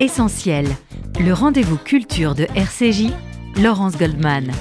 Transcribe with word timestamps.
Essentiel, 0.00 0.68
le 1.18 1.32
rendez-vous 1.32 1.76
culture 1.76 2.36
de 2.36 2.46
RCJ, 2.54 3.10
Laurence 3.60 3.98
Goldman. 3.98 4.52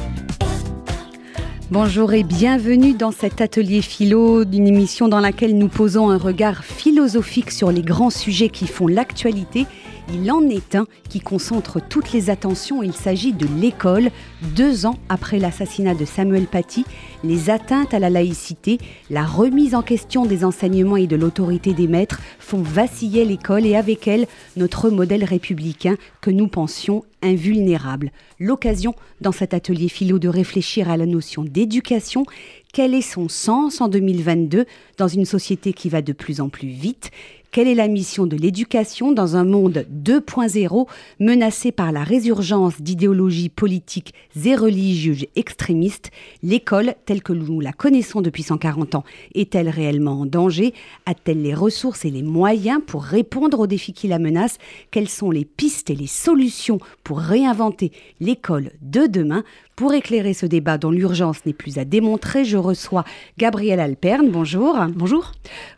Bonjour 1.70 2.14
et 2.14 2.24
bienvenue 2.24 2.96
dans 2.96 3.12
cet 3.12 3.40
atelier 3.40 3.84
philo 3.84 4.46
d'une 4.46 4.66
émission 4.66 5.08
dans 5.08 5.20
laquelle 5.20 5.56
nous 5.56 5.68
posons 5.68 6.10
un 6.10 6.18
regard 6.18 6.64
philosophique 6.64 7.52
sur 7.52 7.72
les 7.72 7.84
grands 7.84 8.10
sujets 8.10 8.50
qui 8.50 8.66
font 8.66 8.88
l'actualité 8.88 9.68
il 10.14 10.32
en 10.32 10.48
est 10.48 10.76
un 10.76 10.88
qui 11.10 11.20
concentre 11.20 11.80
toutes 11.82 12.14
les 12.14 12.30
attentions. 12.30 12.82
Il 12.82 12.94
s'agit 12.94 13.34
de 13.34 13.48
l'école. 13.60 14.10
Deux 14.56 14.86
ans 14.86 14.98
après 15.10 15.40
l'assassinat 15.40 15.96
de 15.96 16.06
Samuel 16.06 16.46
Paty, 16.46 16.86
les 17.24 17.50
atteintes 17.50 17.94
à 17.94 18.00
la 18.00 18.10
laïcité, 18.10 18.78
la 19.10 19.26
remise 19.26 19.76
en 19.76 19.82
question 19.82 20.26
des 20.26 20.46
enseignements 20.46 20.98
et 20.98 21.08
de 21.08 21.16
l'autorité 21.16 21.74
des 21.74 21.88
maîtres 21.88 22.22
font 22.40 22.62
vaciller 22.62 23.26
l'école 23.26 23.66
et 23.66 23.76
avec 23.76 24.08
elle 24.08 24.28
notre 24.56 24.90
modèle 24.90 25.24
républicain 25.24 25.96
que 26.22 26.32
nous 26.32 26.48
pensions 26.48 27.04
invulnérable. 27.22 28.12
L'occasion 28.40 28.94
dans 29.22 29.32
cet 29.32 29.54
atelier 29.54 29.90
philo 29.90 30.20
de 30.20 30.30
réfléchir 30.30 30.90
à 30.90 30.98
la 30.98 31.08
notion 31.08 31.44
d'éducation 31.44 32.26
quel 32.74 32.94
est 32.94 33.02
son 33.02 33.28
sens 33.28 33.82
en 33.82 33.88
2022 33.88 34.66
dans 34.98 35.08
une 35.08 35.26
société 35.26 35.74
qui 35.74 35.90
va 35.90 36.04
de 36.04 36.14
plus 36.14 36.42
en 36.42 36.50
plus 36.50 36.68
vite? 36.68 37.10
Quelle 37.52 37.68
est 37.68 37.76
la 37.76 37.88
mission 37.88 38.28
de 38.28 38.36
l'éducation 38.36 39.12
dans 39.12 39.36
un 39.36 39.44
monde 39.44 39.86
2.0 39.92 40.88
menacé 41.20 41.72
par 41.72 41.92
la 41.92 42.04
résurgence 42.04 42.82
d'idéologies 42.82 43.50
politiques 43.50 44.14
et 44.46 44.56
religieuses 44.56 45.26
extrémistes? 45.36 46.12
L'école, 46.44 46.96
telle 47.06 47.24
que 47.24 47.34
nous 47.34 47.60
la 47.60 47.74
connaissons 47.74 48.22
depuis 48.22 48.44
140 48.44 48.96
ans, 48.96 49.04
est-elle 49.34 49.70
réellement 49.70 50.22
en 50.22 50.26
danger? 50.26 50.74
A-t-elle 51.06 51.42
les 51.42 51.54
ressources 51.54 52.06
et 52.06 52.12
les 52.12 52.24
moyens 52.24 52.82
pour 52.86 53.04
répondre 53.04 53.60
aux 53.60 53.68
défis 53.68 53.94
qui 53.94 54.08
la 54.08 54.20
menacent? 54.20 54.58
Quelles 54.92 55.10
sont 55.10 55.32
les 55.32 55.46
pistes 55.46 55.90
et 55.90 55.96
les 55.96 56.08
solutions 56.08 56.80
pour 57.04 57.20
réinventer 57.20 57.92
l'école 58.20 58.72
de 58.82 59.08
demain? 59.08 59.44
Pour 59.78 59.94
éclairer 59.94 60.34
ce 60.34 60.48
débat 60.48 60.80
dont 60.80 60.90
l'urgence 60.90 61.46
n'est 61.46 61.54
plus 61.54 61.78
à 61.78 61.86
démontrer, 61.86 62.46
je 62.46 62.58
reçois 62.58 63.06
Gabriel 63.38 63.80
Alperne. 63.80 64.32
Bonjour. 64.32 64.76
Bonjour. 64.96 65.34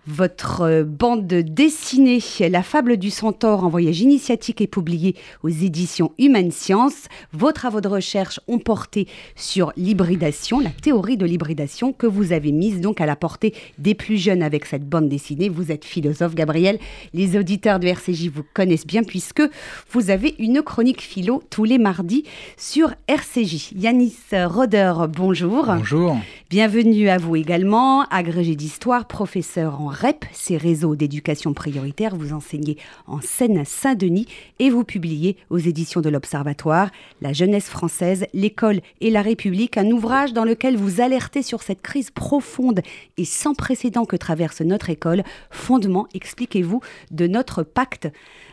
Votre 0.08 0.62
euh, 0.62 0.84
bande 0.86 1.28
dessinée 1.60 2.22
La 2.50 2.64
fable 2.64 2.96
du 2.96 3.10
centaure 3.10 3.66
en 3.66 3.68
voyage 3.68 4.00
initiatique 4.00 4.62
est 4.62 4.68
publiée 4.68 5.18
aux 5.44 5.50
éditions 5.50 6.14
Human 6.18 6.52
Science. 6.52 7.10
Vos 7.34 7.52
travaux 7.52 7.82
de 7.82 7.90
recherche 7.90 8.40
ont 8.48 8.60
porté 8.60 9.10
sur 9.36 9.74
l'hybridation, 9.76 10.62
la 10.62 10.70
théorie 10.70 11.18
de 11.18 11.26
l'hybridation 11.26 11.92
que 11.92 12.08
vous 12.08 12.32
avez 12.32 12.54
mise 12.54 12.80
donc 12.80 13.02
à 13.02 13.06
la 13.06 13.18
portée 13.18 13.54
des 13.78 13.94
plus 13.94 14.16
jeunes 14.16 14.42
avec 14.42 14.66
cette 14.66 14.88
bande 14.88 15.10
dessinée. 15.10 15.50
Vous 15.50 15.70
êtes 15.70 15.84
philosophe, 15.84 16.34
Gabriel. 16.34 16.80
Les 17.14 17.38
auditeurs 17.38 17.82
de 17.82 17.88
RCJ 17.88 18.30
vous 18.30 18.46
connaissent 18.54 18.88
bien 18.88 19.04
puisque 19.04 19.44
vous 19.92 20.12
avez 20.12 20.36
une 20.40 20.62
chronique 20.62 21.02
philo 21.02 21.44
tous 21.50 21.66
les 21.66 21.78
mardis 21.78 22.24
sur 22.56 22.94
RCJ. 23.10 23.74
Yanis 23.76 24.16
Roder, 24.32 24.94
bonjour. 25.10 25.66
Bonjour. 25.66 26.16
Bienvenue 26.50 27.10
à 27.10 27.20
vous 27.20 27.36
également, 27.36 28.06
agrégé 28.06 28.56
d'histoire, 28.56 29.06
professeur 29.06 29.80
en 29.82 29.90
REP, 29.90 30.26
ces 30.32 30.58
réseaux 30.58 30.96
d'éducation 30.96 31.54
prioritaire. 31.54 32.16
Vous 32.16 32.34
enseignez 32.34 32.76
en 33.06 33.22
Seine-Saint-Denis 33.22 34.26
et 34.58 34.72
vous 34.72 34.84
publiez 34.84 35.38
aux 35.52 35.60
éditions 35.60 36.02
de 36.02 36.10
l'Observatoire 36.10 36.90
La 37.22 37.34
jeunesse 37.34 37.70
française, 37.70 38.26
l'école 38.34 38.82
et 39.00 39.12
la 39.12 39.22
République, 39.22 39.78
un 39.78 39.92
ouvrage 39.92 40.34
dans 40.34 40.44
lequel 40.44 40.76
vous 40.76 41.02
alertez 41.02 41.44
sur 41.44 41.62
cette 41.62 41.84
crise 41.84 42.10
profonde 42.10 42.82
et 43.18 43.26
sans 43.26 43.54
précédent 43.54 44.06
que 44.06 44.16
traverse 44.16 44.62
notre 44.62 44.90
école. 44.90 45.24
Fondement, 45.52 46.08
expliquez-vous, 46.16 46.82
de 47.12 47.28
notre 47.28 47.62
pacte 47.62 48.08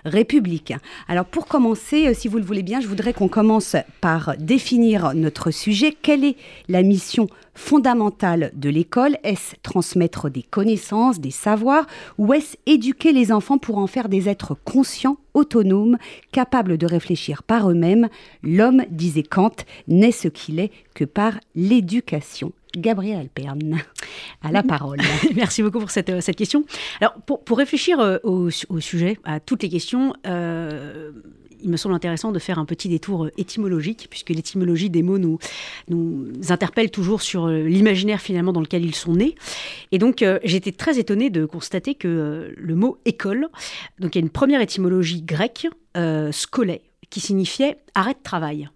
républicain. 0.05 0.81
Alors 1.09 1.25
pour 1.25 1.47
commencer, 1.47 2.09
euh, 2.09 2.15
si 2.15 2.29
vous 2.29 2.37
le 2.37 2.45
voulez 2.45 2.63
bien, 2.63 2.81
je 2.81 2.89
voudrais 2.89 3.15
qu'on 3.15 3.29
commence 3.29 3.75
par 4.03 4.37
définir 4.39 5.15
notre 5.15 5.51
sujet. 5.51 5.97
Quelle 6.01 6.25
est 6.25 6.37
la 6.69 6.83
mission 6.83 7.29
fondamentale 7.57 8.53
de 8.55 8.69
l'école 8.69 9.17
Est-ce 9.25 9.57
transmettre 9.63 10.31
des 10.31 10.43
connaissances, 10.43 11.19
des 11.19 11.33
savoirs, 11.33 11.87
ou 12.19 12.33
est-ce 12.33 12.57
éduquer 12.67 13.13
les 13.13 13.33
enfants 13.33 13.59
pour 13.59 13.79
en 13.79 13.89
faire 13.89 14.09
des 14.09 14.29
êtres 14.29 14.57
conscients, 14.65 15.17
autonomes, 15.35 15.99
capables 16.31 16.79
de 16.79 16.87
réfléchir 16.87 17.43
par 17.43 17.69
eux-mêmes? 17.71 18.09
L'homme, 18.43 18.85
disait 18.91 19.25
Kant, 19.25 19.57
n'est 19.89 20.13
ce 20.13 20.29
qu'il 20.29 20.61
est 20.61 20.71
que 20.95 21.05
par 21.05 21.33
l'éducation. 21.55 22.53
Gabriel 22.77 23.21
Alperne, 23.21 23.79
à 24.43 24.53
la 24.53 24.63
parole. 24.63 24.99
Merci 25.35 25.63
beaucoup 25.63 25.81
pour 25.81 25.91
cette, 25.91 26.21
cette 26.21 26.37
question. 26.37 26.65
Alors, 27.01 27.15
pour, 27.23 27.59
réfléchir 27.59 28.01
euh, 28.01 28.19
au, 28.23 28.51
sujet, 28.51 29.19
à 29.25 29.41
toutes 29.41 29.63
les 29.63 29.71
questions, 29.71 30.13
euh, 30.27 31.11
il 31.63 31.71
me 31.71 31.77
semble 31.77 31.95
intéressant 31.95 32.33
de 32.33 32.39
faire 32.39 32.59
un 32.59 32.65
petit 32.65 32.89
détour 32.89 33.27
euh, 33.27 33.33
étymologique, 33.37 34.07
puisque 34.11 34.31
l'étymologie 34.31 34.91
des 34.91 35.03
mots 35.03 35.19
nous, 35.19 35.39
nous 35.89 36.31
interpelle 36.49 36.91
toujours 36.91 37.23
sur 37.23 37.47
euh, 37.47 37.63
l'imaginaire 37.63 38.21
finalement 38.21 38.53
dans 38.53 38.61
lequel 38.61 38.85
ils 38.85 38.95
sont 38.95 39.15
nés. 39.15 39.35
Et 39.93 39.99
donc 39.99 40.23
euh, 40.23 40.39
j'étais 40.45 40.73
très 40.73 40.99
étonnée 40.99 41.31
de 41.31 41.45
constater 41.45 41.95
que 41.95 42.55
le 42.57 42.75
mot 42.75 42.99
école, 43.05 43.49
donc 43.99 44.15
il 44.15 44.19
y 44.19 44.23
a 44.23 44.25
une 44.25 44.31
première 44.31 44.61
étymologie 44.61 45.23
grecque, 45.23 45.69
euh, 45.97 46.31
qui 47.11 47.21
signifiait 47.21 47.79
arrêt 47.95 48.15
de 48.15 48.23
travail 48.23 48.69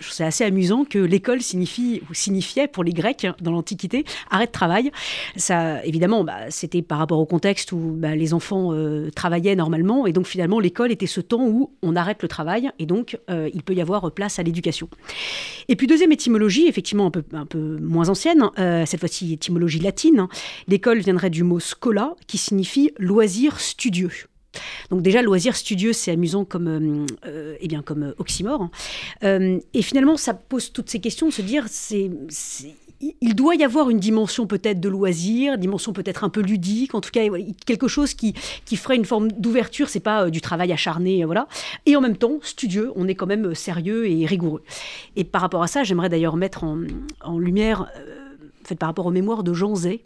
c'est 0.00 0.24
assez 0.24 0.44
amusant 0.44 0.84
que 0.84 0.98
l'école 0.98 1.42
signifie 1.42 2.02
ou 2.10 2.14
signifiait 2.14 2.68
pour 2.68 2.84
les 2.84 2.92
Grecs 2.92 3.26
dans 3.40 3.52
l'Antiquité 3.52 4.04
arrêt 4.30 4.46
de 4.46 4.52
travail. 4.52 4.90
Ça, 5.36 5.84
évidemment, 5.84 6.24
bah, 6.24 6.50
c'était 6.50 6.82
par 6.82 6.98
rapport 6.98 7.18
au 7.18 7.26
contexte 7.26 7.72
où 7.72 7.94
bah, 7.96 8.14
les 8.14 8.34
enfants 8.34 8.72
euh, 8.72 9.10
travaillaient 9.10 9.56
normalement 9.56 10.06
et 10.06 10.12
donc 10.12 10.26
finalement 10.26 10.60
l'école 10.60 10.92
était 10.92 11.06
ce 11.06 11.20
temps 11.20 11.46
où 11.46 11.72
on 11.82 11.96
arrête 11.96 12.22
le 12.22 12.28
travail 12.28 12.70
et 12.78 12.86
donc 12.86 13.18
euh, 13.30 13.50
il 13.52 13.62
peut 13.62 13.74
y 13.74 13.80
avoir 13.80 14.10
place 14.12 14.38
à 14.38 14.42
l'éducation. 14.42 14.88
Et 15.68 15.76
puis 15.76 15.86
deuxième 15.86 16.12
étymologie, 16.12 16.66
effectivement 16.66 17.06
un 17.06 17.10
peu, 17.10 17.24
un 17.32 17.46
peu 17.46 17.78
moins 17.78 18.08
ancienne, 18.08 18.50
euh, 18.58 18.84
cette 18.86 19.00
fois-ci 19.00 19.34
étymologie 19.34 19.80
latine. 19.80 20.26
L'école 20.68 20.98
viendrait 20.98 21.30
du 21.30 21.44
mot 21.44 21.60
scola 21.60 22.14
qui 22.26 22.38
signifie 22.38 22.92
loisir 22.98 23.60
studieux. 23.60 24.10
Donc 24.90 25.02
déjà, 25.02 25.22
loisir 25.22 25.54
studieux, 25.56 25.92
c'est 25.92 26.10
amusant 26.10 26.44
comme, 26.44 26.68
euh, 26.68 27.06
euh, 27.26 27.56
eh 27.60 27.68
bien, 27.68 27.82
comme 27.82 28.02
euh, 28.02 28.14
oxymore. 28.18 28.68
Hein. 29.22 29.58
et 29.72 29.82
finalement, 29.82 30.16
ça 30.16 30.34
pose 30.34 30.72
toutes 30.72 30.90
ces 30.90 31.00
questions 31.00 31.28
de 31.28 31.32
se 31.32 31.42
dire, 31.42 31.66
c'est, 31.68 32.10
il 33.00 33.34
doit 33.34 33.54
y 33.54 33.64
avoir 33.64 33.90
une 33.90 33.98
dimension 33.98 34.46
peut-être 34.46 34.80
de 34.80 34.88
loisir, 34.88 35.56
dimension 35.56 35.92
peut-être 35.92 36.24
un 36.24 36.28
peu 36.28 36.40
ludique, 36.40 36.94
en 36.94 37.00
tout 37.00 37.10
cas 37.10 37.22
quelque 37.64 37.88
chose 37.88 38.14
qui, 38.14 38.34
qui 38.64 38.76
ferait 38.76 38.96
une 38.96 39.04
forme 39.04 39.30
d'ouverture, 39.32 39.88
c'est 39.88 40.00
pas 40.00 40.30
du 40.30 40.40
travail 40.40 40.72
acharné, 40.72 41.24
voilà. 41.24 41.48
Et 41.86 41.96
en 41.96 42.00
même 42.00 42.16
temps, 42.16 42.38
studieux, 42.42 42.92
on 42.96 43.08
est 43.08 43.14
quand 43.14 43.26
même 43.26 43.54
sérieux 43.54 44.08
et 44.08 44.26
rigoureux. 44.26 44.62
Et 45.16 45.24
par 45.24 45.40
rapport 45.40 45.62
à 45.62 45.66
ça, 45.66 45.84
j'aimerais 45.84 46.08
d'ailleurs 46.08 46.36
mettre 46.36 46.64
en, 46.64 46.80
en 47.22 47.38
lumière, 47.38 47.90
fait, 48.64 48.74
par 48.74 48.88
rapport 48.88 49.06
aux 49.06 49.12
mémoires 49.12 49.44
de 49.44 49.54
Jean 49.54 49.74
Zay, 49.74 50.02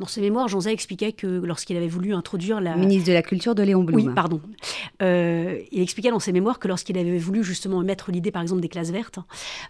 dans 0.00 0.06
ses 0.06 0.20
mémoires, 0.20 0.48
Jean 0.48 0.60
Zay 0.60 0.72
expliquait 0.72 1.12
que 1.12 1.26
lorsqu'il 1.26 1.76
avait 1.76 1.86
voulu 1.86 2.14
introduire 2.14 2.60
la... 2.60 2.74
Ministre 2.74 3.06
de 3.06 3.12
la 3.12 3.22
Culture 3.22 3.54
de 3.54 3.62
Léon 3.62 3.84
Blum. 3.84 4.00
Oui, 4.00 4.08
pardon. 4.12 4.40
Euh, 5.02 5.60
il 5.70 5.80
expliquait 5.82 6.10
dans 6.10 6.18
ses 6.18 6.32
mémoires 6.32 6.58
que 6.58 6.66
lorsqu'il 6.66 6.98
avait 6.98 7.16
voulu 7.16 7.44
justement 7.44 7.80
mettre 7.82 8.10
l'idée, 8.10 8.32
par 8.32 8.42
exemple, 8.42 8.60
des 8.60 8.68
classes 8.68 8.90
vertes, 8.90 9.20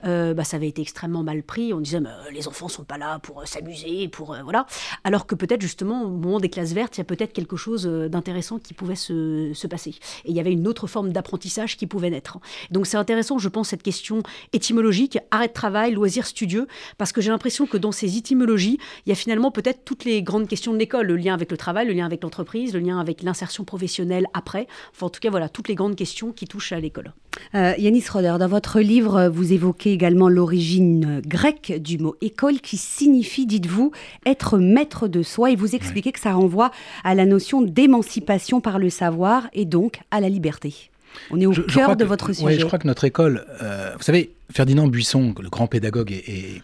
euh, 0.05 0.33
bah, 0.33 0.45
ça 0.45 0.57
avait 0.57 0.69
été 0.69 0.81
extrêmement 0.81 1.23
mal 1.23 1.43
pris. 1.43 1.75
On 1.75 1.81
disait, 1.81 1.99
euh, 1.99 2.31
les 2.33 2.49
enfants 2.49 2.69
sont 2.69 2.85
pas 2.85 2.97
là 2.97 3.19
pour 3.19 3.47
s'amuser, 3.47 4.09
pour... 4.09 4.35
voilà. 4.45 4.65
Alors 5.05 5.27
que 5.27 5.35
peut-être, 5.35 5.61
justement, 5.61 6.05
au 6.05 6.17
moment 6.17 6.41
des 6.41 6.49
classes 6.49 6.73
vertes, 6.73 6.97
il 6.97 7.01
y 7.01 7.03
a 7.03 7.05
peut-être 7.05 7.35
quelque 7.35 7.57
chose 7.57 7.85
d'intéressant 7.85 8.59
qui 8.59 8.73
pouvait 8.73 8.97
se, 8.97 9.53
se, 9.53 9.67
passer. 9.67 9.91
Et 10.25 10.31
il 10.31 10.35
y 10.35 10.41
avait 10.41 10.53
une 10.53 10.67
autre 10.67 10.87
forme 10.87 11.13
d'apprentissage 11.13 11.77
qui 11.77 11.87
pouvait 11.87 12.09
naître. 12.09 12.39
Donc 12.71 12.87
c'est 12.87 12.97
intéressant, 12.97 13.39
je 13.39 13.51
pense, 13.51 13.69
cette 13.69 13.83
question 13.83 14.23
étymologique, 14.55 15.19
arrêt 15.31 15.49
de 15.49 15.53
travail, 15.53 15.93
loisir 15.93 16.27
studieux, 16.27 16.67
parce 16.97 17.13
que 17.13 17.21
j'ai 17.21 17.31
l'impression 17.31 17.67
que 17.67 17.77
dans 17.77 17.93
ces 17.93 18.17
étymologies, 18.17 18.79
il 19.05 19.11
y 19.11 19.13
a 19.13 19.17
finalement 19.17 19.51
peut-être 19.51 19.85
toutes 19.85 20.07
les 20.07 20.14
grandes 20.23 20.49
questions 20.49 20.73
de 20.73 20.79
l'école, 20.79 21.07
le 21.07 21.17
lien 21.17 21.35
avec 21.35 21.51
le 21.51 21.57
travail, 21.57 21.87
le 21.87 21.93
lien 21.93 22.07
avec 22.07 22.23
l'entreprise, 22.23 22.75
le 22.75 22.81
lien 22.81 22.99
avec 22.99 23.23
l'insertion 23.23 23.65
professionnelle 23.65 24.27
après. 24.35 24.67
Enfin, 24.93 25.07
en 25.07 25.11
tout 25.11 25.21
cas, 25.21 25.31
voilà, 25.31 25.49
toutes 25.49 25.69
les 25.69 25.75
grandes 25.75 25.97
questions 25.97 26.33
qui 26.33 26.47
touchent 26.47 26.73
à 26.73 26.81
l'école. 26.81 27.13
Euh, 27.55 27.75
Yanis 27.79 28.05
Roder, 28.11 28.37
dans 28.39 28.49
votre 28.49 28.81
livre, 28.81 29.29
vous 29.29 29.53
évoquez 29.53 29.93
également 29.93 30.29
l'origine 30.29 31.21
grecque 31.27 31.73
du 31.79 31.99
mot 31.99 32.17
école 32.21 32.61
qui 32.61 32.77
signifie, 32.77 33.47
dites-vous, 33.47 33.93
être 34.27 34.59
maître 34.59 35.09
de 35.09 35.23
soi 35.23 35.51
et 35.51 35.57
vous 35.57 35.75
expliquez 35.75 36.13
que 36.13 36.21
ça 36.21 36.33
renvoie 36.33 36.71
à 37.03 37.15
la 37.15 37.27
notion 37.27 37.63
d'émancipation 37.63 38.61
par 38.61 38.79
le 38.79 38.91
savoir 38.91 39.49
et 39.53 39.65
donc 39.65 40.01
à 40.11 40.21
la 40.21 40.29
liberté. 40.29 40.91
On 41.31 41.41
est 41.41 41.47
au 41.47 41.53
cœur 41.53 41.97
de 41.97 42.05
votre 42.05 42.33
sujet. 42.33 42.47
Oui, 42.47 42.59
je 42.59 42.65
crois 42.65 42.79
que 42.79 42.87
notre 42.87 43.05
école, 43.05 43.45
euh, 43.63 43.93
vous 43.97 44.03
savez, 44.03 44.33
Ferdinand 44.53 44.89
Buisson, 44.89 45.35
le 45.41 45.49
grand 45.49 45.67
pédagogue 45.67 46.11
et, 46.11 46.25
et 46.29 46.63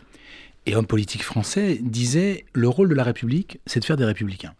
homme 0.74 0.86
politique 0.86 1.22
français, 1.22 1.78
disait 1.80 2.44
le 2.52 2.68
rôle 2.68 2.88
de 2.88 2.94
la 2.94 3.04
République, 3.04 3.58
c'est 3.66 3.80
de 3.80 3.84
faire 3.84 3.96
des 3.96 4.04
républicains. 4.04 4.54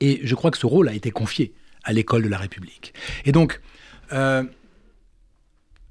Et 0.00 0.20
je 0.24 0.34
crois 0.34 0.50
que 0.50 0.58
ce 0.58 0.66
rôle 0.66 0.88
a 0.88 0.94
été 0.94 1.10
confié 1.10 1.54
à 1.84 1.92
l'école 1.92 2.22
de 2.22 2.28
la 2.28 2.38
République. 2.38 2.92
Et 3.24 3.32
donc, 3.32 3.60
euh, 4.12 4.42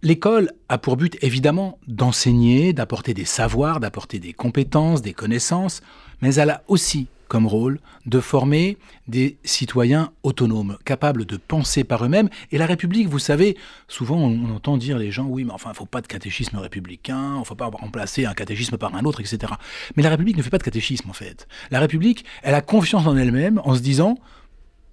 l'école 0.01 0.51
a 0.69 0.77
pour 0.77 0.97
but 0.97 1.17
évidemment 1.21 1.79
d'enseigner, 1.87 2.73
d'apporter 2.73 3.13
des 3.13 3.25
savoirs, 3.25 3.79
d'apporter 3.79 4.19
des 4.19 4.33
compétences, 4.33 5.01
des 5.01 5.13
connaissances, 5.13 5.81
mais 6.21 6.35
elle 6.35 6.49
a 6.49 6.63
aussi 6.67 7.07
comme 7.27 7.47
rôle 7.47 7.79
de 8.05 8.19
former 8.19 8.77
des 9.07 9.37
citoyens 9.43 10.11
autonomes, 10.23 10.77
capables 10.85 11.25
de 11.25 11.37
penser 11.37 11.83
par 11.83 12.03
eux-mêmes. 12.05 12.29
Et 12.51 12.57
la 12.57 12.65
République, 12.65 13.07
vous 13.07 13.19
savez, 13.19 13.57
souvent 13.87 14.17
on, 14.17 14.55
entend 14.55 14.77
dire 14.77 14.97
les 14.97 15.11
gens, 15.11 15.25
oui, 15.25 15.43
mais 15.43 15.51
enfin, 15.51 15.69
il 15.69 15.73
ne 15.73 15.77
faut 15.77 15.85
pas 15.85 16.01
de 16.01 16.07
catéchisme 16.07 16.57
républicain, 16.57 17.33
il 17.35 17.39
ne 17.39 17.43
faut 17.43 17.55
pas 17.55 17.67
remplacer 17.67 18.25
un 18.25 18.33
catéchisme 18.33 18.77
par 18.77 18.95
un 18.95 19.03
autre, 19.05 19.19
etc. 19.21 19.53
Mais 19.95 20.03
la 20.03 20.09
République 20.09 20.37
ne 20.37 20.43
fait 20.43 20.49
pas 20.49 20.57
de 20.57 20.63
catéchisme, 20.63 21.09
en 21.09 21.13
fait. 21.13 21.47
La 21.71 21.79
République, 21.79 22.25
elle 22.43 22.55
a 22.55 22.61
confiance 22.61 23.07
en 23.07 23.17
elle-même 23.17 23.61
en 23.63 23.75
se 23.75 23.81
disant, 23.81 24.17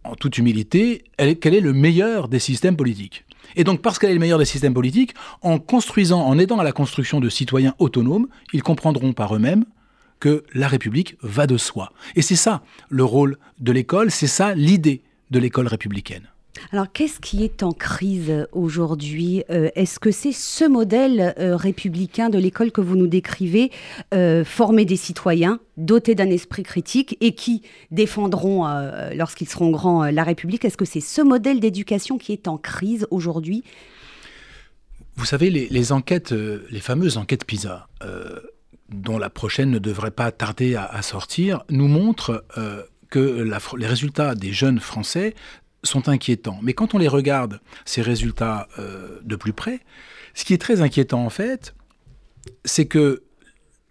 en 0.05 0.15
toute 0.15 0.39
humilité, 0.39 1.05
qu'elle 1.17 1.55
est 1.55 1.61
le 1.61 1.73
meilleur 1.73 2.29
des 2.29 2.39
systèmes 2.39 2.77
politiques. 2.77 3.25
Et 3.57 3.65
donc, 3.65 3.83
parce 3.83 3.99
qu'elle 3.99 4.11
est 4.11 4.15
le 4.15 4.21
meilleur 4.21 4.39
des 4.39 4.45
systèmes 4.45 4.75
politiques, 4.75 5.15
en 5.43 5.59
construisant, 5.59 6.23
en 6.23 6.39
aidant 6.39 6.59
à 6.59 6.65
la 6.65 6.73
construction 6.73 7.21
de 7.21 7.29
citoyens 7.29 7.75
autonomes, 7.79 8.29
ils 8.53 8.63
comprendront 8.63 9.13
par 9.13 9.35
eux-mêmes 9.35 9.65
que 10.23 10.45
la 10.55 10.69
République 10.69 11.17
va 11.23 11.49
de 11.49 11.57
soi. 11.57 11.93
Et 12.15 12.23
c'est 12.23 12.37
ça 12.37 12.63
le 12.89 13.03
rôle 13.03 13.39
de 13.59 13.73
l'école, 13.73 14.13
c'est 14.13 14.29
ça 14.29 14.55
l'idée 14.55 15.03
de 15.33 15.41
l'école 15.41 15.67
républicaine. 15.67 16.29
Alors, 16.71 16.93
qu'est-ce 16.93 17.19
qui 17.19 17.43
est 17.43 17.65
en 17.65 17.73
crise 17.73 18.47
aujourd'hui 18.53 19.43
euh, 19.51 19.69
Est-ce 19.75 19.99
que 19.99 20.13
c'est 20.13 20.31
ce 20.31 20.65
modèle 20.65 21.35
euh, 21.41 21.57
républicain 21.57 22.29
de 22.29 22.39
l'école 22.39 22.71
que 22.71 22.81
vous 22.81 22.95
nous 22.95 23.09
décrivez, 23.09 23.73
euh, 24.15 24.45
former 24.45 24.85
des 24.85 24.95
citoyens, 24.95 25.59
dotés 25.77 26.15
d'un 26.15 26.31
esprit 26.31 26.63
critique 26.63 27.17
et 27.21 27.35
qui 27.35 27.63
défendront, 27.91 28.65
lorsqu'ils 29.17 29.49
seront 29.49 29.71
grands, 29.71 30.05
la 30.05 30.23
République? 30.23 30.65
Est-ce 30.65 30.77
que 30.77 30.85
c'est 30.85 31.01
ce 31.01 31.21
modèle 31.21 31.59
d'éducation 31.59 32.17
qui 32.17 32.33
est 32.33 32.47
en 32.47 32.59
crise 32.59 33.09
aujourd'hui? 33.11 33.65
Vous 35.17 35.25
savez, 35.25 35.51
les, 35.51 35.93
enquêtes, 35.93 36.31
les 36.31 36.81
fameuses 36.81 37.17
enquêtes 37.17 37.45
PISA, 37.45 37.89
dont 38.93 39.19
la 39.19 39.31
prochaine 39.31 39.71
ne 39.71 39.79
devrait 39.79 40.11
pas 40.11 40.31
tarder 40.31 40.77
à, 40.77 41.03
sortir, 41.03 41.65
nous 41.71 41.89
montre 41.89 42.45
euh, 42.59 42.83
que 43.11 43.47
les 43.77 43.87
résultats 43.87 44.35
des 44.35 44.53
jeunes 44.53 44.81
Français 44.81 45.35
sont 45.83 46.09
inquiétants. 46.09 46.59
Mais 46.63 46.75
quand 46.75 46.95
on 46.95 46.99
les 46.99 47.09
regarde, 47.09 47.61
ces 47.85 48.03
résultats 48.03 48.69
euh, 48.79 49.21
de 49.25 49.37
plus 49.37 49.53
près, 49.53 49.81
ce 50.35 50.45
qui 50.45 50.55
est 50.55 50.59
très 50.59 50.81
inquiétant 50.81 51.25
en 51.25 51.31
fait, 51.31 51.75
c'est 52.65 52.87
que 52.87 53.23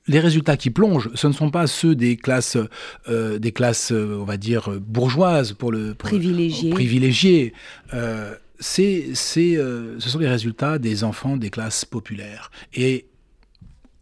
les 0.07 0.19
résultats 0.19 0.57
qui 0.57 0.71
plongent, 0.71 1.09
ce 1.13 1.27
ne 1.27 1.33
sont 1.33 1.51
pas 1.51 1.68
ceux 1.68 1.94
des 1.94 2.18
classes, 2.18 2.57
euh, 3.07 3.38
des 3.38 3.51
classes, 3.51 3.92
on 3.92 4.24
va 4.24 4.38
dire 4.38 4.71
bourgeoises 4.80 5.54
pour 5.54 5.71
le 5.71 5.94
privilégié. 5.94 6.71
privilégié. 6.71 7.54
c'est, 8.59 9.13
ce 9.13 10.00
sont 10.00 10.19
les 10.19 10.27
résultats 10.27 10.80
des 10.80 11.04
enfants 11.04 11.38
des 11.38 11.50
classes 11.50 11.86
populaires. 11.86 12.50
Et 12.74 13.10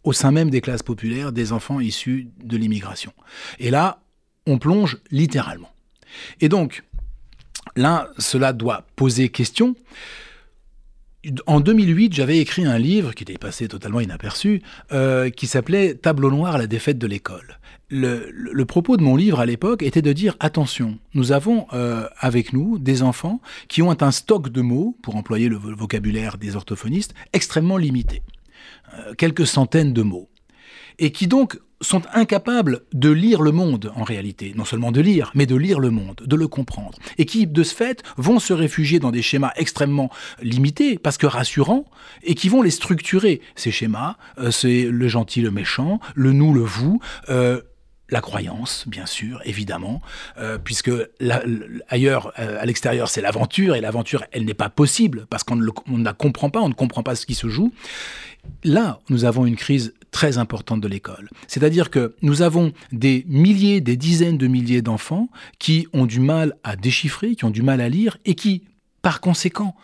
au 0.04 0.12
sein 0.12 0.30
même 0.30 0.50
des 0.50 0.60
classes 0.60 0.82
populaires 0.82 1.32
des 1.32 1.52
enfants 1.52 1.80
issus 1.80 2.28
de 2.42 2.56
l'immigration. 2.56 3.12
Et 3.58 3.70
là, 3.70 4.02
on 4.46 4.58
plonge 4.58 4.98
littéralement. 5.10 5.72
Et 6.40 6.48
donc, 6.48 6.82
là, 7.76 8.08
cela 8.18 8.52
doit 8.52 8.86
poser 8.96 9.28
question. 9.28 9.74
En 11.46 11.60
2008, 11.60 12.14
j'avais 12.14 12.38
écrit 12.38 12.64
un 12.64 12.78
livre 12.78 13.12
qui 13.12 13.24
était 13.24 13.34
passé 13.34 13.68
totalement 13.68 14.00
inaperçu, 14.00 14.62
euh, 14.92 15.28
qui 15.28 15.46
s'appelait 15.46 15.94
Tableau 15.94 16.30
noir, 16.30 16.56
la 16.56 16.66
défaite 16.66 16.98
de 16.98 17.06
l'école. 17.06 17.58
Le, 17.90 18.64
propos 18.64 18.96
de 18.96 19.02
mon 19.02 19.16
livre 19.16 19.40
à 19.40 19.46
l'époque 19.46 19.82
était 19.82 20.00
de 20.00 20.12
dire 20.12 20.36
attention, 20.38 20.98
nous 21.12 21.32
avons 21.32 21.66
euh, 21.72 22.06
avec 22.20 22.52
nous 22.52 22.78
des 22.78 23.02
enfants 23.02 23.40
qui 23.68 23.82
ont 23.82 23.94
un 24.00 24.12
stock 24.12 24.48
de 24.48 24.60
mots, 24.60 24.96
pour 25.02 25.16
employer 25.16 25.48
le 25.48 25.56
vocabulaire 25.56 26.38
des 26.38 26.56
orthophonistes, 26.56 27.14
extrêmement 27.32 27.76
limité. 27.76 28.22
Euh, 28.94 29.14
quelques 29.14 29.46
centaines 29.46 29.92
de 29.92 30.02
mots, 30.02 30.28
et 30.98 31.12
qui 31.12 31.26
donc 31.26 31.58
sont 31.80 32.02
incapables 32.12 32.82
de 32.92 33.08
lire 33.08 33.40
le 33.40 33.52
monde 33.52 33.92
en 33.96 34.02
réalité, 34.02 34.52
non 34.56 34.64
seulement 34.64 34.92
de 34.92 35.00
lire, 35.00 35.30
mais 35.34 35.46
de 35.46 35.56
lire 35.56 35.78
le 35.78 35.90
monde, 35.90 36.20
de 36.26 36.36
le 36.36 36.48
comprendre, 36.48 36.98
et 37.16 37.24
qui 37.24 37.46
de 37.46 37.62
ce 37.62 37.74
fait 37.74 38.02
vont 38.16 38.38
se 38.38 38.52
réfugier 38.52 38.98
dans 38.98 39.10
des 39.10 39.22
schémas 39.22 39.52
extrêmement 39.56 40.10
limités, 40.42 40.98
parce 40.98 41.18
que 41.18 41.26
rassurants, 41.26 41.86
et 42.22 42.34
qui 42.34 42.48
vont 42.48 42.62
les 42.62 42.70
structurer. 42.70 43.40
Ces 43.54 43.70
schémas, 43.70 44.16
euh, 44.38 44.50
c'est 44.50 44.84
le 44.84 45.08
gentil, 45.08 45.40
le 45.40 45.50
méchant, 45.50 46.00
le 46.14 46.32
nous, 46.32 46.52
le 46.52 46.62
vous, 46.62 47.00
euh, 47.28 47.60
la 48.10 48.20
croyance, 48.20 48.84
bien 48.86 49.06
sûr, 49.06 49.40
évidemment, 49.44 50.02
euh, 50.38 50.58
puisque 50.58 50.90
ailleurs, 51.88 52.32
euh, 52.38 52.60
à 52.60 52.66
l'extérieur, 52.66 53.08
c'est 53.08 53.20
l'aventure, 53.20 53.74
et 53.76 53.80
l'aventure, 53.80 54.24
elle 54.32 54.44
n'est 54.44 54.54
pas 54.54 54.68
possible, 54.68 55.26
parce 55.30 55.44
qu'on 55.44 55.56
ne, 55.56 56.04
la 56.04 56.12
comprend 56.12 56.50
pas, 56.50 56.60
on 56.60 56.68
ne 56.68 56.74
comprend 56.74 57.02
pas 57.02 57.14
ce 57.14 57.26
qui 57.26 57.34
se 57.34 57.48
joue. 57.48 57.72
Là, 58.64 59.00
nous 59.10 59.24
avons 59.24 59.46
une 59.46 59.56
crise 59.56 59.94
très 60.10 60.38
importante 60.38 60.80
de 60.80 60.88
l'école. 60.88 61.28
C'est-à-dire 61.46 61.90
que 61.90 62.16
nous 62.22 62.42
avons 62.42 62.72
des 62.90 63.24
milliers, 63.28 63.80
des 63.80 63.96
dizaines 63.96 64.38
de 64.38 64.46
milliers 64.46 64.82
d'enfants 64.82 65.28
qui 65.58 65.86
ont 65.92 66.06
du 66.06 66.20
mal 66.20 66.56
à 66.64 66.74
déchiffrer, 66.76 67.36
qui 67.36 67.44
ont 67.44 67.50
du 67.50 67.62
mal 67.62 67.80
à 67.80 67.88
lire, 67.88 68.16
et 68.24 68.34
qui, 68.34 68.64
par 69.02 69.20
conséquent, 69.20 69.76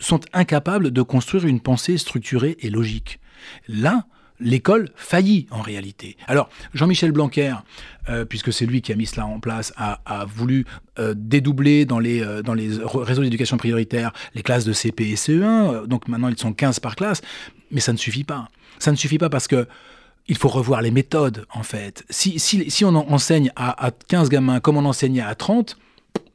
sont 0.00 0.20
incapables 0.32 0.90
de 0.90 1.02
construire 1.02 1.46
une 1.46 1.60
pensée 1.60 1.98
structurée 1.98 2.56
et 2.60 2.70
logique. 2.70 3.20
Là, 3.68 4.06
l'école 4.40 4.90
faillit 4.96 5.46
en 5.50 5.60
réalité. 5.60 6.16
Alors, 6.26 6.48
Jean-Michel 6.74 7.12
Blanquer, 7.12 7.54
euh, 8.08 8.24
puisque 8.24 8.52
c'est 8.52 8.66
lui 8.66 8.82
qui 8.82 8.92
a 8.92 8.96
mis 8.96 9.06
cela 9.06 9.26
en 9.26 9.40
place, 9.40 9.72
a, 9.76 10.24
voulu 10.26 10.66
euh, 10.98 11.14
dédoubler 11.16 11.84
dans 11.84 11.98
les, 11.98 12.20
euh, 12.22 12.42
réseaux 12.94 13.22
d'éducation 13.22 13.56
prioritaire 13.56 14.12
les 14.34 14.42
classes 14.42 14.64
de 14.64 14.72
CP 14.72 15.10
et 15.10 15.14
CE1, 15.14 15.86
donc 15.86 16.08
maintenant 16.08 16.28
ils 16.28 16.38
sont 16.38 16.52
15 16.52 16.80
par 16.80 16.96
classe, 16.96 17.22
mais 17.70 17.80
ça 17.80 17.92
ne 17.92 17.98
suffit 17.98 18.24
pas. 18.24 18.48
Ça 18.78 18.90
ne 18.90 18.96
suffit 18.96 19.18
pas 19.18 19.28
parce 19.28 19.48
que 19.48 19.66
il 20.28 20.36
faut 20.36 20.48
revoir 20.48 20.80
les 20.80 20.92
méthodes, 20.92 21.44
en 21.52 21.64
fait. 21.64 22.04
Si, 22.08 22.38
si, 22.38 22.84
on 22.84 22.94
enseigne 22.94 23.50
à, 23.56 23.86
à 23.86 23.90
15 23.90 24.28
gamins 24.28 24.60
comme 24.60 24.76
on 24.76 24.84
enseignait 24.84 25.22
à 25.22 25.34
30, 25.34 25.76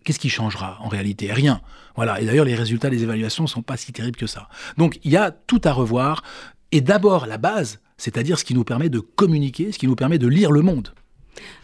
qu'est-ce 0.04 0.20
qui 0.20 0.30
changera 0.30 0.78
en 0.82 0.90
réalité? 0.90 1.32
Rien. 1.32 1.62
Voilà. 1.96 2.20
Et 2.20 2.26
d'ailleurs, 2.26 2.46
les 2.46 2.56
résultats 2.56 2.90
des 2.90 3.04
évaluations 3.04 3.44
ne 3.44 3.50
sont 3.50 3.62
pas 3.62 3.78
si 3.78 3.94
terribles 3.94 4.18
que 4.18 4.28
ça. 4.28 4.50
Donc, 4.78 5.00
il 5.04 5.12
y 5.12 5.18
a 5.18 5.32
tout 5.32 5.62
à 5.64 5.72
revoir. 5.72 6.24
Et 6.72 6.82
d'abord, 6.82 7.26
la 7.26 7.38
base, 7.38 7.80
c'est-à-dire 7.98 8.40
ce 8.40 8.46
qui 8.46 8.54
nous 8.54 8.64
permet 8.64 8.90
de 8.90 9.00
communiquer, 9.00 9.72
ce 9.72 9.80
qui 9.80 9.88
nous 9.88 9.96
permet 9.96 10.18
de 10.18 10.28
lire 10.28 10.52
le 10.52 10.62
monde. 10.62 10.94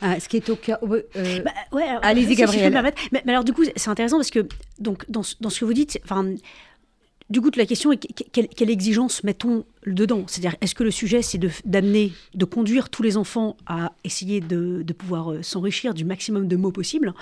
Ah, 0.01 0.19
ce 0.19 0.27
qui 0.27 0.37
est 0.37 0.49
au 0.49 0.55
cœur. 0.55 0.79
Euh, 0.83 1.39
bah, 1.43 1.51
Allez-y, 2.01 2.35
Gabriel. 2.35 2.93
mais, 3.11 3.21
alors, 3.27 3.43
du 3.43 3.53
coup, 3.53 3.63
c'est 3.75 3.89
intéressant 3.89 4.17
parce 4.17 4.29
que 4.29 4.47
donc, 4.79 5.09
dans, 5.09 5.21
dans 5.39 5.49
ce 5.49 5.59
que 5.59 5.65
vous 5.65 5.73
dites, 5.73 5.99
du 7.29 7.41
coup, 7.41 7.49
la 7.55 7.65
question 7.65 7.91
est 7.91 7.97
quelle, 8.31 8.47
quelle 8.49 8.69
exigence 8.69 9.23
mettons 9.23 9.65
dedans 9.87 10.23
C'est-à-dire, 10.27 10.55
est-ce 10.61 10.75
que 10.75 10.83
le 10.83 10.91
sujet, 10.91 11.21
c'est 11.21 11.39
d'amener, 11.65 12.11
de, 12.35 12.45
conduire 12.45 12.89
tous 12.89 13.03
les 13.03 13.17
enfants 13.17 13.57
à 13.65 13.93
essayer 14.03 14.41
de, 14.41 14.83
pouvoir 14.93 15.31
euh, 15.31 15.41
s'enrichir 15.41 15.93
du 15.93 16.05
maximum 16.05 16.47
de 16.47 16.55
mots 16.55 16.71
possible 16.71 17.13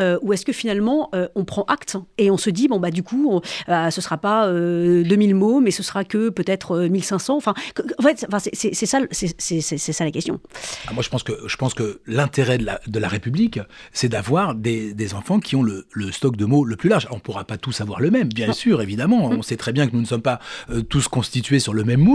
euh, 0.00 0.18
Ou 0.22 0.32
est-ce 0.32 0.46
que 0.46 0.52
finalement, 0.52 1.10
euh, 1.14 1.28
on 1.34 1.44
prend 1.44 1.64
acte 1.64 1.96
et 2.18 2.30
on 2.30 2.38
se 2.38 2.50
dit, 2.50 2.68
bon, 2.68 2.78
bah, 2.78 2.90
du 2.90 3.02
coup, 3.02 3.40
ce 3.66 3.96
ce 3.96 4.02
sera 4.02 4.18
pas 4.18 4.52
2000 4.52 5.34
mots, 5.34 5.60
mais 5.60 5.70
ce 5.70 5.82
sera 5.82 6.04
que 6.04 6.28
peut-être 6.28 6.80
1500 6.80 7.36
Enfin, 7.36 7.54
en 7.98 8.02
fait, 8.02 8.26
c'est 8.52 8.86
ça, 8.86 9.00
la 10.04 10.10
question. 10.10 10.38
Ah, 10.86 10.92
moi, 10.92 11.02
je 11.02 11.08
pense 11.08 11.22
que, 11.22 11.32
je 11.46 11.56
pense 11.56 11.72
que 11.72 12.02
l'intérêt 12.06 12.58
de 12.58 12.66
la, 12.66 12.80
de 12.86 12.98
la 12.98 13.08
République, 13.08 13.58
c'est 13.92 14.10
d'avoir 14.10 14.54
des, 14.54 14.92
des, 14.92 15.14
enfants 15.14 15.40
qui 15.40 15.56
ont 15.56 15.62
le, 15.62 15.86
le, 15.92 16.12
stock 16.12 16.36
de 16.36 16.44
mots 16.44 16.64
le 16.64 16.76
plus 16.76 16.90
large. 16.90 17.08
On 17.10 17.16
ne 17.16 17.20
pourra 17.20 17.44
pas 17.44 17.56
tous 17.56 17.80
avoir 17.80 18.00
le 18.00 18.10
même, 18.10 18.28
bien 18.28 18.52
sûr, 18.52 18.82
évidemment. 18.82 19.24
On 19.24 19.42
sait 19.42 19.56
très 19.56 19.72
bien 19.72 19.88
que 19.88 19.94
nous 19.94 20.02
ne 20.02 20.06
sommes 20.06 20.22
pas 20.22 20.38
tous 20.90 21.08
constitués 21.08 21.58
sur 21.58 21.72
le 21.72 21.84
même 21.84 22.05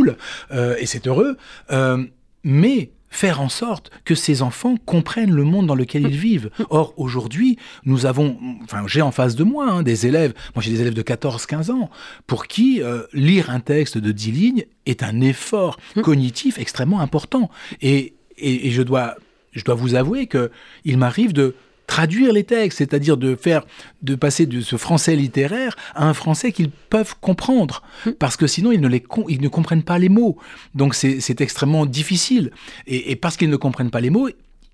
euh, 0.51 0.75
et 0.79 0.85
c'est 0.85 1.07
heureux. 1.07 1.37
Euh, 1.71 2.03
mais 2.43 2.91
faire 3.09 3.41
en 3.41 3.49
sorte 3.49 3.91
que 4.05 4.15
ces 4.15 4.41
enfants 4.41 4.77
comprennent 4.85 5.35
le 5.35 5.43
monde 5.43 5.67
dans 5.67 5.75
lequel 5.75 6.03
ils 6.03 6.17
vivent. 6.17 6.49
Or, 6.69 6.93
aujourd'hui, 6.95 7.57
nous 7.83 8.05
avons, 8.05 8.37
enfin, 8.63 8.83
j'ai 8.87 9.01
en 9.01 9.11
face 9.11 9.35
de 9.35 9.43
moi 9.43 9.69
hein, 9.69 9.83
des 9.83 10.07
élèves, 10.07 10.33
moi 10.55 10.63
j'ai 10.63 10.71
des 10.71 10.79
élèves 10.79 10.93
de 10.93 11.01
14-15 11.01 11.71
ans, 11.71 11.89
pour 12.25 12.47
qui 12.47 12.81
euh, 12.81 13.03
lire 13.11 13.49
un 13.49 13.59
texte 13.59 13.97
de 13.97 14.11
10 14.13 14.31
lignes 14.31 14.65
est 14.85 15.03
un 15.03 15.19
effort 15.19 15.77
cognitif 16.01 16.57
extrêmement 16.57 17.01
important. 17.01 17.51
Et, 17.81 18.15
et, 18.37 18.71
je, 18.71 18.81
dois, 18.81 19.15
je 19.51 19.63
dois 19.65 19.75
vous 19.75 19.95
avouer 19.95 20.27
qu'il 20.27 20.97
m'arrive 20.97 21.33
de 21.33 21.53
traduire 21.87 22.31
les 22.31 22.43
textes, 22.43 22.77
c'est-à-dire 22.77 23.17
de 23.17 23.35
faire, 23.35 23.65
de 24.01 24.15
passer 24.15 24.45
de 24.45 24.61
ce 24.61 24.77
français 24.77 25.15
littéraire 25.15 25.75
à 25.93 26.07
un 26.07 26.13
français 26.13 26.51
qu'ils 26.51 26.69
peuvent 26.69 27.15
comprendre, 27.19 27.83
hmm. 28.05 28.11
parce 28.11 28.37
que 28.37 28.47
sinon 28.47 28.71
ils 28.71 28.79
ne, 28.79 28.87
les, 28.87 29.03
ils 29.27 29.41
ne 29.41 29.47
comprennent 29.47 29.83
pas 29.83 29.99
les 29.99 30.09
mots. 30.09 30.37
Donc 30.75 30.95
c'est 30.95 31.41
extrêmement 31.41 31.85
difficile. 31.85 32.51
Et, 32.87 33.15
parce 33.15 33.37
qu'ils 33.37 33.49
ne 33.49 33.57
comprennent 33.57 33.91
pas 33.91 34.01
les 34.01 34.09
mots, 34.09 34.29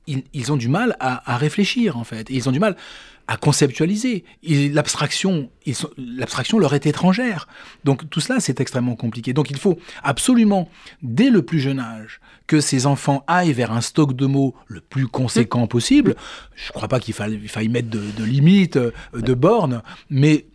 ils, 0.08 0.52
ont 0.52 0.58
du 0.58 0.70
mal 0.70 0.96
à, 1.00 1.34
à, 1.34 1.38
réfléchir 1.38 1.98
en 1.98 2.04
fait. 2.04 2.30
Et 2.32 2.36
ils 2.36 2.48
ont 2.48 2.52
du 2.52 2.60
mal 2.60 2.78
à 3.28 3.38
conceptualiser. 3.38 4.24
L'abstraction, 4.44 5.50
l'abstraction 5.98 6.60
leur 6.60 6.74
est 6.74 6.86
étrangère. 6.86 7.48
Donc 7.84 8.10
tout 8.10 8.22
cela, 8.22 8.40
c'est 8.40 8.60
extrêmement 8.60 8.96
compliqué. 8.96 9.34
Donc 9.34 9.50
il 9.52 9.58
faut 9.58 9.78
absolument, 10.04 10.70
dès 11.02 11.30
le 11.30 11.42
plus 11.42 11.60
jeune 11.60 11.80
âge, 11.80 12.20
que 12.48 12.62
ces 12.62 12.86
enfants 12.86 13.24
aillent 13.28 13.54
vers 13.54 13.72
un 13.72 13.82
stock 13.82 14.16
de 14.16 14.26
mots 14.26 14.56
le 14.68 14.80
plus 14.80 15.08
conséquent 15.08 15.68
possible. 15.68 16.16
Je 16.56 16.70
ne 16.70 16.74
crois 16.74 16.88
pas 16.88 17.00
qu'il 17.00 17.14
faille, 17.14 17.48
faille, 17.48 17.68
mettre 17.68 17.90
de, 17.90 18.24
limites, 18.24 18.78
euh, 18.78 18.92
de 19.14 19.34
bornes, 19.34 19.84
mais 20.10 20.46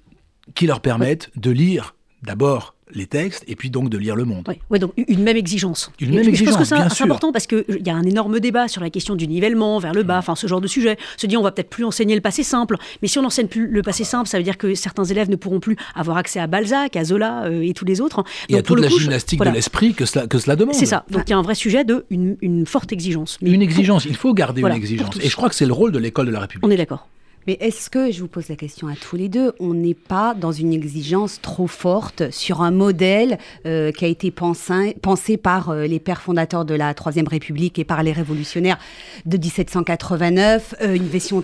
qui 0.55 0.67
leur 0.67 0.81
permettent 0.81 1.31
de 1.37 1.51
lire 1.51 1.95
d'abord 2.23 2.75
les 2.95 3.07
textes 3.07 3.45
et 3.47 3.57
puis 3.57 3.71
donc 3.71 3.89
de 3.89 3.99
lire 3.99 4.17
le 4.17 4.25
monde. 4.25 4.45
Oui, 4.49 4.55
ouais, 4.71 4.79
donc 4.79 4.93
une 4.97 5.23
même 5.23 5.37
exigence. 5.37 5.91
Une 6.01 6.15
même 6.15 6.29
exigence, 6.29 6.55
je 6.55 6.59
pense 6.59 6.89
que 6.89 6.95
c'est 6.95 7.05
important 7.05 7.33
parce 7.33 7.47
qu'il 7.47 7.65
y 7.85 7.91
a 7.91 7.95
un 7.95 8.03
énorme 8.05 8.41
débat 8.41 8.69
sur 8.69 8.81
la 8.81 8.91
question 8.91 9.15
du 9.15 9.27
nivellement 9.27 9.79
vers 9.79 9.93
le 9.93 10.03
bas, 10.03 10.19
enfin 10.19 10.35
ce 10.35 10.47
genre 10.47 10.61
de 10.61 10.67
sujet. 10.67 10.97
Se 11.17 11.27
dit 11.27 11.37
on 11.37 11.43
va 11.43 11.53
peut-être 11.53 11.71
plus 11.71 11.85
enseigner 11.85 12.15
le 12.15 12.21
passé 12.21 12.43
simple, 12.43 12.77
mais 13.01 13.09
si 13.09 13.19
on 13.19 13.23
n'enseigne 13.23 13.47
plus 13.49 13.69
le 13.69 13.83
passé 13.83 14.05
simple, 14.05 14.29
ça 14.29 14.39
veut 14.39 14.45
dire 14.45 14.59
que 14.59 14.75
certains 14.75 15.05
élèves 15.05 15.31
ne 15.31 15.37
pourront 15.37 15.61
plus 15.61 15.77
avoir 15.95 16.17
accès 16.17 16.41
à 16.41 16.47
Balzac, 16.47 16.97
à 16.97 17.05
Zola 17.05 17.45
euh, 17.45 17.63
et 17.63 17.73
tous 17.75 17.85
les 17.85 18.01
autres. 18.01 18.25
Il 18.49 18.55
y 18.57 18.59
a 18.59 18.63
toute 18.63 18.77
le 18.77 18.83
la 18.83 18.89
coup, 18.89 18.99
gymnastique 18.99 19.39
voilà. 19.39 19.51
de 19.53 19.57
l'esprit 19.57 19.95
que 19.95 20.05
cela, 20.05 20.27
que 20.27 20.39
cela 20.39 20.57
demande. 20.57 20.75
C'est 20.75 20.87
ça. 20.87 21.05
Donc 21.11 21.23
il 21.27 21.31
y 21.31 21.35
a 21.35 21.39
un 21.39 21.43
vrai 21.43 21.55
sujet 21.55 21.85
de 21.85 22.05
une, 22.11 22.37
une 22.41 22.67
forte 22.67 22.93
exigence. 22.93 23.39
Mais 23.43 23.51
Une 23.51 23.63
exigence, 23.63 24.05
il 24.05 24.17
faut 24.17 24.35
garder 24.35 24.61
Voilà, 24.61 24.77
une 24.77 24.83
exigence. 24.83 25.17
Et 25.23 25.29
je 25.29 25.37
crois 25.37 25.49
que 25.49 25.55
c'est 25.55 25.67
le 25.67 25.73
rôle 25.73 25.93
de 25.93 25.99
l'école 25.99 26.27
de 26.27 26.33
la 26.33 26.41
République. 26.41 26.67
on 26.67 26.71
est 26.71 26.77
d'accord. 26.77 27.09
Mais 27.47 27.57
est-ce 27.61 27.91
que, 27.91 28.13
je 28.13 28.21
vous 28.21 28.29
pose 28.29 28.49
la 28.49 28.57
question 28.57 28.87
à 28.87 28.95
tous 28.95 29.17
les 29.17 29.29
deux, 29.29 29.53
on 29.59 29.75
n'est 29.75 29.95
pas 29.95 30.35
dans 30.35 30.53
une 30.53 30.73
exigence 30.73 31.41
trop 31.41 31.67
forte 31.67 32.31
sur 32.31 32.63
un 32.63 32.71
modèle 32.71 33.39
euh, 33.67 33.91
qui 33.91 34.05
a 34.05 34.09
été 34.09 34.31
pensé, 34.31 34.97
par 35.37 35.71
euh, 35.71 35.87
les 35.87 35.99
pères 35.99 36.23
fondateurs 36.23 36.65
de 36.65 36.75
la 36.75 36.95
Troisième 36.95 37.27
République 37.27 37.79
et 37.79 37.85
par 37.85 38.03
les 38.05 38.13
révolutionnaires 38.13 38.79
de 39.27 39.37
1789, 39.37 40.75
euh, 40.83 40.95
une, 40.95 41.09
vision 41.09 41.43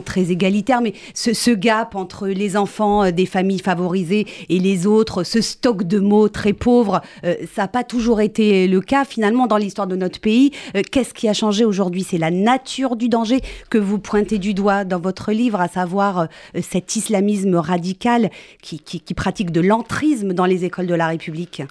très, 0.00 0.30
égalitaire, 0.30 0.80
mais 0.80 0.94
ce, 1.14 1.32
ce 1.32 1.50
gap 1.52 1.94
entre 1.94 2.26
les 2.26 2.56
enfants 2.56 3.10
des 3.12 3.26
familles 3.26 3.60
favorisées 3.60 4.26
et 4.48 4.58
les 4.58 4.86
autres, 4.86 5.22
ce 5.22 5.40
stock 5.40 5.84
de 5.84 6.00
mots 6.00 6.28
très 6.28 6.52
pauvres, 6.52 7.00
ça 7.22 7.62
n'a 7.62 7.68
pas 7.68 7.84
toujours 7.84 8.20
été 8.20 8.66
le 8.66 8.80
cas 8.80 9.04
finalement 9.04 9.46
dans 9.46 9.56
l'histoire 9.56 9.86
de 9.86 9.96
notre 9.96 10.20
pays. 10.20 10.50
Qu'est-ce 10.90 11.14
qui 11.14 11.28
a 11.28 11.32
changé 11.32 11.64
aujourd'hui? 11.64 12.02
C'est 12.02 12.18
la 12.18 12.30
nature 12.30 12.96
du 12.96 13.08
danger 13.08 13.40
que 13.70 13.78
vous 13.78 13.98
pointez 13.98 14.38
du 14.38 14.54
doigt 14.54 14.84
dans 14.84 14.98
votre 14.98 15.11
livre, 15.32 15.60
à 15.60 15.68
savoir 15.68 16.18
euh, 16.20 16.26
cet 16.62 16.96
islamisme 16.96 17.56
radical 17.56 18.30
qui, 18.62 18.78
qui- 18.78 19.00
qui 19.00 19.12
pratique 19.14 19.50
de 19.50 19.60
l'entrisme 19.60 20.32
dans 20.32 20.46
les 20.46 20.64
écoles 20.64 20.86
de 20.86 20.94
la 20.94 21.08
République. 21.08 21.62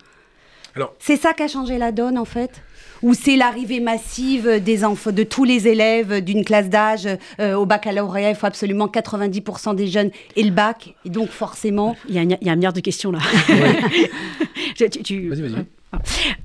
Alors- 0.76 0.94
C'est 1.00 1.18
ça 1.18 1.34
qui 1.34 1.44
a 1.44 1.48
changé 1.48 1.78
la 1.78 1.92
donne 1.92 2.18
en 2.18 2.26
fait? 2.26 2.62
Ou 3.02 3.16
c'est 3.16 3.36
l'arrivée 3.36 3.80
massive 3.80 4.62
des 4.64 4.86
enfants, 4.86 5.12
de 5.12 5.24
tous 5.24 5.44
les 5.44 5.68
élèves 5.68 6.24
d'une 6.24 6.46
classe 6.46 6.70
d'âge 6.70 7.08
euh, 7.40 7.56
au 7.56 7.66
baccalauréat, 7.66 8.30
il 8.30 8.36
faut 8.36 8.46
absolument 8.46 8.86
90% 8.88 9.74
des 9.76 9.88
jeunes 9.88 10.12
et 10.36 10.44
le 10.44 10.52
bac, 10.52 10.94
et 11.04 11.10
donc 11.10 11.30
forcément, 11.30 11.96
Il 12.08 12.14
y, 12.16 12.20
a 12.20 12.22
un- 12.22 12.38
il 12.40 12.46
y 12.46 12.50
a 12.50 12.54
un 12.54 12.56
milliard 12.56 12.74
de 12.74 12.80
questions 12.80 13.12
là. 13.12 13.18
Tu- 14.76 14.90
tu- 14.90 15.30
Vas-y, 15.30 15.42
vas-y. 15.42 15.66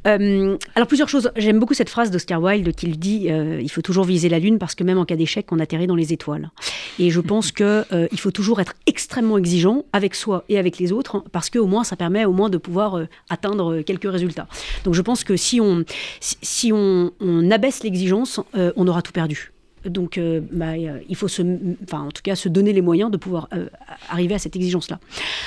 Euh, 0.07 0.57
alors 0.75 0.87
plusieurs 0.87 1.09
choses. 1.09 1.31
J'aime 1.37 1.59
beaucoup 1.59 1.75
cette 1.75 1.91
phrase 1.91 2.11
d'Oscar 2.11 2.43
Wilde 2.43 2.75
qui 2.75 2.89
dit 2.89 3.31
euh, 3.31 3.61
il 3.61 3.71
faut 3.71 3.83
toujours 3.83 4.05
viser 4.05 4.29
la 4.29 4.39
lune 4.39 4.59
parce 4.59 4.75
que 4.75 4.85
même 4.85 4.99
en 4.99 5.05
cas 5.05 5.17
d'échec, 5.17 5.47
on 5.51 5.59
atterrit 5.59 5.87
dans 5.87 5.97
les 5.97 6.13
étoiles. 6.13 6.51
Et 6.99 7.11
je 7.11 7.21
pense 7.21 7.53
que 7.53 7.85
euh, 7.93 8.09
il 8.13 8.21
faut 8.21 8.31
toujours 8.31 8.61
être 8.61 8.75
extrêmement 8.87 9.39
exigeant 9.39 9.85
avec 9.93 10.15
soi 10.15 10.45
et 10.49 10.59
avec 10.59 10.79
les 10.79 10.93
autres 10.93 11.25
parce 11.33 11.51
que 11.51 11.59
au 11.59 11.67
moins 11.67 11.85
ça 11.85 11.97
permet 11.97 12.25
au 12.25 12.33
moins 12.33 12.51
de 12.51 12.59
pouvoir 12.59 13.01
atteindre 13.29 13.83
quelques 13.83 14.11
résultats. 14.11 14.47
Donc 14.85 14.95
je 14.95 15.03
pense 15.03 15.25
que 15.25 15.37
si 15.37 15.61
on 15.61 15.85
si, 16.21 16.73
on, 16.73 17.11
abaisse 17.51 17.83
l'exigence, 17.83 18.41
on 18.55 18.89
aura 18.89 19.03
tout 19.03 19.13
perdu. 19.13 19.53
Donc, 19.89 20.19
euh, 20.19 20.41
bah, 20.51 20.73
euh, 20.73 20.99
il 21.09 21.17
faut 21.17 21.29
se, 21.29 21.43
en 21.43 22.11
tout 22.11 22.23
cas, 22.23 22.35
se 22.35 22.49
donner 22.49 22.73
les 22.73 22.83
moyens 22.83 23.11
de 23.11 23.17
pouvoir 23.17 23.49
euh, 23.55 23.67
arriver 24.11 24.35
à 24.35 24.39
cette 24.39 24.57
exigence-là. 24.57 24.99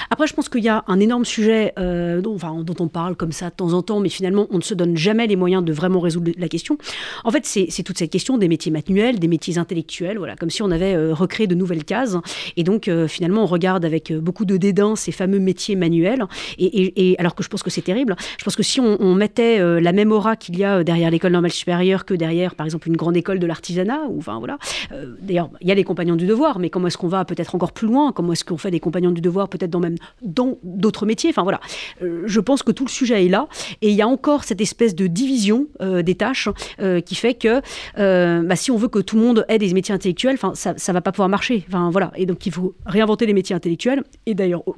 Après, 0.10 0.28
je 0.28 0.34
pense 0.34 0.50
qu'il 0.50 0.64
y 0.64 0.70
a 0.70 0.84
un 0.88 1.00
énorme 1.00 1.26
sujet 1.26 1.74
dont, 1.78 2.38
on 2.80 2.88
parle 2.88 3.16
comme 3.16 3.32
ça 3.32 3.50
de 3.50 3.56
temps 3.56 3.74
en 3.74 3.82
temps, 3.82 4.00
mais 4.00 4.10
finalement, 4.10 4.48
on 4.52 4.58
ne 4.58 4.64
se 4.64 4.74
donne 4.74 4.96
jamais 4.98 5.28
les 5.28 5.36
moyens 5.36 5.64
de 5.64 5.74
vraiment 5.74 6.00
résoudre 6.00 6.32
la 6.38 6.48
question. 6.48 6.78
En 7.24 7.32
fait, 7.32 7.46
c'est 7.46 7.84
toute 7.84 7.98
cette 7.98 8.12
question 8.12 8.38
des 8.38 8.48
métiers 8.48 8.72
manuels, 8.72 9.20
des 9.20 9.28
métiers 9.28 9.58
intellectuels, 9.58 10.18
voilà, 10.18 10.36
comme 10.36 10.50
si 10.50 10.64
on 10.64 10.72
avait 10.72 11.12
recréé 11.12 11.48
de 11.48 11.56
nouvelles 11.56 11.84
cases. 11.84 12.18
Et 12.58 12.64
donc, 12.64 12.90
finalement, 13.08 13.44
on 13.44 13.46
regarde 13.46 13.86
avec 13.86 14.14
beaucoup 14.14 14.46
de 14.46 14.58
dédain 14.58 14.96
ces 14.96 15.12
fameux 15.12 15.40
métiers 15.40 15.76
manuels. 15.76 16.26
Et, 16.58 17.16
alors 17.20 17.36
que 17.36 17.44
je 17.44 17.50
pense 17.50 17.64
que 17.64 17.70
c'est 17.70 17.82
terrible, 17.82 18.16
je 18.38 18.44
pense 18.44 18.56
que 18.56 18.64
si 18.64 18.80
on, 18.80 19.02
on 19.02 19.16
mettait 19.16 19.60
la 19.82 19.92
même 19.92 20.12
aura 20.12 20.36
qu'il 20.36 20.58
y 20.58 20.64
a 20.64 20.84
derrière 20.84 21.12
l'école 21.12 21.34
normale 21.34 21.52
supérieure 21.52 22.06
que 22.06 22.14
derrière, 22.14 22.56
par 22.56 22.66
exemple, 22.66 22.88
une 22.88 22.98
grande 22.98 23.18
école 23.18 23.40
de 23.40 23.48
l'artisanat, 23.48 24.06
ou 24.10 24.20
enfin 24.30 24.40
voilà. 24.40 24.58
Euh, 24.92 25.16
D'ailleurs, 25.22 25.50
il 25.62 25.68
y 25.68 25.72
a 25.72 25.76
les 25.76 25.84
compagnons 25.84 26.16
du 26.16 26.26
devoir, 26.28 26.60
mais 26.60 26.70
comment 26.70 26.88
est-ce 26.88 26.98
qu'on 26.98 27.08
va 27.08 27.26
peut-être 27.26 27.56
encore 27.56 27.72
plus 27.72 27.88
loin? 27.88 28.12
Comment 28.12 28.34
est-ce 28.34 28.44
qu'on 28.46 28.58
fait 28.58 28.72
des 28.72 28.80
compagnons 28.80 29.12
du 29.12 29.22
devoir 29.22 29.50
peut-être 29.50 29.70
dans 29.72 29.80
même 29.80 29.96
dans 30.22 30.58
d'autres 30.64 31.06
métiers? 31.06 31.30
Enfin 31.30 31.44
voilà. 31.44 31.60
Euh, 32.02 32.24
je 32.26 32.40
pense 32.40 32.64
que 32.64 32.72
tout 32.72 32.86
le 32.86 32.90
sujet 32.90 33.26
est 33.26 33.30
là, 33.30 33.48
et 33.82 33.90
il 33.90 33.96
y 33.96 34.02
a 34.02 34.08
encore 34.08 34.44
cette 34.44 34.62
espèce 34.62 34.96
de 34.96 35.08
division 35.08 35.68
euh, 35.82 36.02
des 36.02 36.16
tâches 36.16 36.50
euh, 36.80 37.02
qui 37.02 37.16
fait 37.16 37.34
que 37.34 37.62
euh, 37.98 38.42
bah, 38.44 38.56
si 38.56 38.72
on 38.72 38.78
veut 38.78 38.88
que 38.88 39.00
tout 39.00 39.16
le 39.18 39.24
monde 39.24 39.46
ait 39.50 39.58
des 39.58 39.74
métiers 39.74 39.94
intellectuels, 39.96 40.36
enfin 40.36 40.54
ça, 40.56 40.74
ça 40.78 40.94
va 40.94 41.02
pas 41.02 41.12
pouvoir 41.12 41.30
marcher. 41.30 41.66
Enfin 41.68 41.90
voilà. 41.90 42.12
Et 42.16 42.26
donc 42.26 42.46
il 42.46 42.52
faut 42.52 42.76
réinventer 42.86 43.26
les 43.26 43.34
métiers 43.34 43.56
intellectuels, 43.56 44.04
et 44.26 44.34
d'ailleurs 44.34 44.68
au- 44.68 44.76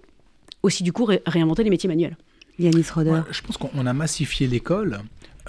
aussi 0.64 0.84
du 0.84 0.94
coup 0.94 1.06
ré- 1.06 1.22
réinventer 1.26 1.64
les 1.64 1.70
métiers 1.70 1.90
manuels. 1.90 2.16
Yanis 2.60 2.86
Roder. 2.94 3.10
Ouais, 3.12 3.20
je 3.32 3.42
pense 3.42 3.58
qu'on 3.58 3.86
a 3.86 3.94
massifié 3.94 4.48
l'école. 4.48 5.00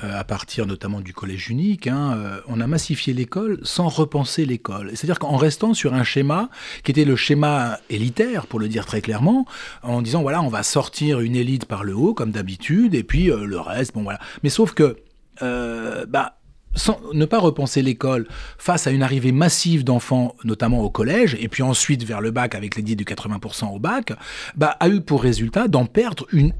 Euh, 0.03 0.19
à 0.19 0.25
partir 0.25 0.67
notamment 0.67 1.01
du 1.01 1.13
collège 1.13 1.49
unique, 1.49 1.87
hein, 1.87 2.15
euh, 2.17 2.41
on 2.49 2.61
a 2.61 2.67
massifié 2.67 3.13
l'école 3.13 3.61
sans 3.63 3.89
repenser 3.89 4.45
l'école. 4.45 4.91
C'est-à-dire 4.95 5.19
qu'en 5.19 5.37
restant 5.37 5.75
sur 5.75 5.95
un 5.95 6.05
schéma 6.05 6.49
qui 6.83 6.91
était 6.91 7.05
le 7.05 7.17
schéma 7.17 7.79
élitaire, 7.91 8.47
pour 8.47 8.59
le 8.59 8.69
dire 8.69 8.87
très 8.87 9.01
clairement, 9.01 9.47
en 9.83 10.03
disant 10.03 10.23
voilà, 10.23 10.43
on 10.43 10.49
va 10.49 10.63
sortir 10.63 11.21
une 11.21 11.37
élite 11.37 11.67
par 11.67 11.85
le 11.85 11.95
haut 11.95 12.15
comme 12.15 12.31
d'habitude, 12.31 12.95
et 12.95 13.05
puis 13.05 13.31
euh, 13.31 13.45
le 13.45 13.61
reste, 13.61 13.95
bon 13.95 14.03
voilà. 14.03 14.19
Mais 14.43 14.51
sauf 14.51 14.73
que, 14.73 14.97
euh, 15.43 16.07
bah, 16.07 16.39
sans 16.75 17.01
ne 17.13 17.25
pas 17.25 17.39
repenser 17.39 17.83
l'école 17.83 18.27
face 18.59 18.87
à 18.87 18.91
une 18.91 19.03
arrivée 19.03 19.33
massive 19.33 19.85
d'enfants, 19.85 20.35
notamment 20.45 20.81
au 20.81 20.91
collège, 20.91 21.37
et 21.41 21.49
puis 21.49 21.63
ensuite 21.63 22.05
vers 22.05 22.21
le 22.21 22.31
bac 22.31 22.55
avec 22.55 22.77
l'édit 22.77 22.97
du 22.97 23.05
80% 23.05 23.75
au 23.75 23.79
bac, 23.79 24.13
bah, 24.57 24.77
a 24.81 24.89
eu 24.89 25.01
pour 25.01 25.23
résultat 25.23 25.69
d'en 25.69 25.87
perdre 25.87 26.27
une, 26.33 26.55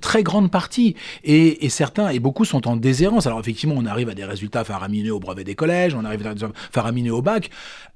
très 0.00 0.22
grande 0.22 0.50
partie. 0.50 0.96
Et, 1.24 1.68
certains, 1.68 2.10
et 2.10 2.18
beaucoup 2.18 2.44
sont 2.44 2.66
en 2.66 2.76
déshérence. 2.76 3.26
Alors 3.26 3.40
effectivement, 3.40 3.74
on 3.76 3.86
arrive 3.86 4.08
à 4.08 4.14
des 4.14 4.24
résultats 4.24 4.64
faramineux 4.64 5.12
au 5.12 5.20
brevet 5.20 5.44
des 5.44 5.54
collèges, 5.54 5.94
on 5.94 6.04
arrive 6.04 6.20
à 6.20 6.22
des 6.22 6.28
résultats 6.30 6.58
faramineux 6.72 7.12
au 7.12 7.22
bac, 7.22 7.50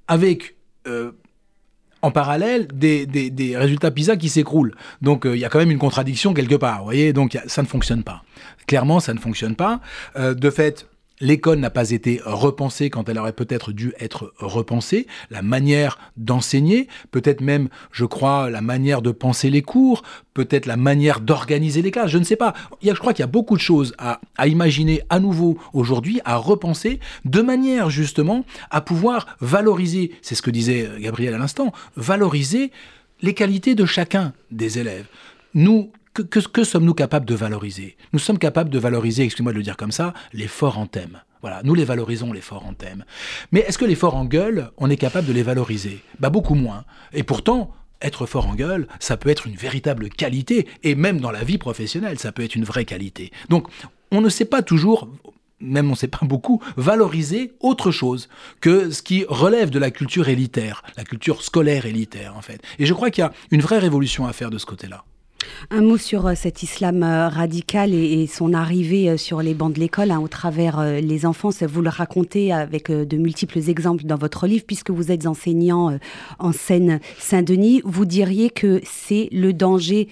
avec... 0.08 0.56
euh, 0.86 1.12
en 2.04 2.10
parallèle 2.10 2.68
des, 2.74 3.54
résultats 3.56 3.90
PISA 3.90 4.16
qui 4.16 4.28
s'écroulent. 4.28 4.74
Donc 5.00 5.24
euh, 5.24 5.34
il 5.34 5.40
y 5.40 5.44
a 5.46 5.48
quand 5.48 5.58
même 5.58 5.70
une 5.70 5.78
contradiction 5.78 6.34
quelque 6.34 6.54
part, 6.54 6.80
vous 6.80 6.84
voyez, 6.84 7.14
donc 7.14 7.38
ça 7.46 7.62
ne 7.62 7.66
fonctionne 7.66 8.02
pas. 8.02 8.22
Clairement, 8.66 9.00
ça 9.00 9.14
ne 9.14 9.18
fonctionne 9.18 9.56
pas. 9.56 9.80
Euh, 10.16 10.34
de 10.34 10.50
fait, 10.50 10.86
l'école 11.20 11.58
n'a 11.58 11.70
pas 11.70 11.90
été 11.90 12.20
repensée 12.24 12.90
quand 12.90 13.08
elle 13.08 13.18
aurait 13.18 13.32
peut-être 13.32 13.72
dû 13.72 13.92
être 13.98 14.32
repensée. 14.38 15.06
La 15.30 15.42
manière 15.42 15.98
d'enseigner, 16.16 16.88
peut-être 17.10 17.40
même, 17.40 17.68
je 17.92 18.04
crois, 18.04 18.50
la 18.50 18.60
manière 18.60 19.02
de 19.02 19.10
penser 19.10 19.50
les 19.50 19.62
cours, 19.62 20.02
peut-être 20.34 20.66
la 20.66 20.76
manière 20.76 21.20
d'organiser 21.20 21.82
les 21.82 21.90
classes, 21.90 22.10
je 22.10 22.18
ne 22.18 22.24
sais 22.24 22.36
pas. 22.36 22.54
Il 22.82 22.88
y 22.88 22.90
a, 22.90 22.94
je 22.94 23.00
crois 23.00 23.12
qu'il 23.12 23.22
y 23.22 23.24
a 23.24 23.28
beaucoup 23.28 23.56
de 23.56 23.62
choses 23.62 23.94
à, 23.98 24.20
à 24.36 24.48
imaginer 24.48 25.02
à 25.10 25.20
nouveau 25.20 25.58
aujourd'hui, 25.72 26.20
à 26.24 26.36
repenser, 26.36 27.00
de 27.24 27.40
manière 27.40 27.90
justement 27.90 28.44
à 28.70 28.80
pouvoir 28.80 29.36
valoriser, 29.40 30.12
c'est 30.22 30.34
ce 30.34 30.42
que 30.42 30.50
disait 30.50 30.86
euh, 30.86 30.98
Gabriel 30.98 31.34
à 31.34 31.38
l'instant, 31.38 31.72
valoriser 31.96 32.70
les 33.22 33.34
qualités 33.34 33.74
de 33.74 33.86
chacun 33.86 34.32
des 34.50 34.78
élèves. 34.78 35.06
Nous, 35.54 35.90
que, 36.14 36.64
sommes-nous 36.64 36.94
capables 36.94 37.26
de 37.26 37.34
valoriser? 37.34 37.96
Nous 38.12 38.18
sommes 38.18 38.38
capables 38.38 38.70
de 38.70 38.78
valoriser, 38.78 39.24
excusez-moi 39.24 39.52
de 39.52 39.58
le 39.58 39.64
dire 39.64 39.76
comme 39.76 39.92
ça, 39.92 40.14
les 40.32 40.46
forts 40.46 40.78
en 40.78 40.86
thème. 40.86 41.20
Voilà, 41.40 41.60
nous 41.64 41.74
les 41.74 41.84
valorisons, 41.84 42.32
les 42.32 42.40
forts 42.40 42.64
en 42.64 42.72
thème. 42.72 43.04
Mais 43.52 43.60
est-ce 43.60 43.76
que 43.76 43.84
les 43.84 43.96
forts 43.96 44.14
en 44.14 44.24
gueule, 44.24 44.70
on 44.78 44.88
est 44.88 44.96
capable 44.96 45.26
de 45.26 45.32
les 45.32 45.42
valoriser? 45.42 46.02
Bah 46.18 46.30
beaucoup 46.30 46.54
moins. 46.54 46.84
Et 47.12 47.22
pourtant, 47.22 47.72
être 48.00 48.26
fort 48.26 48.46
en 48.46 48.54
gueule, 48.54 48.86
ça 49.00 49.16
peut 49.16 49.28
être 49.28 49.46
une 49.46 49.56
véritable 49.56 50.08
qualité, 50.08 50.66
et 50.82 50.94
même 50.94 51.20
dans 51.20 51.30
la 51.30 51.44
vie 51.44 51.58
professionnelle, 51.58 52.18
ça 52.18 52.32
peut 52.32 52.42
être 52.42 52.54
une 52.54 52.64
vraie 52.64 52.84
qualité. 52.84 53.32
Donc, 53.48 53.68
on 54.10 54.20
ne 54.20 54.28
sait 54.28 54.44
pas 54.44 54.62
toujours, 54.62 55.08
même 55.60 55.88
on 55.88 55.92
ne 55.92 55.96
sait 55.96 56.08
pas 56.08 56.20
beaucoup, 56.24 56.62
valoriser 56.76 57.52
autre 57.60 57.90
chose 57.90 58.28
que 58.60 58.90
ce 58.90 59.02
qui 59.02 59.24
relève 59.28 59.70
de 59.70 59.78
la 59.78 59.90
culture 59.90 60.28
élitaire, 60.28 60.82
la 60.96 61.04
culture 61.04 61.42
scolaire 61.42 61.86
élitaire, 61.86 62.36
en 62.36 62.42
fait. 62.42 62.62
Et 62.78 62.86
je 62.86 62.94
crois 62.94 63.10
qu'il 63.10 63.22
y 63.22 63.26
a 63.26 63.32
une 63.50 63.62
vraie 63.62 63.78
révolution 63.78 64.26
à 64.26 64.32
faire 64.32 64.50
de 64.50 64.58
ce 64.58 64.66
côté-là. 64.66 65.04
Un 65.70 65.80
mot 65.80 65.96
sur 65.96 66.26
euh, 66.26 66.34
cet 66.34 66.62
islam 66.62 67.02
euh, 67.02 67.28
radical 67.28 67.94
et, 67.94 68.22
et 68.22 68.26
son 68.26 68.52
arrivée 68.52 69.10
euh, 69.10 69.16
sur 69.16 69.42
les 69.42 69.54
bancs 69.54 69.72
de 69.72 69.80
l'école 69.80 70.10
hein, 70.10 70.20
au 70.20 70.28
travers 70.28 70.82
les 70.82 71.26
enfants. 71.26 71.50
Vous 71.62 71.82
le 71.82 71.88
racontez 71.88 72.52
avec 72.52 72.90
de 72.90 73.16
multiples 73.16 73.58
exemples 73.68 74.04
dans 74.04 74.16
votre 74.16 74.46
livre, 74.46 74.64
puisque 74.66 74.90
vous 74.90 75.10
êtes 75.10 75.26
enseignant 75.26 75.98
en 76.38 76.52
Seine-Saint-Denis. 76.52 77.82
Vous 77.84 78.04
diriez 78.04 78.50
que 78.50 78.80
c'est 78.84 79.28
le 79.32 79.52
danger 79.52 80.08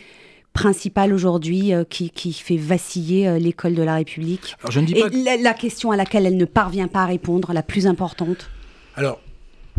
principal 0.52 1.14
aujourd'hui 1.14 1.72
euh, 1.72 1.84
qui, 1.88 2.10
qui 2.10 2.32
fait 2.32 2.58
vaciller 2.58 3.26
euh, 3.26 3.38
l'école 3.38 3.74
de 3.74 3.82
la 3.82 3.94
République? 3.94 4.54
Alors 4.60 4.70
je 4.70 4.80
ne 4.80 4.86
dis 4.86 4.94
Et 4.94 5.00
pas... 5.00 5.08
la, 5.10 5.36
la 5.38 5.54
question 5.54 5.90
à 5.90 5.96
laquelle 5.96 6.26
elle 6.26 6.36
ne 6.36 6.44
parvient 6.44 6.88
pas 6.88 7.02
à 7.02 7.06
répondre, 7.06 7.52
la 7.52 7.62
plus 7.62 7.86
importante? 7.86 8.50
Alors, 8.94 9.18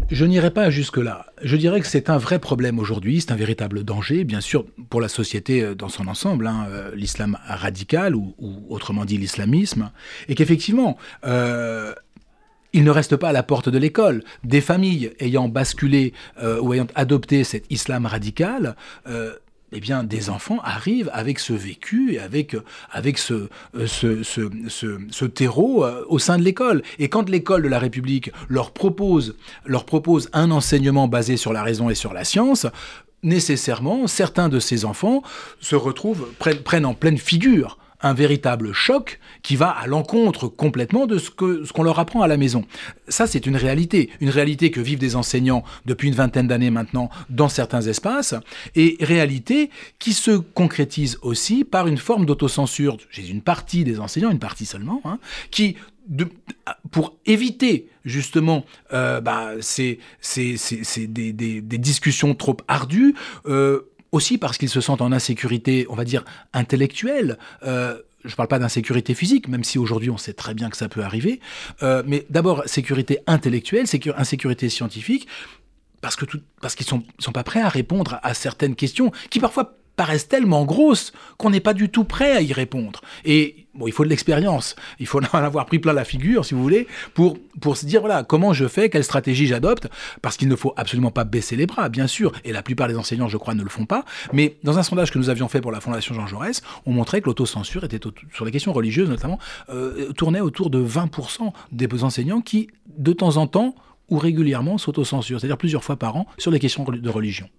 je 0.09 0.25
n'irai 0.25 0.51
pas 0.51 0.69
jusque-là. 0.69 1.27
Je 1.41 1.55
dirais 1.55 1.81
que 1.81 1.87
c'est 1.87 2.09
un 2.09 2.17
vrai 2.17 2.39
problème 2.39 2.79
aujourd'hui, 2.79 3.21
c'est 3.21 3.31
un 3.31 3.35
véritable 3.35 3.83
danger, 3.83 4.23
bien 4.23 4.41
sûr, 4.41 4.65
pour 4.89 5.01
la 5.01 5.07
société 5.07 5.61
euh, 5.61 5.75
dans 5.75 5.89
son 5.89 6.07
ensemble, 6.07 6.47
hein, 6.47 6.67
euh, 6.69 6.91
l'islam 6.95 7.37
radical, 7.45 8.15
ou, 8.15 8.33
autrement 8.69 9.05
dit 9.05 9.17
l'islamisme, 9.17 9.91
et 10.27 10.35
qu'effectivement, 10.35 10.97
euh, 11.25 11.93
il 12.73 12.83
ne 12.83 12.91
reste 12.91 13.15
pas 13.15 13.29
à 13.29 13.33
la 13.33 13.43
porte 13.43 13.69
de 13.69 13.77
l'école. 13.77 14.23
Des 14.43 14.61
familles 14.61 15.11
ayant 15.19 15.47
basculé 15.47 16.11
ou 16.41 16.73
ayant 16.73 16.87
adopté 16.95 17.43
cet 17.43 17.71
islam 17.71 18.07
radical, 18.07 18.75
eh 19.73 19.79
bien, 19.79 20.03
des 20.03 20.29
enfants 20.29 20.59
arrivent 20.63 21.09
avec 21.13 21.39
ce 21.39 21.53
vécu 21.53 22.13
et 22.13 22.19
avec, 22.19 22.55
avec 22.91 23.17
ce, 23.17 23.49
ce, 23.85 24.23
ce, 24.23 24.49
ce, 25.09 25.25
terreau 25.25 25.85
au 26.07 26.19
sein 26.19 26.37
de 26.37 26.43
l'école. 26.43 26.83
Et 26.99 27.09
quand 27.09 27.29
l'école 27.29 27.63
de 27.63 27.67
la 27.67 27.79
République 27.79 28.31
leur 28.49 28.71
propose, 28.71 29.35
leur 29.65 29.85
propose 29.85 30.29
un 30.33 30.51
enseignement 30.51 31.07
basé 31.07 31.37
sur 31.37 31.53
la 31.53 31.63
raison 31.63 31.89
et 31.89 31.95
sur 31.95 32.13
la 32.13 32.23
science, 32.23 32.67
nécessairement, 33.23 34.07
certains 34.07 34.49
de 34.49 34.59
ces 34.59 34.85
enfants 34.85 35.23
se 35.59 35.75
retrouvent, 35.75 36.27
prennent, 36.39 36.59
prennent 36.59 36.85
en 36.85 36.93
pleine 36.93 37.17
figure 37.17 37.77
un 38.03 38.13
véritable 38.13 38.73
choc 38.73 39.19
qui 39.41 39.55
va 39.55 39.69
à 39.69 39.87
l'encontre 39.87 40.47
complètement 40.47 41.07
de 41.07 41.17
ce 41.17 41.29
que 41.29 41.63
ce 41.65 41.73
qu'on 41.73 41.83
leur 41.83 41.99
apprend 41.99 42.21
à 42.21 42.27
la 42.27 42.37
maison. 42.37 42.65
Ça, 43.07 43.25
c'est 43.27 43.45
une 43.45 43.55
réalité, 43.55 44.09
une 44.21 44.29
réalité 44.29 44.71
que 44.71 44.81
vivent 44.81 44.99
des 44.99 45.15
enseignants 45.15 45.63
depuis 45.85 46.09
une 46.09 46.15
vingtaine 46.15 46.47
d'années 46.47 46.69
maintenant 46.69 47.09
dans 47.29 47.49
certains 47.49 47.81
espaces, 47.81 48.35
et 48.75 48.97
réalité 48.99 49.69
qui 49.99 50.13
se 50.13 50.31
concrétise 50.31 51.17
aussi 51.21 51.63
par 51.63 51.87
une 51.87 51.97
forme 51.97 52.25
d'autocensure 52.25 52.97
chez 53.09 53.29
une 53.29 53.41
partie 53.41 53.83
des 53.83 53.99
enseignants, 53.99 54.29
une 54.29 54.39
partie 54.39 54.65
seulement, 54.65 55.01
hein, 55.05 55.19
qui 55.49 55.77
pour 56.91 57.17
éviter 57.25 57.87
justement 58.03 58.65
euh, 58.93 59.21
bah, 59.21 59.51
c'est 59.61 59.99
des, 60.35 61.33
des, 61.33 61.61
des, 61.61 61.77
discussions 61.77 62.35
trop 62.35 62.57
ardues, 62.67 63.15
euh, 63.45 63.89
aussi 64.13 64.37
parce 64.37 64.57
qu'ils 64.57 64.69
se 64.69 64.79
sentent 64.79 65.01
en 65.01 65.11
insécurité, 65.11 65.85
on 65.89 65.95
va 65.95 66.05
dire, 66.05 66.23
intellectuelle. 66.53 67.37
Euh, 67.63 67.97
je 68.23 68.29
ne 68.29 68.35
parle 68.35 68.47
pas 68.47 68.59
d'insécurité 68.59 69.15
physique, 69.15 69.49
même 69.49 69.65
si 69.65 69.77
aujourd'hui 69.77 70.09
on 70.09 70.17
sait 70.17 70.33
très 70.33 70.53
bien 70.53 70.69
que 70.69 70.77
ça 70.77 70.87
peut 70.87 71.03
arriver, 71.03 71.41
euh, 71.81 72.03
mais 72.05 72.25
d'abord 72.29 72.63
sécurité 72.67 73.19
intellectuelle, 73.27 73.85
insécurité 74.15 74.69
scientifique, 74.69 75.27
parce 75.99 76.15
qu'ils 76.15 76.85
sont, 76.85 77.03
sont 77.19 77.31
pas 77.31 77.43
prêts 77.43 77.61
à 77.61 77.69
répondre 77.69 78.19
à 78.23 78.33
certaines 78.33 78.75
questions 78.75 79.11
qui 79.29 79.39
parfois 79.39 79.75
paraissent 79.95 80.27
tellement 80.27 80.63
grosses 80.63 81.11
qu'on 81.37 81.49
n'est 81.49 81.59
pas 81.59 81.73
du 81.73 81.89
tout 81.89 82.03
prêt 82.03 82.31
à 82.37 82.41
y 82.41 82.53
répondre. 82.53 83.01
Et 83.25 83.62
bon, 83.73 83.87
il 83.87 83.93
faut 83.93 84.03
de 84.03 84.09
l'expérience, 84.09 84.75
il 84.99 85.07
faut 85.07 85.19
en 85.33 85.37
avoir 85.37 85.65
pris 85.65 85.79
plein 85.79 85.93
la 85.93 86.03
figure, 86.03 86.45
si 86.45 86.53
vous 86.53 86.61
voulez, 86.61 86.87
pour, 87.13 87.37
pour 87.61 87.77
se 87.77 87.85
dire, 87.85 88.01
voilà, 88.01 88.23
comment 88.23 88.53
je 88.53 88.67
fais, 88.67 88.89
quelle 88.89 89.03
stratégie 89.03 89.47
j'adopte, 89.47 89.87
parce 90.21 90.37
qu'il 90.37 90.47
ne 90.47 90.55
faut 90.55 90.73
absolument 90.77 91.11
pas 91.11 91.23
baisser 91.23 91.55
les 91.55 91.65
bras, 91.65 91.89
bien 91.89 92.07
sûr, 92.07 92.31
et 92.43 92.51
la 92.51 92.63
plupart 92.63 92.87
des 92.87 92.97
enseignants, 92.97 93.27
je 93.27 93.37
crois, 93.37 93.53
ne 93.53 93.63
le 93.63 93.69
font 93.69 93.85
pas, 93.85 94.05
mais 94.31 94.57
dans 94.63 94.79
un 94.79 94.83
sondage 94.83 95.11
que 95.11 95.17
nous 95.17 95.29
avions 95.29 95.47
fait 95.47 95.61
pour 95.61 95.71
la 95.71 95.81
Fondation 95.81 96.13
Jean 96.15 96.27
Jaurès, 96.27 96.61
on 96.85 96.91
montrait 96.91 97.21
que 97.21 97.27
l'autocensure 97.27 97.83
était, 97.83 97.99
sur 98.33 98.45
les 98.45 98.51
questions 98.51 98.73
religieuses 98.73 99.09
notamment, 99.09 99.39
euh, 99.69 100.11
tournait 100.13 100.41
autour 100.41 100.69
de 100.69 100.83
20% 100.83 101.51
des 101.71 101.87
enseignants 102.03 102.41
qui, 102.41 102.69
de 102.97 103.13
temps 103.13 103.37
en 103.37 103.47
temps, 103.47 103.75
ou 104.09 104.17
régulièrement 104.17 104.77
s'autocensurent, 104.77 105.39
c'est-à-dire 105.39 105.57
plusieurs 105.57 105.83
fois 105.83 105.95
par 105.95 106.15
an, 106.15 106.27
sur 106.37 106.51
les 106.51 106.59
questions 106.59 106.83
de 106.83 107.09
religion. 107.09 107.49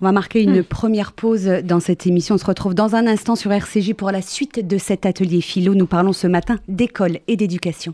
On 0.00 0.04
va 0.04 0.12
marquer 0.12 0.42
une 0.42 0.60
hmm. 0.60 0.64
première 0.64 1.12
pause 1.12 1.46
dans 1.64 1.80
cette 1.80 2.06
émission. 2.06 2.34
On 2.34 2.38
se 2.38 2.44
retrouve 2.44 2.74
dans 2.74 2.94
un 2.94 3.06
instant 3.06 3.36
sur 3.36 3.52
RCJ 3.52 3.94
pour 3.94 4.10
la 4.10 4.22
suite 4.22 4.66
de 4.66 4.78
cet 4.78 5.06
atelier 5.06 5.40
philo. 5.40 5.74
Nous 5.74 5.86
parlons 5.86 6.12
ce 6.12 6.26
matin 6.26 6.58
d'école 6.68 7.18
et 7.28 7.36
d'éducation. 7.36 7.92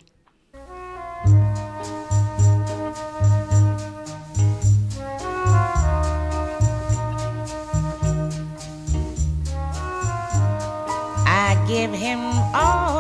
I 11.27 11.57
give 11.67 11.93
him 11.93 12.21
all 12.55 12.98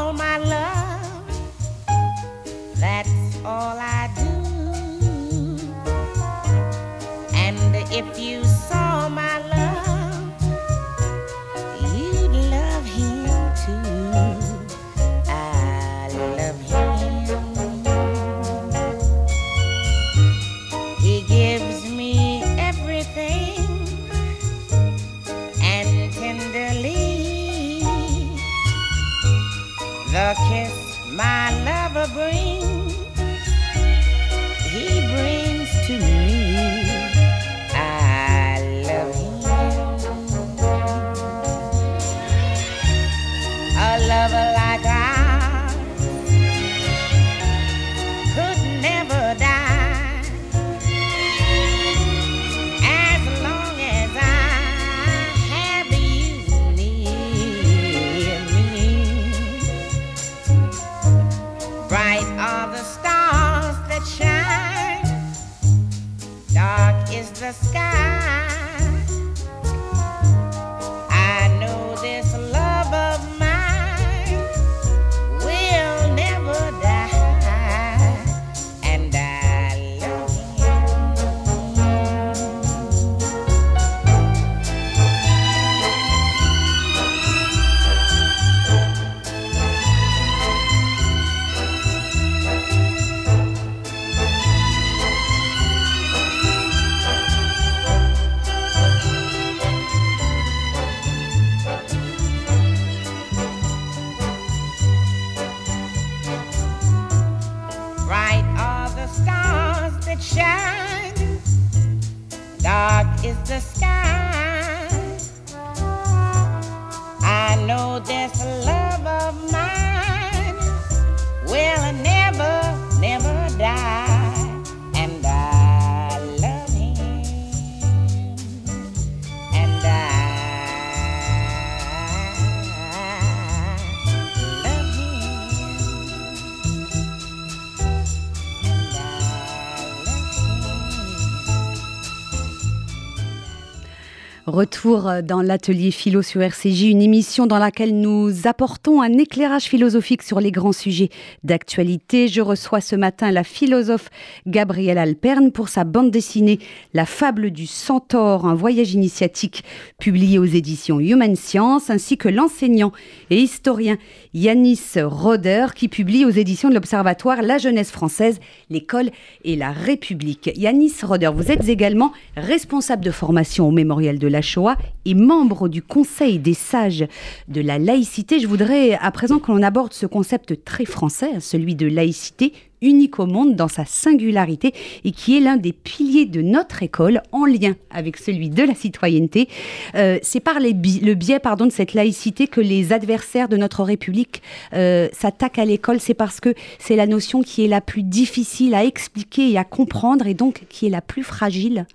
Retour 144.88 145.22
dans 145.22 145.42
l'atelier 145.42 145.90
philo 145.90 146.22
sur 146.22 146.40
RCJ, 146.40 146.84
une 146.84 147.02
émission 147.02 147.46
dans 147.46 147.58
laquelle 147.58 148.00
nous 148.00 148.46
apportons 148.46 149.02
un 149.02 149.18
éclairage 149.18 149.64
philosophique 149.64 150.22
sur 150.22 150.40
les 150.40 150.50
grands 150.50 150.72
sujets 150.72 151.10
d'actualité. 151.44 152.26
Je 152.26 152.40
reçois 152.40 152.80
ce 152.80 152.96
matin 152.96 153.30
la 153.30 153.44
philosophe 153.44 154.08
Gabrielle 154.46 154.96
Alperne 154.96 155.52
pour 155.52 155.68
sa 155.68 155.84
bande 155.84 156.10
dessinée 156.10 156.58
La 156.94 157.04
fable 157.04 157.50
du 157.50 157.66
centaure, 157.66 158.46
un 158.46 158.54
voyage 158.54 158.94
initiatique 158.94 159.62
publié 159.98 160.38
aux 160.38 160.46
éditions 160.46 161.00
Human 161.00 161.36
Science, 161.36 161.90
ainsi 161.90 162.16
que 162.16 162.30
l'enseignant 162.30 162.92
et 163.28 163.36
historien 163.36 163.98
Yanis 164.32 164.80
Roder 164.96 165.66
qui 165.74 165.88
publie 165.88 166.24
aux 166.24 166.30
éditions 166.30 166.70
de 166.70 166.74
l'Observatoire 166.74 167.42
La 167.42 167.58
jeunesse 167.58 167.90
française, 167.90 168.40
l'école 168.70 169.10
et 169.44 169.54
la 169.54 169.70
République. 169.70 170.50
Yanis 170.56 170.94
Roder, 171.02 171.30
vous 171.34 171.50
êtes 171.52 171.68
également 171.68 172.12
responsable 172.36 173.04
de 173.04 173.10
formation 173.10 173.68
au 173.68 173.70
Mémorial 173.70 174.18
de 174.18 174.28
la 174.28 174.40
Shoah 174.40 174.77
et 175.04 175.14
membre 175.14 175.68
du 175.68 175.82
Conseil 175.82 176.38
des 176.38 176.54
sages 176.54 177.06
de 177.48 177.60
la 177.60 177.78
laïcité. 177.78 178.40
Je 178.40 178.46
voudrais 178.46 178.92
à 178.92 179.10
présent 179.10 179.38
que 179.38 179.50
l'on 179.50 179.62
aborde 179.62 179.92
ce 179.92 180.06
concept 180.06 180.64
très 180.64 180.84
français, 180.84 181.40
celui 181.40 181.74
de 181.74 181.86
laïcité, 181.86 182.52
unique 182.82 183.18
au 183.18 183.26
monde 183.26 183.56
dans 183.56 183.68
sa 183.68 183.84
singularité 183.84 184.72
et 185.04 185.12
qui 185.12 185.36
est 185.36 185.40
l'un 185.40 185.56
des 185.56 185.72
piliers 185.72 186.26
de 186.26 186.42
notre 186.42 186.82
école 186.82 187.22
en 187.32 187.44
lien 187.44 187.74
avec 187.90 188.16
celui 188.16 188.50
de 188.50 188.62
la 188.62 188.74
citoyenneté. 188.74 189.48
Euh, 189.94 190.18
c'est 190.22 190.40
par 190.40 190.60
le 190.60 191.14
biais 191.14 191.38
pardon, 191.38 191.66
de 191.66 191.72
cette 191.72 191.94
laïcité 191.94 192.46
que 192.46 192.60
les 192.60 192.92
adversaires 192.92 193.48
de 193.48 193.56
notre 193.56 193.82
République 193.82 194.42
euh, 194.74 195.08
s'attaquent 195.12 195.58
à 195.58 195.64
l'école. 195.64 196.00
C'est 196.00 196.14
parce 196.14 196.40
que 196.40 196.54
c'est 196.78 196.96
la 196.96 197.06
notion 197.06 197.42
qui 197.42 197.64
est 197.64 197.68
la 197.68 197.80
plus 197.80 198.02
difficile 198.02 198.74
à 198.74 198.84
expliquer 198.84 199.50
et 199.50 199.58
à 199.58 199.64
comprendre 199.64 200.26
et 200.26 200.34
donc 200.34 200.62
qui 200.68 200.86
est 200.86 200.90
la 200.90 201.02
plus 201.02 201.22
fragile. 201.22 201.86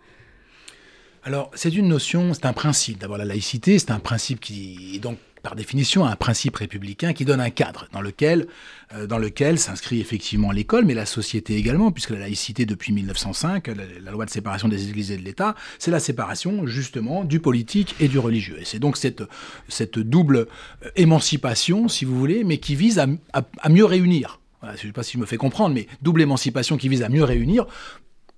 Alors, 1.25 1.51
c'est 1.53 1.73
une 1.73 1.88
notion, 1.88 2.33
c'est 2.33 2.45
un 2.45 2.53
principe. 2.53 2.99
D'abord, 2.99 3.17
la 3.17 3.23
laïcité, 3.23 3.79
c'est 3.79 3.91
un 3.91 3.99
principe 3.99 4.41
qui 4.41 4.95
est 4.95 4.99
donc 4.99 5.17
par 5.41 5.55
définition 5.55 6.05
un 6.05 6.15
principe 6.15 6.55
républicain 6.55 7.12
qui 7.13 7.25
donne 7.25 7.41
un 7.41 7.49
cadre 7.49 7.88
dans 7.91 8.01
lequel, 8.01 8.47
euh, 8.93 9.07
lequel 9.19 9.59
s'inscrit 9.59 9.99
effectivement 9.99 10.51
l'école, 10.51 10.86
mais 10.86 10.93
la 10.93 11.05
société 11.05 11.55
également, 11.55 11.91
puisque 11.91 12.12
la 12.12 12.19
laïcité 12.19 12.65
depuis 12.65 12.93
1905, 12.93 13.67
la, 13.67 14.12
loi 14.12 14.25
de 14.25 14.29
séparation 14.29 14.69
des 14.69 14.89
églises 14.89 15.12
et 15.12 15.17
de 15.17 15.21
l'État, 15.21 15.55
c'est 15.79 15.91
la 15.91 15.99
séparation 15.99 16.65
justement 16.65 17.25
du 17.25 17.39
politique 17.39 17.95
et 17.99 18.07
du 18.07 18.19
religieux. 18.19 18.57
Et 18.59 18.65
c'est 18.65 18.79
donc 18.79 18.97
cette, 18.97 19.99
double 19.99 20.38
euh, 20.38 20.89
émancipation, 20.95 21.89
si 21.89 22.05
vous 22.05 22.17
voulez, 22.17 22.43
mais 22.43 22.57
qui 22.57 22.75
vise 22.75 22.99
à, 22.99 23.69
mieux 23.69 23.86
réunir. 23.86 24.39
je 24.62 24.71
ne 24.71 24.77
sais 24.77 24.91
pas 24.91 25.03
si 25.03 25.13
je 25.13 25.19
me 25.19 25.25
fais 25.25 25.38
comprendre, 25.38 25.75
mais 25.75 25.88
double 26.01 26.21
émancipation 26.21 26.77
qui 26.77 26.88
vise 26.88 27.03
à 27.03 27.09
mieux 27.09 27.23
réunir 27.23 27.65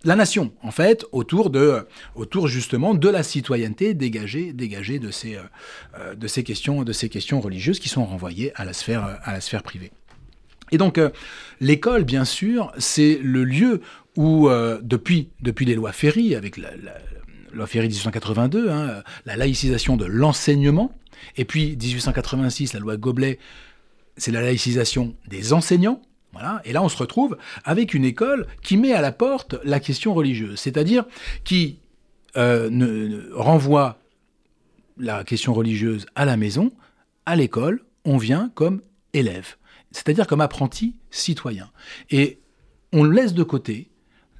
la 0.05 0.15
nation, 0.15 0.53
en 0.61 0.71
fait, 0.71 1.03
autour, 1.11 1.49
de, 1.49 1.85
autour 2.13 2.47
justement 2.47 2.93
de 2.93 3.09
la 3.09 3.23
citoyenneté 3.23 3.95
dégagée, 3.95 4.53
dégagée 4.53 4.99
de, 4.99 5.09
ces, 5.09 5.35
euh, 5.97 6.13
de, 6.15 6.27
ces 6.27 6.43
questions, 6.43 6.83
de 6.83 6.93
ces 6.93 7.09
questions 7.09 7.41
religieuses 7.41 7.79
qui 7.79 7.89
sont 7.89 8.05
renvoyées 8.05 8.51
à 8.55 8.65
la 8.65 8.73
sphère, 8.73 9.19
à 9.23 9.33
la 9.33 9.41
sphère 9.41 9.63
privée. 9.63 9.91
Et 10.71 10.77
donc, 10.77 10.99
euh, 10.99 11.09
l'école, 11.59 12.03
bien 12.03 12.23
sûr, 12.23 12.71
c'est 12.77 13.19
le 13.21 13.43
lieu 13.43 13.81
où, 14.15 14.47
euh, 14.47 14.79
depuis, 14.83 15.29
depuis 15.41 15.65
les 15.65 15.73
lois 15.73 15.91
Ferry, 15.91 16.35
avec 16.35 16.57
la, 16.57 16.69
loi 17.51 17.65
Ferry 17.65 17.87
1882, 17.87 18.69
hein, 18.69 19.03
la 19.25 19.35
laïcisation 19.35 19.97
de 19.97 20.05
l'enseignement, 20.05 20.95
et 21.35 21.45
puis 21.45 21.77
1886, 21.77 22.73
la 22.73 22.79
loi 22.79 22.97
Goblet, 22.97 23.39
c'est 24.17 24.31
la 24.31 24.41
laïcisation 24.41 25.15
des 25.27 25.51
enseignants, 25.53 26.01
et 26.63 26.73
là, 26.73 26.83
on 26.83 26.89
se 26.89 26.97
retrouve 26.97 27.37
avec 27.63 27.93
une 27.93 28.05
école 28.05 28.47
qui 28.61 28.77
met 28.77 28.93
à 28.93 29.01
la 29.01 29.11
porte 29.11 29.55
la 29.63 29.79
question 29.79 30.13
religieuse, 30.13 30.59
c'est-à-dire 30.59 31.05
qui 31.43 31.79
euh, 32.37 33.29
renvoie 33.33 33.99
la 34.97 35.23
question 35.23 35.53
religieuse 35.53 36.05
à 36.15 36.25
la 36.25 36.37
maison, 36.37 36.71
à 37.25 37.35
l'école, 37.35 37.83
on 38.05 38.17
vient 38.17 38.51
comme 38.55 38.81
élève, 39.13 39.55
c'est-à-dire 39.91 40.27
comme 40.27 40.41
apprenti 40.41 40.95
citoyen. 41.09 41.69
Et 42.09 42.39
on 42.91 43.03
laisse 43.03 43.33
de 43.33 43.43
côté. 43.43 43.89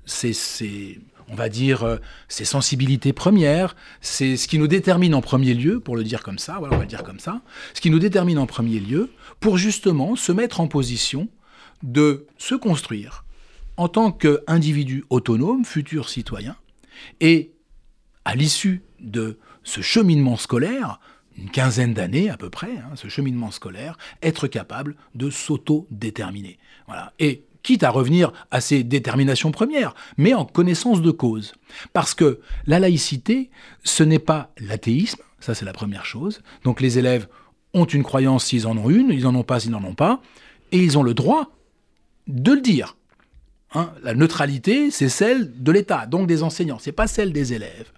Ces, 0.07 0.99
on 1.29 1.35
va 1.35 1.49
dire, 1.49 1.83
euh, 1.83 1.97
ces 2.27 2.45
sensibilités 2.45 3.11
premières, 3.11 3.75
c'est 4.01 4.37
ce 4.37 4.47
qui 4.47 4.59
nous 4.59 4.67
détermine 4.67 5.15
en 5.15 5.21
premier 5.21 5.55
lieu, 5.55 5.79
pour 5.79 5.95
le 5.95 6.03
dire 6.03 6.21
comme 6.21 6.37
ça, 6.37 6.57
voilà, 6.59 6.75
on 6.75 6.77
va 6.77 6.83
le 6.83 6.89
dire 6.89 7.03
comme 7.03 7.19
ça, 7.19 7.41
ce 7.73 7.81
qui 7.81 7.89
nous 7.89 7.97
détermine 7.97 8.37
en 8.37 8.45
premier 8.45 8.79
lieu, 8.79 9.09
pour 9.39 9.57
justement 9.57 10.15
se 10.15 10.31
mettre 10.31 10.59
en 10.59 10.67
position 10.67 11.27
de 11.85 12.27
se 12.37 12.55
construire 12.55 13.25
en 13.77 13.87
tant 13.87 14.11
qu'individu 14.11 15.03
autonome, 15.09 15.65
futur 15.65 16.09
citoyen, 16.09 16.55
et 17.19 17.51
à 18.23 18.35
l'issue 18.35 18.83
de 18.99 19.37
ce 19.63 19.81
cheminement 19.81 20.37
scolaire, 20.37 20.99
une 21.37 21.49
quinzaine 21.49 21.93
d'années 21.93 22.29
à 22.29 22.37
peu 22.37 22.49
près, 22.49 22.77
hein, 22.77 22.95
ce 22.95 23.09
cheminement 23.09 23.51
scolaire, 23.51 23.97
être 24.23 24.47
capable 24.47 24.95
de 25.13 25.29
s'auto-déterminer. 25.29 26.57
Voilà. 26.87 27.13
Et 27.19 27.45
quitte 27.61 27.83
à 27.83 27.89
revenir 27.89 28.31
à 28.51 28.61
ses 28.61 28.83
déterminations 28.83 29.51
premières, 29.51 29.95
mais 30.17 30.33
en 30.33 30.45
connaissance 30.45 31.01
de 31.01 31.11
cause. 31.11 31.53
Parce 31.93 32.13
que 32.13 32.39
la 32.67 32.79
laïcité, 32.79 33.49
ce 33.83 34.03
n'est 34.03 34.19
pas 34.19 34.53
l'athéisme, 34.59 35.21
ça 35.39 35.55
c'est 35.55 35.65
la 35.65 35.73
première 35.73 36.05
chose. 36.05 36.41
Donc 36.63 36.79
les 36.79 36.99
élèves 36.99 37.27
ont 37.73 37.85
une 37.85 38.03
croyance 38.03 38.45
s'ils 38.45 38.67
en 38.67 38.77
ont 38.77 38.89
une, 38.89 39.09
ils 39.09 39.23
n'en 39.23 39.35
ont 39.35 39.43
pas 39.43 39.59
s'ils 39.59 39.71
n'en 39.71 39.83
ont 39.83 39.95
pas, 39.95 40.21
et 40.71 40.77
ils 40.77 40.97
ont 40.97 41.03
le 41.03 41.13
droit 41.13 41.51
de 42.27 42.53
le 42.53 42.61
dire. 42.61 42.95
Hein, 43.73 43.91
la 44.03 44.13
neutralité, 44.13 44.89
c'est 44.89 45.09
celle 45.09 45.61
de 45.61 45.71
l'État, 45.71 46.05
donc 46.05 46.27
des 46.27 46.43
enseignants, 46.43 46.77
c'est 46.79 46.93
pas 46.93 47.07
celle 47.07 47.33
des 47.33 47.53
élèves. 47.53 47.91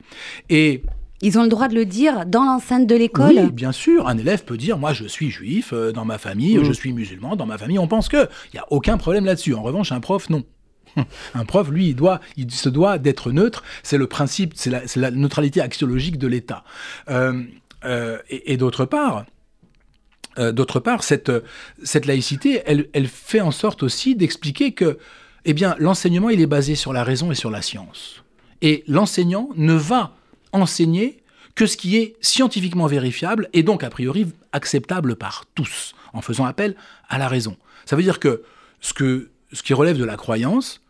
Et 0.50 0.82
ils 1.22 1.38
ont 1.40 1.44
le 1.44 1.50
droit 1.50 1.68
de 1.68 1.76
le 1.76 1.86
dire 1.86 2.26
dans 2.26 2.46
l'enceinte 2.46 2.88
de 2.88 2.96
l'école 2.96 3.36
Oui, 3.36 3.52
bien 3.52 3.72
sûr. 3.72 4.08
Un 4.08 4.18
élève 4.18 4.44
peut 4.44 4.58
dire 4.58 4.78
Moi, 4.78 4.94
je 4.94 5.06
suis 5.06 5.32
juif, 5.32 5.72
euh, 5.74 5.92
dans 5.92 6.06
ma 6.06 6.18
famille, 6.18 6.60
je 6.64 6.72
suis 6.72 6.94
musulman, 6.94 7.36
dans 7.36 7.46
ma 7.46 7.58
famille, 7.58 7.80
on 7.80 7.88
pense 7.88 8.08
que. 8.08 8.28
Il 8.54 8.56
n'y 8.56 8.60
a 8.60 8.66
aucun 8.70 8.98
problème 8.98 9.26
là-dessus. 9.26 9.54
En 9.54 9.64
revanche, 9.64 9.92
un 9.92 10.00
prof, 10.00 10.30
non. 10.30 10.44
Un 11.36 11.46
prof, 11.46 11.70
lui, 11.70 11.90
il, 11.90 11.96
doit, 11.96 12.22
il 12.38 12.50
se 12.50 12.70
doit 12.70 12.98
d'être 12.98 13.32
neutre. 13.32 13.64
C'est 13.84 13.98
le 13.98 14.08
principe, 14.08 14.54
c'est 14.56 14.72
la, 14.96 15.12
neutralité 15.12 15.62
axiologique 15.62 16.18
de 16.18 16.28
l'État. 16.28 16.64
Euh, 17.10 17.44
euh, 17.86 18.18
et 18.30 18.58
d'autre 18.58 18.86
part, 18.86 19.26
euh, 20.40 20.52
d'autre 20.52 20.80
part, 20.80 21.04
cette, 21.04 21.32
cette 21.84 22.06
laïcité, 22.06 22.62
elle, 22.66 23.08
fait 23.08 23.42
en 23.42 23.52
sorte 23.52 23.84
aussi 23.84 24.16
d'expliquer 24.16 24.74
que 24.74 24.98
eh 25.46 25.54
bien, 25.54 25.76
l'enseignement, 25.80 26.30
il 26.30 26.42
est 26.42 26.48
basé 26.48 26.76
sur 26.76 26.94
la 26.94 27.04
raison 27.04 27.32
et 27.32 27.36
sur 27.36 27.50
la 27.50 27.62
science. 27.62 28.24
Et 28.62 28.84
l'enseignant 28.88 29.50
ne 29.56 29.74
va 29.74 30.16
enseigner 30.52 31.24
que 31.56 31.66
ce 31.66 31.78
qui 31.78 31.98
est 31.98 32.16
scientifiquement 32.22 32.88
vérifiable 32.88 33.50
et 33.54 33.64
donc, 33.64 33.84
a 33.84 33.90
priori, 33.90 34.28
acceptable 34.52 35.16
par 35.16 35.46
tous, 35.56 35.96
en 36.14 36.22
faisant 36.22 36.46
appel 36.46 36.76
à 37.10 37.18
la 37.18 37.28
raison. 37.28 37.58
Ça 37.86 37.96
veut 37.96 38.04
dire 38.04 38.20
que 38.20 38.44
ce, 38.82 38.94
qui 38.94 39.74
relève 39.74 39.98
de 39.98 40.04
la 40.04 40.18
croyance, 40.18 40.82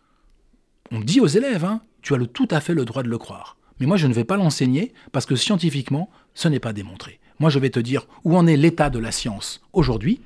on 0.92 1.00
dit 1.00 1.20
aux 1.20 1.28
élèves, 1.28 1.64
hein, 1.64 1.82
tu 2.02 2.14
as 2.16 2.26
tout 2.26 2.48
à 2.52 2.60
fait 2.60 2.74
le 2.74 2.84
droit 2.84 3.04
de 3.04 3.10
le 3.10 3.18
croire. 3.18 3.58
Mais 3.80 3.86
moi, 3.86 3.98
je 3.98 4.08
ne 4.08 4.14
vais 4.14 4.24
pas 4.24 4.38
l'enseigner 4.38 4.94
parce 5.12 5.26
que 5.26 5.36
scientifiquement, 5.36 6.10
ce 6.34 6.48
n'est 6.48 6.60
pas 6.60 6.74
démontré. 6.74 7.20
Moi, 7.40 7.50
je 7.50 7.60
vais 7.60 7.70
te 7.70 7.80
dire 7.80 8.08
où 8.24 8.36
en 8.38 8.48
est 8.48 8.58
l'état 8.58 8.90
de 8.90 9.00
la 9.00 9.12
science 9.12 9.62
aujourd'hui, 9.74 10.22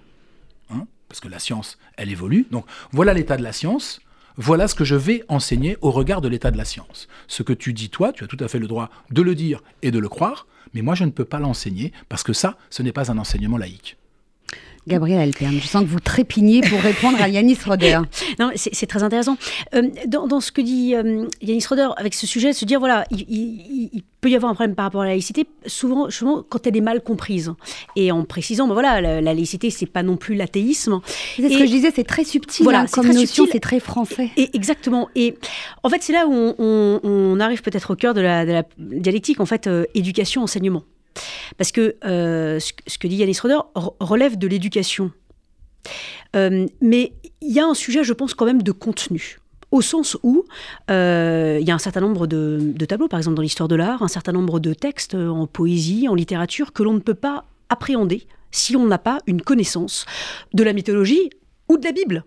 hein, 0.69 0.88
parce 1.10 1.19
que 1.19 1.28
la 1.28 1.39
science, 1.39 1.78
elle 1.97 2.10
évolue. 2.10 2.47
Donc, 2.52 2.65
voilà 2.91 3.13
l'état 3.13 3.38
de 3.38 3.43
la 3.43 3.54
science. 3.54 4.02
Voilà 4.38 4.67
ce 4.67 4.76
que 4.76 4.86
je 4.86 4.95
vais 4.95 5.24
enseigner 5.28 5.78
au 5.82 5.91
regard 5.91 6.21
de 6.21 6.30
l'état 6.30 6.52
de 6.52 6.58
la 6.58 6.65
science. 6.65 7.10
Ce 7.28 7.43
que 7.43 7.54
tu 7.54 7.74
dis, 7.74 7.89
toi, 7.89 8.13
tu 8.13 8.24
as 8.24 8.28
tout 8.28 8.38
à 8.39 8.47
fait 8.47 8.60
le 8.60 8.67
droit 8.67 8.89
de 9.12 9.21
le 9.21 9.36
dire 9.36 9.62
et 9.82 9.91
de 9.91 10.00
le 10.00 10.08
croire, 10.08 10.47
mais 10.74 10.82
moi, 10.82 10.95
je 10.95 11.04
ne 11.04 11.12
peux 11.12 11.26
pas 11.26 11.39
l'enseigner 11.39 11.91
parce 12.08 12.24
que 12.24 12.34
ça, 12.34 12.58
ce 12.69 12.82
n'est 12.82 12.93
pas 12.93 13.12
un 13.12 13.17
enseignement 13.17 13.58
laïque. 13.58 13.97
Gabriel 14.87 15.19
Alperne, 15.19 15.59
je 15.61 15.67
sens 15.67 15.83
que 15.83 15.87
vous 15.87 15.99
trépignez 15.99 16.61
pour 16.61 16.79
répondre 16.79 17.21
à 17.21 17.29
Yanis 17.29 17.57
Roder. 17.65 17.99
non, 18.39 18.51
c'est 18.55 18.87
très 18.87 19.03
intéressant. 19.03 19.37
Euh, 19.75 19.89
dans, 20.07 20.39
ce 20.39 20.51
que 20.51 20.61
dit 20.61 20.95
euh, 20.95 21.27
Yanis 21.41 21.65
Roder 21.69 21.89
avec 21.97 22.15
ce 22.15 22.25
sujet, 22.25 22.51
se 22.53 22.65
dire, 22.65 22.79
voilà, 22.79 23.05
il, 23.11 24.01
peut 24.21 24.29
y 24.29 24.35
avoir 24.35 24.51
un 24.51 24.55
problème 24.55 24.75
par 24.75 24.85
rapport 24.85 25.01
à 25.01 25.05
la 25.05 25.11
laïcité, 25.11 25.47
souvent, 25.67 26.09
souvent 26.09 26.43
quand 26.47 26.65
elle 26.65 26.77
est 26.77 26.81
mal 26.81 27.01
comprise. 27.01 27.53
Et 27.95 28.11
en 28.11 28.23
précisant, 28.23 28.67
ben 28.67 28.73
voilà, 28.73 29.01
la, 29.01 29.21
laïcité, 29.21 29.69
c'est 29.69 29.85
pas 29.85 30.03
non 30.03 30.17
plus 30.17 30.35
l'athéisme. 30.35 30.99
C'est 31.35 31.49
ce 31.49 31.57
que 31.57 31.65
je 31.65 31.71
disais, 31.71 31.91
c'est 31.95 32.03
très 32.03 32.23
subtil 32.23 32.63
voilà, 32.63 32.81
hein, 32.81 32.85
comme 32.91 33.07
notion, 33.07 33.45
c'est 33.51 33.59
très 33.59 33.79
français. 33.79 34.31
Et, 34.37 34.49
exactement. 34.55 35.09
Et 35.15 35.35
en 35.83 35.89
fait, 35.89 36.01
c'est 36.01 36.13
là 36.13 36.25
où 36.27 36.55
on, 36.57 37.39
arrive 37.39 37.61
peut-être 37.61 37.91
au 37.91 37.95
cœur 37.95 38.13
de 38.13 38.21
la, 38.21 38.63
dialectique, 38.77 39.39
en 39.39 39.45
fait, 39.45 39.67
euh, 39.67 39.85
éducation-enseignement. 39.95 40.83
Parce 41.58 41.71
que 41.71 41.95
euh, 42.06 42.60
ce, 42.60 42.97
que 42.97 43.08
dit 43.08 43.17
Yannis 43.17 43.39
Roder 43.41 43.60
relève 44.00 44.38
de 44.38 44.47
l'éducation. 44.47 45.12
Euh, 46.36 46.67
mais 46.82 47.13
il 47.41 47.52
y 47.52 47.60
a 47.60 47.65
un 47.65 47.74
sujet, 47.74 48.04
je 48.04 48.13
pense, 48.13 48.34
quand 48.34 48.45
même 48.45 48.62
de 48.62 48.71
contenu. 48.71 49.39
Au 49.71 49.82
sens 49.82 50.17
où 50.24 50.43
euh, 50.89 51.58
il 51.62 51.67
y 51.67 51.71
a 51.71 51.76
un 51.76 51.80
certain 51.80 52.02
nombre 52.02 52.28
de, 52.28 52.74
tableaux, 52.86 53.08
par 53.08 53.19
exemple 53.19 53.36
dans 53.36 53.41
l'histoire 53.41 53.69
de 53.69 53.76
l'art, 53.76 54.02
un 54.04 54.10
certain 54.10 54.34
nombre 54.34 54.60
de 54.60 54.74
textes 54.74 55.15
en 55.15 55.47
poésie, 55.47 56.10
en 56.10 56.15
littérature, 56.15 56.74
que 56.74 56.84
l'on 56.84 56.93
ne 56.93 57.00
peut 57.00 57.13
pas 57.13 57.45
appréhender 57.69 58.28
si 58.52 58.76
on 58.76 58.86
n'a 58.86 58.97
pas 58.97 59.19
une 59.28 59.41
connaissance 59.41 60.06
de 60.54 60.63
la 60.63 60.74
mythologie 60.74 61.30
ou 61.69 61.78
de 61.78 61.86
la 61.86 61.93
Bible. 61.93 62.26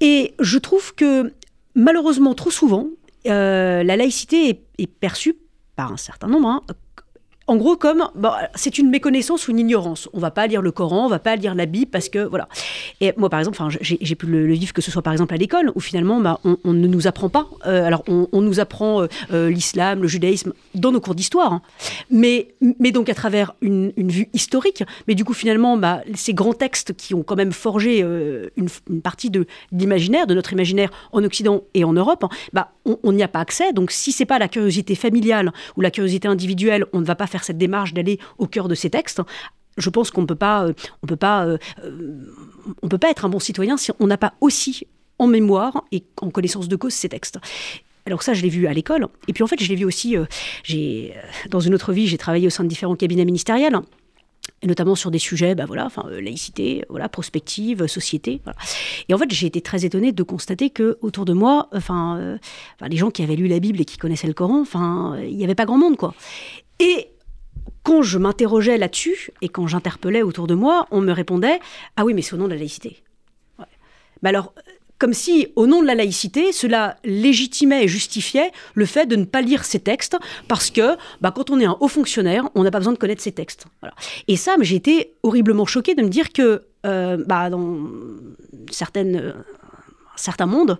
Et 0.00 0.34
je 0.38 0.58
trouve 0.58 0.94
que 0.94 1.32
malheureusement, 1.74 2.34
trop 2.34 2.52
souvent, 2.52 2.86
la 3.24 3.82
laïcité 3.82 4.62
est, 4.78 4.86
perçue 4.86 5.34
par 5.74 5.92
un 5.92 5.96
certain 5.96 6.28
nombre 6.28 6.48
hein, 6.48 6.62
en 7.46 7.56
gros, 7.56 7.76
comme 7.76 8.08
c'est 8.54 8.78
une 8.78 8.88
méconnaissance 8.88 9.48
ou 9.48 9.50
une 9.50 9.58
ignorance. 9.58 10.08
On 10.12 10.18
va 10.18 10.30
pas 10.30 10.46
lire 10.46 10.62
le 10.62 10.72
Coran, 10.72 11.06
on 11.06 11.08
va 11.08 11.18
pas 11.18 11.36
lire 11.36 11.54
la 11.54 11.66
Bible 11.66 11.90
parce 11.90 12.08
que 12.08 12.18
voilà. 12.18 12.48
Et 13.00 13.12
moi, 13.16 13.28
par 13.28 13.38
exemple, 13.38 13.58
j'ai 13.80 14.14
pu 14.14 14.26
le, 14.26 14.46
vivre 14.52 14.72
que 14.72 14.80
ce 14.80 14.90
soit 14.90 15.02
par 15.02 15.12
exemple 15.12 15.34
à 15.34 15.36
l'école 15.36 15.70
où 15.74 15.80
finalement, 15.80 16.20
bah, 16.20 16.40
on, 16.44 16.72
ne 16.72 16.86
nous 16.86 17.06
apprend 17.06 17.28
pas. 17.28 17.48
Euh, 17.66 17.84
alors, 17.84 18.02
on, 18.08 18.40
nous 18.40 18.60
apprend 18.60 19.02
euh, 19.02 19.06
euh, 19.32 19.50
l'islam, 19.50 20.00
le 20.00 20.08
judaïsme 20.08 20.52
dans 20.74 20.92
nos 20.92 21.00
cours 21.00 21.14
d'histoire, 21.14 21.52
hein. 21.52 21.62
mais 22.10 22.54
mais 22.80 22.92
donc 22.92 23.08
à 23.08 23.14
travers 23.14 23.54
une, 23.60 23.92
vue 23.96 24.28
historique. 24.32 24.82
Mais 25.06 25.14
du 25.14 25.24
coup, 25.24 25.34
finalement, 25.34 25.76
bah, 25.76 26.02
ces 26.14 26.32
grands 26.32 26.54
textes 26.54 26.94
qui 26.94 27.14
ont 27.14 27.22
quand 27.22 27.36
même 27.36 27.52
forgé 27.52 28.00
une, 28.56 28.68
partie 29.02 29.30
de 29.30 29.46
l'imaginaire, 29.72 30.26
de 30.26 30.34
notre 30.34 30.52
imaginaire 30.52 30.90
en 31.12 31.22
Occident 31.24 31.62
et 31.74 31.84
en 31.84 31.92
Europe, 31.92 32.24
hein, 32.24 32.28
bah, 32.52 32.72
on 32.84 33.12
n'y 33.12 33.22
a 33.22 33.28
pas 33.28 33.40
accès. 33.40 33.72
Donc, 33.72 33.90
si 33.90 34.12
c'est 34.12 34.26
pas 34.26 34.38
la 34.38 34.48
curiosité 34.48 34.94
familiale 34.94 35.52
ou 35.76 35.80
la 35.80 35.90
curiosité 35.90 36.28
individuelle, 36.28 36.86
on 36.92 37.00
ne 37.00 37.04
va 37.04 37.14
pas 37.14 37.26
faire 37.26 37.33
cette 37.42 37.58
démarche 37.58 37.94
d'aller 37.94 38.20
au 38.38 38.46
cœur 38.46 38.68
de 38.68 38.76
ces 38.76 38.90
textes, 38.90 39.20
je 39.76 39.90
pense 39.90 40.10
qu'on 40.10 40.22
ne 40.22 40.26
peut 40.26 40.34
pas, 40.34 40.66
euh, 40.66 40.72
on 41.02 41.06
peut 41.06 41.16
pas, 41.16 41.46
euh, 41.46 41.58
euh, 41.84 42.32
on 42.82 42.88
peut 42.88 42.98
pas 42.98 43.10
être 43.10 43.24
un 43.24 43.28
bon 43.28 43.40
citoyen 43.40 43.76
si 43.76 43.90
on 44.00 44.06
n'a 44.06 44.18
pas 44.18 44.34
aussi 44.40 44.86
en 45.18 45.26
mémoire 45.26 45.84
et 45.92 46.04
en 46.20 46.30
connaissance 46.30 46.68
de 46.68 46.76
cause 46.76 46.92
ces 46.92 47.08
textes. 47.08 47.38
Alors 48.06 48.22
ça, 48.22 48.34
je 48.34 48.42
l'ai 48.42 48.48
vu 48.48 48.66
à 48.66 48.74
l'école. 48.74 49.08
Et 49.28 49.32
puis 49.32 49.42
en 49.42 49.46
fait, 49.46 49.62
je 49.62 49.68
l'ai 49.68 49.76
vu 49.76 49.84
aussi, 49.84 50.16
dans 51.48 51.60
une 51.60 51.74
autre 51.74 51.92
vie, 51.92 52.06
j'ai 52.06 52.18
travaillé 52.18 52.46
au 52.46 52.50
sein 52.50 52.62
de 52.62 52.68
différents 52.68 52.96
cabinets 52.96 53.24
ministériels. 53.24 53.78
Et 54.60 54.66
notamment 54.66 54.94
sur 54.94 55.10
des 55.10 55.18
sujets, 55.18 55.54
bah 55.54 55.64
voilà, 55.66 55.86
enfin, 55.86 56.04
laïcité, 56.10 56.84
voilà, 56.90 57.08
prospective, 57.08 57.86
société. 57.86 58.42
Et 59.08 59.14
en 59.14 59.18
fait, 59.18 59.30
j'ai 59.30 59.46
été 59.46 59.62
très 59.62 59.86
étonnée 59.86 60.12
de 60.12 60.22
constater 60.22 60.68
que 60.68 60.98
autour 61.00 61.24
de 61.24 61.32
moi, 61.32 61.68
enfin, 61.72 62.38
les 62.86 62.96
gens 62.98 63.10
qui 63.10 63.22
avaient 63.22 63.36
lu 63.36 63.46
la 63.46 63.58
Bible 63.58 63.80
et 63.80 63.86
qui 63.86 63.96
connaissaient 63.96 64.26
le 64.26 64.34
Coran, 64.34 64.60
enfin, 64.60 65.16
il 65.22 65.36
n'y 65.36 65.44
avait 65.44 65.54
pas 65.54 65.64
grand 65.64 65.78
monde, 65.78 65.96
quoi. 65.96 66.14
Et 66.80 67.08
quand 67.84 68.02
je 68.02 68.18
m'interrogeais 68.18 68.78
là-dessus 68.78 69.30
et 69.42 69.48
quand 69.48 69.66
j'interpellais 69.66 70.22
autour 70.22 70.46
de 70.46 70.54
moi, 70.54 70.88
on 70.90 71.00
me 71.00 71.12
répondait 71.12 71.60
Ah 71.96 72.04
oui, 72.04 72.14
mais 72.14 72.22
c'est 72.22 72.34
au 72.34 72.38
nom 72.38 72.46
de 72.46 72.52
la 72.52 72.56
laïcité. 72.56 73.02
Mais 74.22 74.30
alors, 74.30 74.54
comme 74.98 75.12
si, 75.12 75.48
au 75.54 75.66
nom 75.66 75.82
de 75.82 75.86
la 75.86 75.94
laïcité, 75.94 76.52
cela 76.52 76.96
légitimait 77.04 77.84
et 77.84 77.88
justifiait 77.88 78.52
le 78.74 78.86
fait 78.86 79.06
de 79.06 79.16
ne 79.16 79.24
pas 79.24 79.42
lire 79.42 79.64
ces 79.64 79.80
textes, 79.80 80.16
parce 80.48 80.70
que 80.70 80.96
bah, 81.20 81.32
quand 81.34 81.50
on 81.50 81.60
est 81.60 81.66
un 81.66 81.76
haut 81.80 81.88
fonctionnaire, 81.88 82.48
on 82.54 82.62
n'a 82.62 82.70
pas 82.70 82.78
besoin 82.78 82.94
de 82.94 82.98
connaître 82.98 83.20
ces 83.20 83.32
textes. 83.32 83.66
Et 84.28 84.36
ça, 84.36 84.56
j'ai 84.60 84.76
été 84.76 85.14
horriblement 85.22 85.66
choquée 85.66 85.94
de 85.94 86.02
me 86.02 86.08
dire 86.08 86.32
que 86.32 86.62
euh, 86.86 87.22
bah, 87.26 87.50
dans 87.50 87.86
certaines 88.70 89.34
certain 90.16 90.46
monde, 90.46 90.78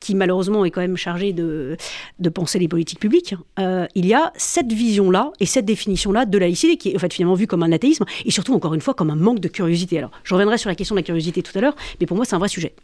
qui 0.00 0.14
malheureusement 0.14 0.64
est 0.64 0.70
quand 0.70 0.80
même 0.80 0.96
chargé 0.96 1.32
de, 1.32 1.76
de 2.18 2.28
penser 2.28 2.58
les 2.58 2.68
politiques 2.68 3.00
publiques, 3.00 3.34
euh, 3.58 3.86
il 3.94 4.06
y 4.06 4.14
a 4.14 4.32
cette 4.36 4.72
vision-là 4.72 5.32
et 5.40 5.46
cette 5.46 5.64
définition-là 5.64 6.26
de 6.26 6.38
laïcité 6.38 6.76
qui 6.76 6.90
est 6.90 6.96
en 6.96 6.98
fait 6.98 7.12
finalement 7.12 7.34
vue 7.34 7.46
comme 7.46 7.62
un 7.62 7.72
athéisme 7.72 8.04
et 8.24 8.30
surtout 8.30 8.54
encore 8.54 8.74
une 8.74 8.80
fois 8.80 8.94
comme 8.94 9.10
un 9.10 9.16
manque 9.16 9.40
de 9.40 9.48
curiosité. 9.48 9.98
Alors 9.98 10.10
je 10.24 10.34
reviendrai 10.34 10.58
sur 10.58 10.68
la 10.68 10.74
question 10.74 10.94
de 10.94 11.00
la 11.00 11.04
curiosité 11.04 11.42
tout 11.42 11.56
à 11.56 11.60
l'heure, 11.60 11.76
mais 12.00 12.06
pour 12.06 12.16
moi 12.16 12.26
c'est 12.26 12.34
un 12.34 12.38
vrai 12.38 12.48
sujet. 12.48 12.74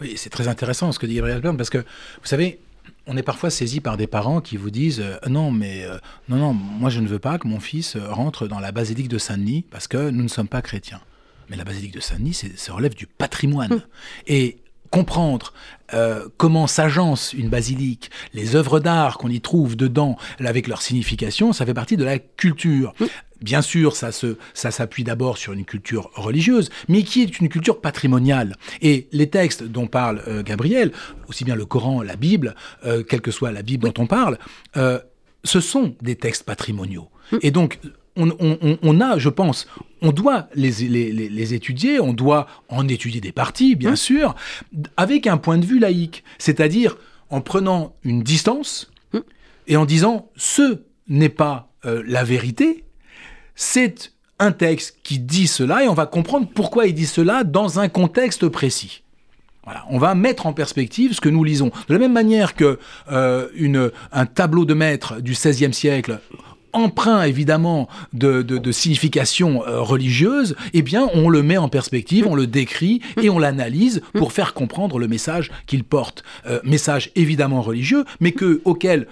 Oui, 0.00 0.14
c'est 0.16 0.30
très 0.30 0.48
intéressant 0.48 0.92
ce 0.92 0.98
que 0.98 1.06
dit 1.06 1.16
Gabriel 1.16 1.40
Blanc 1.40 1.56
parce 1.56 1.70
que 1.70 1.78
vous 1.78 2.26
savez, 2.26 2.60
on 3.06 3.16
est 3.16 3.22
parfois 3.22 3.50
saisi 3.50 3.80
par 3.80 3.96
des 3.96 4.06
parents 4.06 4.40
qui 4.40 4.56
vous 4.56 4.70
disent 4.70 5.00
euh, 5.00 5.16
non 5.28 5.50
mais 5.50 5.84
euh, 5.84 5.98
non 6.28 6.36
non 6.36 6.52
moi 6.52 6.90
je 6.90 7.00
ne 7.00 7.06
veux 7.06 7.18
pas 7.18 7.38
que 7.38 7.46
mon 7.46 7.60
fils 7.60 7.96
rentre 7.96 8.46
dans 8.46 8.60
la 8.60 8.72
basilique 8.72 9.08
de 9.08 9.18
Saint-Denis 9.18 9.64
parce 9.70 9.88
que 9.88 10.10
nous 10.10 10.22
ne 10.22 10.28
sommes 10.28 10.48
pas 10.48 10.62
chrétiens. 10.62 11.00
Mais 11.50 11.56
la 11.56 11.64
basilique 11.64 11.92
de 11.92 12.00
Saint-Denis, 12.00 12.40
ça 12.56 12.72
relève 12.72 12.94
du 12.94 13.06
patrimoine. 13.06 13.72
Hum. 13.72 13.80
Et 14.26 14.56
comprendre 14.94 15.52
euh, 15.92 16.28
comment 16.36 16.68
s'agence 16.68 17.32
une 17.32 17.48
basilique, 17.48 18.12
les 18.32 18.54
œuvres 18.54 18.78
d'art 18.78 19.18
qu'on 19.18 19.28
y 19.28 19.40
trouve 19.40 19.74
dedans, 19.76 20.16
avec 20.38 20.68
leur 20.68 20.82
signification, 20.82 21.52
ça 21.52 21.66
fait 21.66 21.74
partie 21.74 21.96
de 21.96 22.04
la 22.04 22.20
culture. 22.20 22.94
Bien 23.42 23.60
sûr, 23.60 23.96
ça 23.96 24.12
se, 24.12 24.38
ça 24.54 24.70
s'appuie 24.70 25.02
d'abord 25.02 25.36
sur 25.36 25.52
une 25.52 25.64
culture 25.64 26.12
religieuse, 26.14 26.70
mais 26.88 27.02
qui 27.02 27.22
est 27.22 27.40
une 27.40 27.48
culture 27.48 27.80
patrimoniale. 27.80 28.54
Et 28.82 29.08
les 29.10 29.28
textes 29.28 29.64
dont 29.64 29.88
parle 29.88 30.22
euh, 30.28 30.44
Gabriel, 30.44 30.92
aussi 31.28 31.44
bien 31.44 31.56
le 31.56 31.66
Coran, 31.66 32.00
la 32.00 32.14
Bible, 32.14 32.54
euh, 32.86 33.02
quelle 33.02 33.20
que 33.20 33.32
soit 33.32 33.50
la 33.50 33.62
Bible 33.62 33.90
dont 33.90 34.00
on 34.00 34.06
parle, 34.06 34.38
ce 35.42 35.60
sont 35.60 35.96
des 36.02 36.14
textes 36.14 36.44
patrimoniaux. 36.44 37.08
Et 37.42 37.50
donc, 37.50 37.80
on, 38.16 39.00
a, 39.00 39.18
je 39.18 39.28
pense, 39.28 39.66
on 40.02 40.12
doit 40.12 40.48
les, 40.54 41.54
étudier, 41.54 42.00
on 42.00 42.12
doit 42.12 42.46
en 42.68 42.86
étudier 42.88 43.20
des 43.20 43.32
parties, 43.32 43.74
bien 43.74 43.92
mmh. 43.92 43.96
sûr, 43.96 44.34
avec 44.96 45.26
un 45.26 45.36
point 45.36 45.58
de 45.58 45.66
vue 45.66 45.78
laïque, 45.78 46.24
c'est-à-dire 46.38 46.96
en 47.30 47.40
prenant 47.40 47.94
une 48.04 48.22
distance 48.22 48.90
mmh. 49.12 49.18
et 49.68 49.76
en 49.76 49.84
disant 49.84 50.30
ce 50.36 50.82
n'est 51.08 51.28
pas 51.28 51.72
euh, 51.84 52.02
la 52.06 52.24
vérité, 52.24 52.84
c'est 53.54 54.12
un 54.38 54.52
texte 54.52 54.98
qui 55.02 55.18
dit 55.18 55.46
cela 55.46 55.84
et 55.84 55.88
on 55.88 55.94
va 55.94 56.06
comprendre 56.06 56.48
pourquoi 56.52 56.86
il 56.86 56.94
dit 56.94 57.06
cela 57.06 57.44
dans 57.44 57.80
un 57.80 57.88
contexte 57.88 58.48
précis. 58.48 59.02
Voilà, 59.64 59.84
on 59.88 59.98
va 59.98 60.14
mettre 60.14 60.46
en 60.46 60.52
perspective 60.52 61.14
ce 61.14 61.20
que 61.22 61.30
nous 61.30 61.42
lisons. 61.42 61.70
De 61.88 61.94
la 61.94 61.98
même 61.98 62.12
manière 62.12 62.54
que 62.54 62.78
euh, 63.10 63.48
une, 63.54 63.90
un 64.12 64.26
tableau 64.26 64.66
de 64.66 64.74
maître 64.74 65.22
du 65.22 65.32
XVIe 65.32 65.72
siècle 65.72 66.20
emprunt 66.74 67.22
évidemment 67.22 67.88
de, 68.12 68.72
signification 68.72 69.66
euh, 69.66 69.80
religieuse, 69.80 70.56
eh 70.72 70.82
bien 70.82 71.08
on 71.14 71.28
le 71.28 71.42
met 71.42 71.56
en 71.56 71.68
perspective, 71.68 72.26
on 72.26 72.34
le 72.34 72.46
décrit 72.46 73.00
et 73.22 73.30
on 73.30 73.38
l'analyse 73.38 74.02
pour 74.14 74.32
faire 74.32 74.52
comprendre 74.52 74.98
le 74.98 75.08
message 75.08 75.50
qu'il 75.66 75.84
porte. 75.84 76.24
Euh, 76.46 76.60
message 76.64 77.10
évidemment 77.14 77.62
religieux, 77.62 78.04
mais 78.20 78.32
que, 78.32 78.60
auquel 78.64 79.06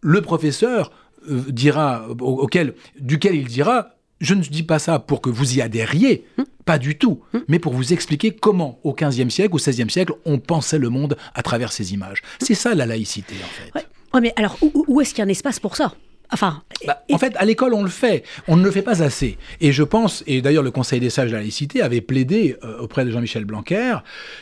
le 0.00 0.20
professeur 0.20 0.92
euh, 1.30 1.42
dira, 1.48 2.06
auquel, 2.20 2.74
duquel 2.98 3.36
il 3.36 3.46
dira, 3.46 3.90
je 4.20 4.34
ne 4.34 4.42
dis 4.42 4.62
pas 4.62 4.78
ça 4.78 4.98
pour 4.98 5.20
que 5.20 5.30
vous 5.30 5.56
y 5.56 5.62
adhériez, 5.62 6.26
pas 6.64 6.78
du 6.78 6.96
tout, 6.96 7.20
mais 7.48 7.58
pour 7.58 7.74
vous 7.74 7.92
expliquer 7.92 8.30
comment, 8.30 8.78
au 8.84 8.94
XVe 8.94 9.28
siècle, 9.28 9.54
au 9.54 9.58
XVIe 9.58 9.90
siècle, 9.90 10.14
on 10.24 10.38
pensait 10.38 10.78
le 10.78 10.88
monde 10.88 11.16
à 11.34 11.42
travers 11.42 11.72
ces 11.72 11.92
images. 11.92 12.22
C'est 12.40 12.54
ça 12.54 12.74
la 12.74 12.86
laïcité, 12.86 13.34
en 13.44 13.48
fait. 13.48 13.86
Ouais. 14.14 14.20
mais 14.20 14.32
alors, 14.36 14.56
où 14.62 15.00
est-ce 15.00 15.10
qu'il 15.10 15.18
y 15.18 15.22
a 15.22 15.26
un 15.26 15.30
espace 15.30 15.60
pour 15.60 15.76
ça? 15.76 15.94
Enfin, 16.32 16.62
bah, 16.86 17.02
en 17.12 17.18
fait, 17.18 17.34
à 17.36 17.44
l'école, 17.44 17.74
on 17.74 17.82
le 17.82 17.90
fait. 17.90 18.24
On 18.48 18.56
ne 18.56 18.64
le 18.64 18.70
fait 18.70 18.82
pas 18.82 19.02
assez. 19.02 19.38
Et 19.60 19.72
je 19.72 19.82
pense, 19.82 20.24
et 20.26 20.42
d'ailleurs, 20.42 20.62
le 20.62 20.70
Conseil 20.70 21.00
des 21.00 21.10
sages 21.10 21.30
de 21.30 21.34
la 21.34 21.40
laïcité 21.40 21.82
avait 21.82 22.00
plaidé 22.00 22.56
euh, 22.64 22.78
auprès 22.78 23.04
de 23.04 23.10
Jean-Michel 23.10 23.44
Blanquer, 23.44 23.96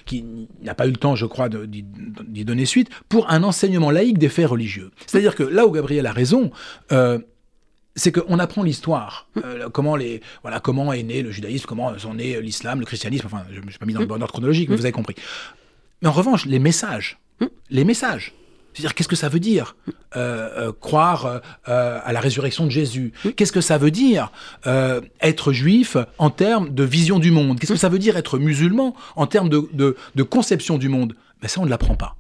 qui 0.07 0.25
n'a 0.63 0.75
pas 0.75 0.87
eu 0.87 0.91
le 0.91 0.97
temps, 0.97 1.17
je 1.17 1.27
crois, 1.27 1.49
d'y 1.49 2.45
donner 2.45 2.67
suite, 2.67 2.89
pour 3.09 3.31
un 3.31 3.43
enseignement 3.43 3.91
laïque 3.91 4.19
des 4.19 4.29
faits 4.29 4.47
religieux. 4.47 4.91
C'est-à-dire 5.07 5.35
que 5.35 5.43
là 5.43 5.67
où 5.67 5.71
Gabriel 5.71 6.07
a 6.07 6.13
raison, 6.13 6.51
euh, 6.93 7.19
c'est 7.95 8.13
qu'on 8.13 8.39
apprend 8.39 8.63
l'histoire, 8.63 9.29
euh, 9.45 9.69
comment 9.69 9.97
les 9.97 10.23
voilà 10.43 10.61
comment 10.61 10.93
est 10.95 11.03
né 11.03 11.21
le 11.23 11.31
judaïsme, 11.31 11.67
comment 11.67 11.99
sont 11.99 12.15
nés 12.15 12.41
l'islam, 12.41 12.81
le 12.81 12.87
christianisme. 12.87 13.27
Enfin, 13.27 13.45
je 13.53 13.61
ne 13.61 13.69
suis 13.69 13.79
pas 13.79 13.87
mis 13.87 13.93
dans 13.93 14.01
le 14.01 14.07
bon 14.07 14.15
ordre 14.23 14.33
chronologique, 14.33 14.71
mais 14.71 14.77
vous 14.77 14.85
avez 14.85 14.93
compris. 14.93 15.15
Mais 16.01 16.09
en 16.09 16.13
revanche, 16.13 16.47
les 16.47 16.59
messages, 16.59 17.19
les 17.71 17.85
messages, 17.85 18.35
c'est-à-dire, 18.73 18.95
qu'est-ce 18.95 19.09
que 19.09 19.17
ça 19.17 19.29
veut 19.29 19.41
dire 19.41 19.77
euh, 20.17 20.69
euh, 20.69 20.73
croire 20.73 21.41
euh, 21.69 22.01
à 22.03 22.13
la 22.13 22.21
résurrection 22.21 22.65
de 22.65 22.71
Jésus? 22.71 23.13
Qu'est-ce 23.37 23.53
que 23.53 23.61
ça 23.61 23.79
veut 23.79 23.91
dire 23.91 24.33
être 25.21 25.53
juif 25.53 25.97
en 26.19 26.31
termes 26.31 26.71
de 26.71 26.85
vision 26.85 27.19
du 27.19 27.31
monde? 27.31 27.59
Qu'est-ce 27.59 27.73
que 27.73 27.79
ça 27.79 27.89
veut 27.89 27.99
dire 27.99 28.17
être 28.17 28.39
musulman 28.39 28.95
en 29.17 29.27
termes 29.27 29.49
de, 29.49 30.23
conception 30.23 30.79
du 30.79 30.89
monde? 30.89 31.15
Ben 31.41 31.49
Ça, 31.49 31.61
on 31.61 31.65
ne 31.65 31.71
l'apprend 31.71 31.97
pas. 31.97 32.17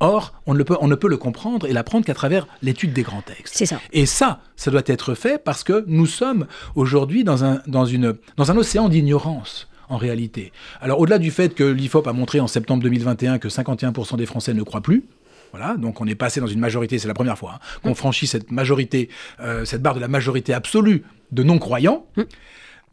Or, 0.00 0.34
on 0.46 0.54
ne, 0.54 0.62
peut, 0.64 0.76
on 0.80 0.88
ne 0.88 0.96
peut 0.96 1.08
le 1.08 1.16
comprendre 1.16 1.66
et 1.66 1.72
l'apprendre 1.72 2.04
qu'à 2.04 2.14
travers 2.14 2.48
l'étude 2.60 2.92
des 2.92 3.02
grands 3.02 3.22
textes. 3.22 3.54
C'est 3.56 3.66
ça. 3.66 3.80
Et 3.92 4.04
ça, 4.04 4.40
ça 4.56 4.72
doit 4.72 4.82
être 4.86 5.14
fait 5.14 5.42
parce 5.42 5.62
que 5.62 5.84
nous 5.86 6.06
sommes 6.06 6.46
aujourd'hui 6.74 7.22
dans 7.22 7.44
un, 7.44 7.60
dans, 7.68 7.84
une, 7.84 8.14
dans 8.36 8.50
un 8.50 8.56
océan 8.56 8.88
d'ignorance 8.88 9.68
en 9.88 9.96
réalité. 9.96 10.52
Alors 10.80 10.98
au-delà 10.98 11.18
du 11.18 11.30
fait 11.30 11.54
que 11.54 11.62
l'IFOP 11.62 12.08
a 12.08 12.12
montré 12.12 12.40
en 12.40 12.48
septembre 12.48 12.82
2021 12.82 13.38
que 13.38 13.48
51% 13.48 14.16
des 14.16 14.26
Français 14.26 14.54
ne 14.54 14.62
croient 14.62 14.80
plus, 14.80 15.04
voilà, 15.52 15.76
donc 15.76 16.00
on 16.00 16.06
est 16.06 16.14
passé 16.14 16.40
dans 16.40 16.46
une 16.46 16.60
majorité, 16.60 16.98
c'est 16.98 17.08
la 17.08 17.14
première 17.14 17.38
fois 17.38 17.54
hein, 17.54 17.80
qu'on 17.82 17.94
franchit 17.94 18.26
cette 18.26 18.50
majorité, 18.50 19.08
euh, 19.40 19.64
cette 19.64 19.82
barre 19.82 19.94
de 19.94 20.00
la 20.00 20.08
majorité 20.08 20.54
absolue 20.54 21.04
de 21.30 21.42
non-croyants. 21.42 22.06
Mmh. 22.16 22.22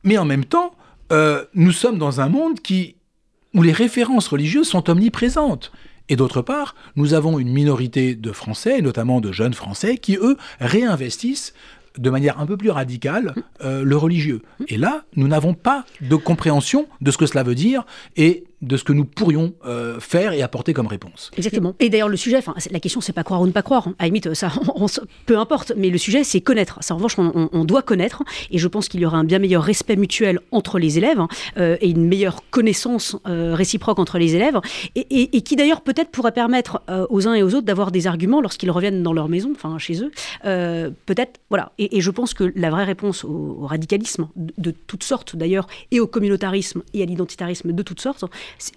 Mais 0.03 0.17
en 0.17 0.25
même 0.25 0.45
temps, 0.45 0.75
euh, 1.11 1.45
nous 1.55 1.71
sommes 1.71 1.97
dans 1.97 2.21
un 2.21 2.29
monde 2.29 2.59
qui, 2.59 2.97
où 3.53 3.63
les 3.63 3.71
références 3.71 4.27
religieuses 4.27 4.67
sont 4.67 4.89
omniprésentes. 4.89 5.71
Et 6.09 6.15
d'autre 6.15 6.41
part, 6.41 6.75
nous 6.95 7.13
avons 7.13 7.39
une 7.39 7.49
minorité 7.49 8.15
de 8.15 8.31
Français, 8.31 8.79
et 8.79 8.81
notamment 8.81 9.21
de 9.21 9.31
jeunes 9.31 9.53
Français, 9.53 9.97
qui, 9.97 10.17
eux, 10.17 10.37
réinvestissent 10.59 11.53
de 11.97 12.09
manière 12.09 12.39
un 12.39 12.45
peu 12.45 12.57
plus 12.57 12.69
radicale 12.69 13.35
euh, 13.63 13.83
le 13.83 13.97
religieux. 13.97 14.41
Et 14.67 14.77
là, 14.77 15.03
nous 15.15 15.27
n'avons 15.27 15.53
pas 15.53 15.85
de 16.01 16.15
compréhension 16.15 16.87
de 17.01 17.11
ce 17.11 17.17
que 17.17 17.25
cela 17.25 17.43
veut 17.43 17.55
dire 17.55 17.85
et 18.15 18.45
de 18.61 18.75
ce 18.75 18.83
que 18.83 18.91
nous 18.91 19.05
pourrions 19.05 19.53
euh, 19.65 19.99
faire 19.99 20.33
et 20.33 20.41
apporter 20.41 20.73
comme 20.73 20.87
réponse. 20.87 21.31
Exactement. 21.37 21.75
Et 21.79 21.89
d'ailleurs, 21.89 22.09
le 22.09 22.17
sujet, 22.17 22.39
la 22.71 22.79
question, 22.79 22.99
c'est 22.99 23.13
pas 23.13 23.23
croire 23.23 23.41
ou 23.41 23.47
ne 23.47 23.51
pas 23.51 23.61
croire. 23.61 23.87
Hein. 23.87 23.95
À 23.99 24.03
la 24.03 24.07
limite, 24.07 24.33
ça, 24.33 24.51
peu 25.25 25.37
importe. 25.37 25.71
Mais 25.77 25.89
le 25.89 25.97
sujet, 25.97 26.23
c'est 26.23 26.41
connaître. 26.41 26.77
Ça, 26.81 26.93
en 26.93 26.97
revanche, 26.97 27.17
on, 27.17 27.63
doit 27.63 27.81
connaître. 27.81 28.23
Et 28.51 28.57
je 28.57 28.67
pense 28.67 28.89
qu'il 28.89 28.99
y 28.99 29.05
aura 29.05 29.17
un 29.17 29.23
bien 29.23 29.39
meilleur 29.39 29.63
respect 29.63 29.95
mutuel 29.95 30.39
entre 30.51 30.79
les 30.79 30.97
élèves 30.97 31.19
hein, 31.19 31.27
euh, 31.57 31.77
et 31.81 31.89
une 31.89 32.07
meilleure 32.07 32.41
connaissance 32.49 33.15
euh, 33.27 33.53
réciproque 33.55 33.99
entre 33.99 34.17
les 34.17 34.35
élèves. 34.35 34.59
Et, 34.95 35.41
qui 35.41 35.55
d'ailleurs 35.55 35.81
peut-être 35.81 36.09
pourrait 36.11 36.31
permettre 36.31 36.81
aux 37.09 37.27
uns 37.27 37.33
et 37.33 37.43
aux 37.43 37.55
autres 37.55 37.65
d'avoir 37.65 37.91
des 37.91 38.07
arguments 38.07 38.41
lorsqu'ils 38.41 38.71
reviennent 38.71 39.03
dans 39.03 39.13
leur 39.13 39.29
maison, 39.29 39.51
enfin 39.55 39.77
chez 39.77 40.01
eux. 40.03 40.11
peut-être, 41.05 41.39
voilà. 41.49 41.71
Et, 41.77 42.01
je 42.01 42.11
pense 42.11 42.33
que 42.33 42.51
la 42.55 42.69
vraie 42.69 42.83
réponse 42.83 43.23
au, 43.23 43.59
radicalisme 43.61 44.27
de, 44.35 44.53
de 44.57 44.71
toutes 44.71 45.03
sortes 45.03 45.35
d'ailleurs, 45.35 45.67
et 45.91 45.99
au 45.99 46.07
communautarisme 46.07 46.81
et 46.93 47.01
à 47.01 47.05
l'identitarisme 47.05 47.71
de 47.71 47.83
toutes 47.83 48.01
sortes, 48.01 48.23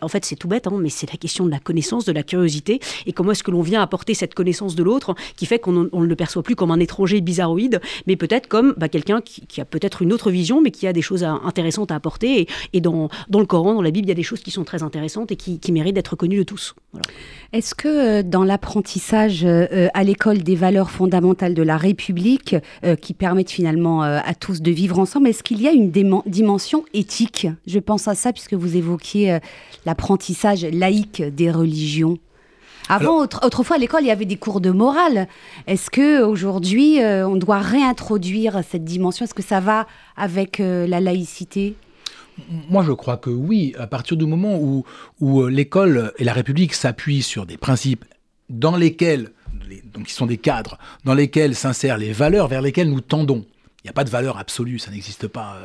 en 0.00 0.08
fait, 0.08 0.24
c'est 0.24 0.36
tout 0.36 0.48
bête, 0.48 0.66
hein, 0.66 0.78
mais 0.80 0.88
c'est 0.88 1.10
la 1.10 1.16
question 1.16 1.44
de 1.44 1.50
la 1.50 1.58
connaissance, 1.58 2.04
de 2.04 2.12
la 2.12 2.22
curiosité, 2.22 2.80
et 3.06 3.12
comment 3.12 3.32
est-ce 3.32 3.42
que 3.42 3.50
l'on 3.50 3.62
vient 3.62 3.82
apporter 3.82 4.14
cette 4.14 4.34
connaissance 4.34 4.74
de 4.74 4.82
l'autre 4.82 5.14
qui 5.36 5.46
fait 5.46 5.58
qu'on 5.58 5.72
ne 5.72 6.06
le 6.06 6.16
perçoit 6.16 6.42
plus 6.42 6.56
comme 6.56 6.70
un 6.70 6.80
étranger 6.80 7.20
bizarroïde, 7.20 7.80
mais 8.06 8.16
peut-être 8.16 8.48
comme 8.48 8.74
bah, 8.76 8.88
quelqu'un 8.88 9.20
qui, 9.20 9.60
a 9.60 9.64
peut-être 9.64 10.02
une 10.02 10.12
autre 10.12 10.30
vision, 10.30 10.60
mais 10.60 10.70
qui 10.70 10.86
a 10.86 10.92
des 10.92 11.02
choses 11.02 11.24
intéressantes 11.24 11.90
à 11.90 11.94
apporter. 11.94 12.46
Et, 12.72 12.80
dans, 12.80 13.08
le 13.32 13.46
Coran, 13.46 13.74
dans 13.74 13.82
la 13.82 13.90
Bible, 13.90 14.06
il 14.06 14.08
y 14.08 14.12
a 14.12 14.16
des 14.16 14.22
choses 14.22 14.42
qui 14.42 14.50
sont 14.50 14.64
très 14.64 14.82
intéressantes 14.82 15.32
et 15.32 15.36
qui, 15.36 15.72
méritent 15.72 15.94
d'être 15.94 16.16
connues 16.16 16.36
de 16.36 16.42
tous. 16.42 16.74
Est-ce 17.54 17.74
que 17.74 17.88
euh, 17.88 18.22
dans 18.22 18.44
l'apprentissage 18.44 19.42
euh, 19.44 19.88
à 19.94 20.04
l'école 20.04 20.42
des 20.42 20.54
valeurs 20.54 20.90
fondamentales 20.90 21.54
de 21.54 21.62
la 21.62 21.78
République, 21.78 22.56
euh, 22.84 22.94
qui 22.94 23.14
permettent 23.14 23.50
finalement 23.50 24.02
à 24.02 24.34
tous 24.34 24.60
de 24.60 24.70
vivre 24.70 24.98
ensemble, 24.98 25.28
est-ce 25.28 25.42
qu'il 25.42 25.62
y 25.62 25.68
a 25.68 25.72
une 25.72 25.90
dimension 25.90 26.84
éthique? 26.92 27.46
Je 27.66 27.78
pense 27.78 28.08
à 28.08 28.14
ça 28.14 28.32
puisque 28.32 28.54
vous 28.54 28.76
évoquiez 28.76 29.38
l'apprentissage 29.86 30.64
laïque 30.64 31.22
des 31.22 31.50
religions 31.50 32.18
avant, 32.88 33.22
autrefois, 33.22 33.76
à 33.76 33.78
l'école, 33.78 34.02
il 34.02 34.08
y 34.08 34.10
avait 34.10 34.24
des 34.24 34.36
cours 34.36 34.60
de 34.60 34.70
morale. 34.70 35.28
Est-ce 35.66 35.90
que 35.90 36.22
aujourd'hui, 36.22 37.00
euh, 37.00 37.26
on 37.26 37.36
doit 37.36 37.58
réintroduire 37.58 38.62
cette 38.68 38.84
dimension? 38.84 39.24
Est-ce 39.24 39.34
que 39.34 39.42
ça 39.42 39.60
va 39.60 39.86
avec 40.16 40.60
euh, 40.60 40.86
la 40.86 41.00
laïcité? 41.00 41.74
Moi, 42.68 42.82
je 42.82 42.92
crois 42.92 43.16
que 43.16 43.30
oui, 43.30 43.74
à 43.78 43.86
partir 43.86 44.16
du 44.16 44.26
moment 44.26 44.58
où, 44.58 44.84
où 45.20 45.42
euh, 45.42 45.48
l'école 45.48 46.12
et 46.18 46.24
la 46.24 46.32
République 46.32 46.74
s'appuient 46.74 47.22
sur 47.22 47.46
des 47.46 47.56
principes 47.56 48.04
dans 48.50 48.76
lesquels, 48.76 49.30
donc 49.94 50.06
qui 50.06 50.12
sont 50.12 50.26
des 50.26 50.38
cadres, 50.38 50.78
dans 51.04 51.14
lesquels 51.14 51.54
s'insèrent 51.54 51.98
les 51.98 52.12
valeurs 52.12 52.48
vers 52.48 52.62
lesquelles 52.62 52.90
nous 52.90 53.00
tendons. 53.00 53.44
Il 53.82 53.88
n'y 53.88 53.90
a 53.90 53.94
pas 53.94 54.04
de 54.04 54.10
valeur 54.10 54.38
absolue, 54.38 54.78
ça 54.78 54.92
n'existe 54.92 55.26
pas. 55.26 55.56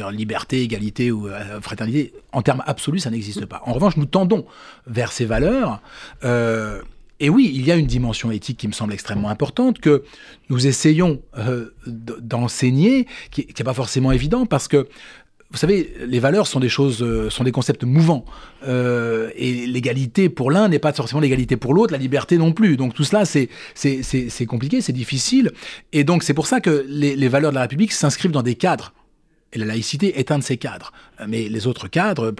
Euh, 0.00 0.10
liberté, 0.12 0.62
égalité 0.62 1.10
ou 1.10 1.26
euh, 1.26 1.60
fraternité, 1.60 2.12
en 2.32 2.42
termes 2.42 2.62
absolus, 2.64 3.00
ça 3.00 3.10
n'existe 3.10 3.44
pas. 3.46 3.60
En 3.66 3.72
revanche, 3.72 3.96
nous 3.96 4.06
tendons 4.06 4.46
vers 4.86 5.10
ces 5.10 5.24
valeurs. 5.24 5.80
Euh, 6.24 6.80
et 7.18 7.28
oui, 7.28 7.50
il 7.52 7.66
y 7.66 7.72
a 7.72 7.76
une 7.76 7.86
dimension 7.86 8.30
éthique 8.30 8.58
qui 8.58 8.68
me 8.68 8.72
semble 8.72 8.92
extrêmement 8.92 9.30
importante, 9.30 9.80
que 9.80 10.04
nous 10.48 10.66
essayons 10.66 11.22
d'enseigner, 11.86 13.06
qui 13.30 13.46
n'est 13.46 13.64
pas 13.64 13.72
forcément 13.72 14.12
évident, 14.12 14.44
parce 14.44 14.68
que 14.68 14.86
vous 15.50 15.58
savez, 15.58 15.94
les 16.06 16.18
valeurs 16.18 16.46
sont 16.46 16.60
des 16.60 16.68
choses, 16.68 17.02
euh, 17.02 17.30
sont 17.30 17.44
des 17.44 17.52
concepts 17.52 17.84
mouvants. 17.84 18.24
Euh, 18.66 19.30
et 19.36 19.66
l'égalité 19.66 20.28
pour 20.28 20.50
l'un 20.50 20.68
n'est 20.68 20.78
pas 20.78 20.92
forcément 20.92 21.20
l'égalité 21.20 21.56
pour 21.56 21.72
l'autre, 21.72 21.92
la 21.92 21.98
liberté 21.98 22.36
non 22.36 22.52
plus. 22.52 22.76
Donc 22.76 22.94
tout 22.94 23.04
cela, 23.04 23.24
c'est 23.24 24.46
compliqué, 24.46 24.80
c'est 24.80 24.92
difficile. 24.92 25.52
Et 25.92 26.04
donc 26.04 26.22
c'est 26.22 26.34
pour 26.34 26.46
ça 26.46 26.60
que 26.60 26.84
les, 26.88 27.28
valeurs 27.28 27.50
de 27.50 27.54
la 27.54 27.62
République 27.62 27.92
s'inscrivent 27.92 28.32
dans 28.32 28.42
des 28.42 28.56
cadres. 28.56 28.92
Et 29.52 29.58
la 29.58 29.64
laïcité 29.64 30.18
est 30.18 30.32
un 30.32 30.38
de 30.40 30.44
ces 30.44 30.56
cadres. 30.56 30.92
Mais 31.28 31.48
les 31.48 31.66
autres 31.68 31.86
cadres, 31.86 32.34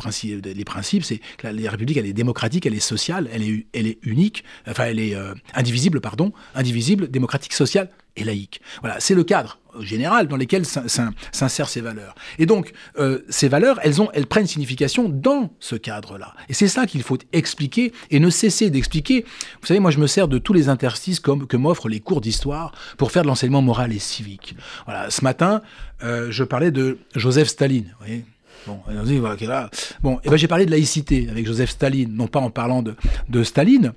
les 0.45 0.65
principes, 0.65 1.05
c'est 1.05 1.21
que 1.39 1.47
la, 1.47 1.71
République, 1.71 1.97
elle 1.97 2.07
est 2.07 2.13
démocratique, 2.13 2.67
elle 2.67 2.75
est 2.75 2.81
sociale, 2.81 3.31
elle 3.33 3.43
est, 3.43 3.67
elle 3.73 3.87
est 3.87 3.99
unique, 4.03 4.43
enfin 4.69 4.87
elle 4.87 4.99
est 4.99 5.15
euh, 5.15 5.33
indivisible, 5.55 6.01
pardon, 6.01 6.33
indivisible, 6.55 7.09
démocratique, 7.09 7.53
sociale 7.53 7.89
et 8.17 8.25
laïque. 8.25 8.61
Voilà, 8.81 8.99
c'est 8.99 9.15
le 9.15 9.23
cadre 9.23 9.59
général 9.81 10.29
dans 10.29 10.37
lesquels 10.37 10.65
s'insèrent 10.67 11.69
ces 11.69 11.81
valeurs. 11.81 12.15
Et 12.39 12.47
donc, 12.47 12.73
euh, 12.99 13.21
ces 13.29 13.49
valeurs, 13.49 13.79
elles, 13.83 14.01
ont, 14.01 14.11
elles 14.13 14.27
prennent 14.27 14.47
signification 14.47 15.09
dans 15.09 15.51
ce 15.61 15.77
cadre-là. 15.77 16.35
Et 16.49 16.55
c'est 16.55 16.69
ça 16.69 16.87
qu'il 16.87 17.03
faut 17.03 17.19
expliquer 17.33 17.93
et 18.11 18.21
ne 18.21 18.31
cesser 18.31 18.71
d'expliquer. 18.71 19.25
Vous 19.61 19.67
savez, 19.67 19.81
moi, 19.81 19.91
je 19.91 19.99
me 19.99 20.07
sers 20.07 20.29
de 20.29 20.39
tous 20.39 20.53
les 20.53 20.69
interstices 20.69 21.21
comme, 21.21 21.47
que 21.47 21.57
m'offrent 21.57 21.89
les 21.89 22.01
cours 22.01 22.21
d'histoire 22.21 22.73
pour 22.97 23.13
faire 23.13 23.23
de 23.23 23.29
l'enseignement 23.29 23.63
moral 23.63 23.93
et 23.93 23.99
civique. 23.99 24.57
Voilà, 24.85 25.11
ce 25.11 25.23
matin, 25.23 25.63
euh, 26.03 26.29
je 26.31 26.45
parlais 26.45 26.71
de 26.71 26.99
Joseph 27.15 27.49
Staline. 27.49 27.95
Vous 27.99 28.07
voyez 28.07 28.25
Bon, 28.67 28.81
bon, 30.03 30.19
et 30.25 30.29
ben 30.29 30.37
j'ai 30.37 30.49
parlé 30.49 30.67
de 30.67 30.73
laïcité 30.73 31.29
avec 31.31 31.47
Joseph 31.47 31.71
Staline, 31.71 32.13
non 32.13 32.27
pas 32.27 32.41
en 32.41 32.51
parlant 32.51 32.83
de, 32.83 32.97
de 33.29 33.45
Staline, 33.45 33.93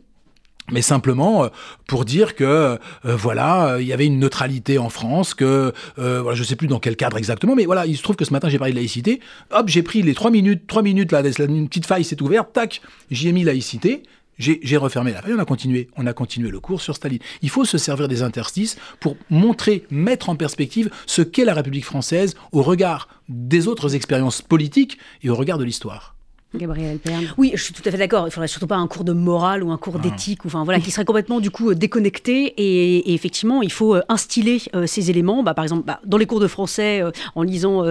mais 0.71 0.81
simplement 0.81 1.43
euh, 1.43 1.47
pour 1.87 2.05
dire 2.05 2.35
que 2.35 2.43
euh, 2.43 2.77
voilà, 3.03 3.77
il 3.79 3.87
y 3.87 3.93
avait 3.93 4.05
une 4.05 4.19
neutralité 4.19 4.77
en 4.77 4.89
France, 4.89 5.33
que 5.33 5.73
euh, 5.97 6.21
voilà, 6.21 6.35
je 6.35 6.43
sais 6.43 6.55
plus 6.55 6.67
dans 6.67 6.79
quel 6.79 6.95
cadre 6.95 7.17
exactement, 7.17 7.55
mais 7.55 7.65
voilà, 7.65 7.85
il 7.85 7.97
se 7.97 8.03
trouve 8.03 8.15
que 8.15 8.25
ce 8.25 8.33
matin 8.33 8.49
j'ai 8.49 8.57
parlé 8.57 8.73
de 8.73 8.77
laïcité. 8.77 9.19
Hop, 9.51 9.67
j'ai 9.67 9.83
pris 9.83 10.01
les 10.01 10.13
trois 10.13 10.31
minutes, 10.31 10.67
trois 10.67 10.81
minutes 10.81 11.11
là, 11.11 11.21
une 11.39 11.67
petite 11.67 11.85
faille 11.85 12.03
s'est 12.03 12.21
ouverte, 12.21 12.53
tac, 12.53 12.81
j'y 13.11 13.29
ai 13.29 13.31
mis 13.31 13.43
laïcité. 13.43 14.03
J'ai 14.37 14.77
refermé 14.77 15.11
la 15.11 15.21
faille, 15.21 15.33
on 15.33 15.39
a 15.39 15.43
continué, 15.43 15.89
on 15.97 16.07
a 16.07 16.13
continué 16.13 16.49
le 16.49 16.61
cours 16.61 16.79
sur 16.79 16.95
Staline. 16.95 17.19
Il 17.41 17.49
faut 17.49 17.65
se 17.65 17.77
servir 17.77 18.07
des 18.07 18.23
interstices 18.23 18.77
pour 19.01 19.17
montrer, 19.29 19.85
mettre 19.91 20.29
en 20.29 20.37
perspective 20.37 20.89
ce 21.07 21.21
qu'est 21.21 21.43
la 21.43 21.53
République 21.53 21.83
française 21.83 22.35
au 22.53 22.63
regard 22.63 23.09
des 23.27 23.67
autres 23.67 23.95
expériences 23.95 24.41
politiques 24.41 24.97
et 25.23 25.29
au 25.29 25.35
regard 25.35 25.57
de 25.57 25.65
l'histoire. 25.65 26.15
Gabriel 26.55 26.97
Perne. 26.97 27.27
Oui, 27.37 27.51
je 27.53 27.63
suis 27.63 27.73
tout 27.75 27.83
à 27.85 27.91
fait 27.91 27.97
d'accord. 27.97 28.27
Il 28.27 28.31
faudrait 28.31 28.47
surtout 28.47 28.65
pas 28.65 28.77
un 28.77 28.87
cours 28.87 29.03
de 29.03 29.13
morale 29.13 29.63
ou 29.63 29.71
un 29.71 29.77
cours 29.77 29.99
d'éthique, 29.99 30.45
ou 30.45 30.47
enfin 30.47 30.63
voilà, 30.63 30.79
qui 30.79 30.89
serait 30.89 31.05
complètement 31.05 31.39
du 31.39 31.51
coup 31.51 31.69
euh, 31.69 31.75
déconnecté. 31.75 32.53
Et, 32.57 33.13
effectivement, 33.13 33.61
il 33.61 33.71
faut 33.71 33.93
euh, 33.93 34.01
instiller 34.09 34.59
euh, 34.73 34.87
ces 34.87 35.11
éléments. 35.11 35.43
Bah, 35.43 35.53
par 35.53 35.63
exemple, 35.63 35.83
bah, 35.85 35.99
dans 36.05 36.17
les 36.17 36.25
cours 36.25 36.39
de 36.39 36.47
français, 36.47 37.03
en 37.35 37.43
lisant 37.43 37.83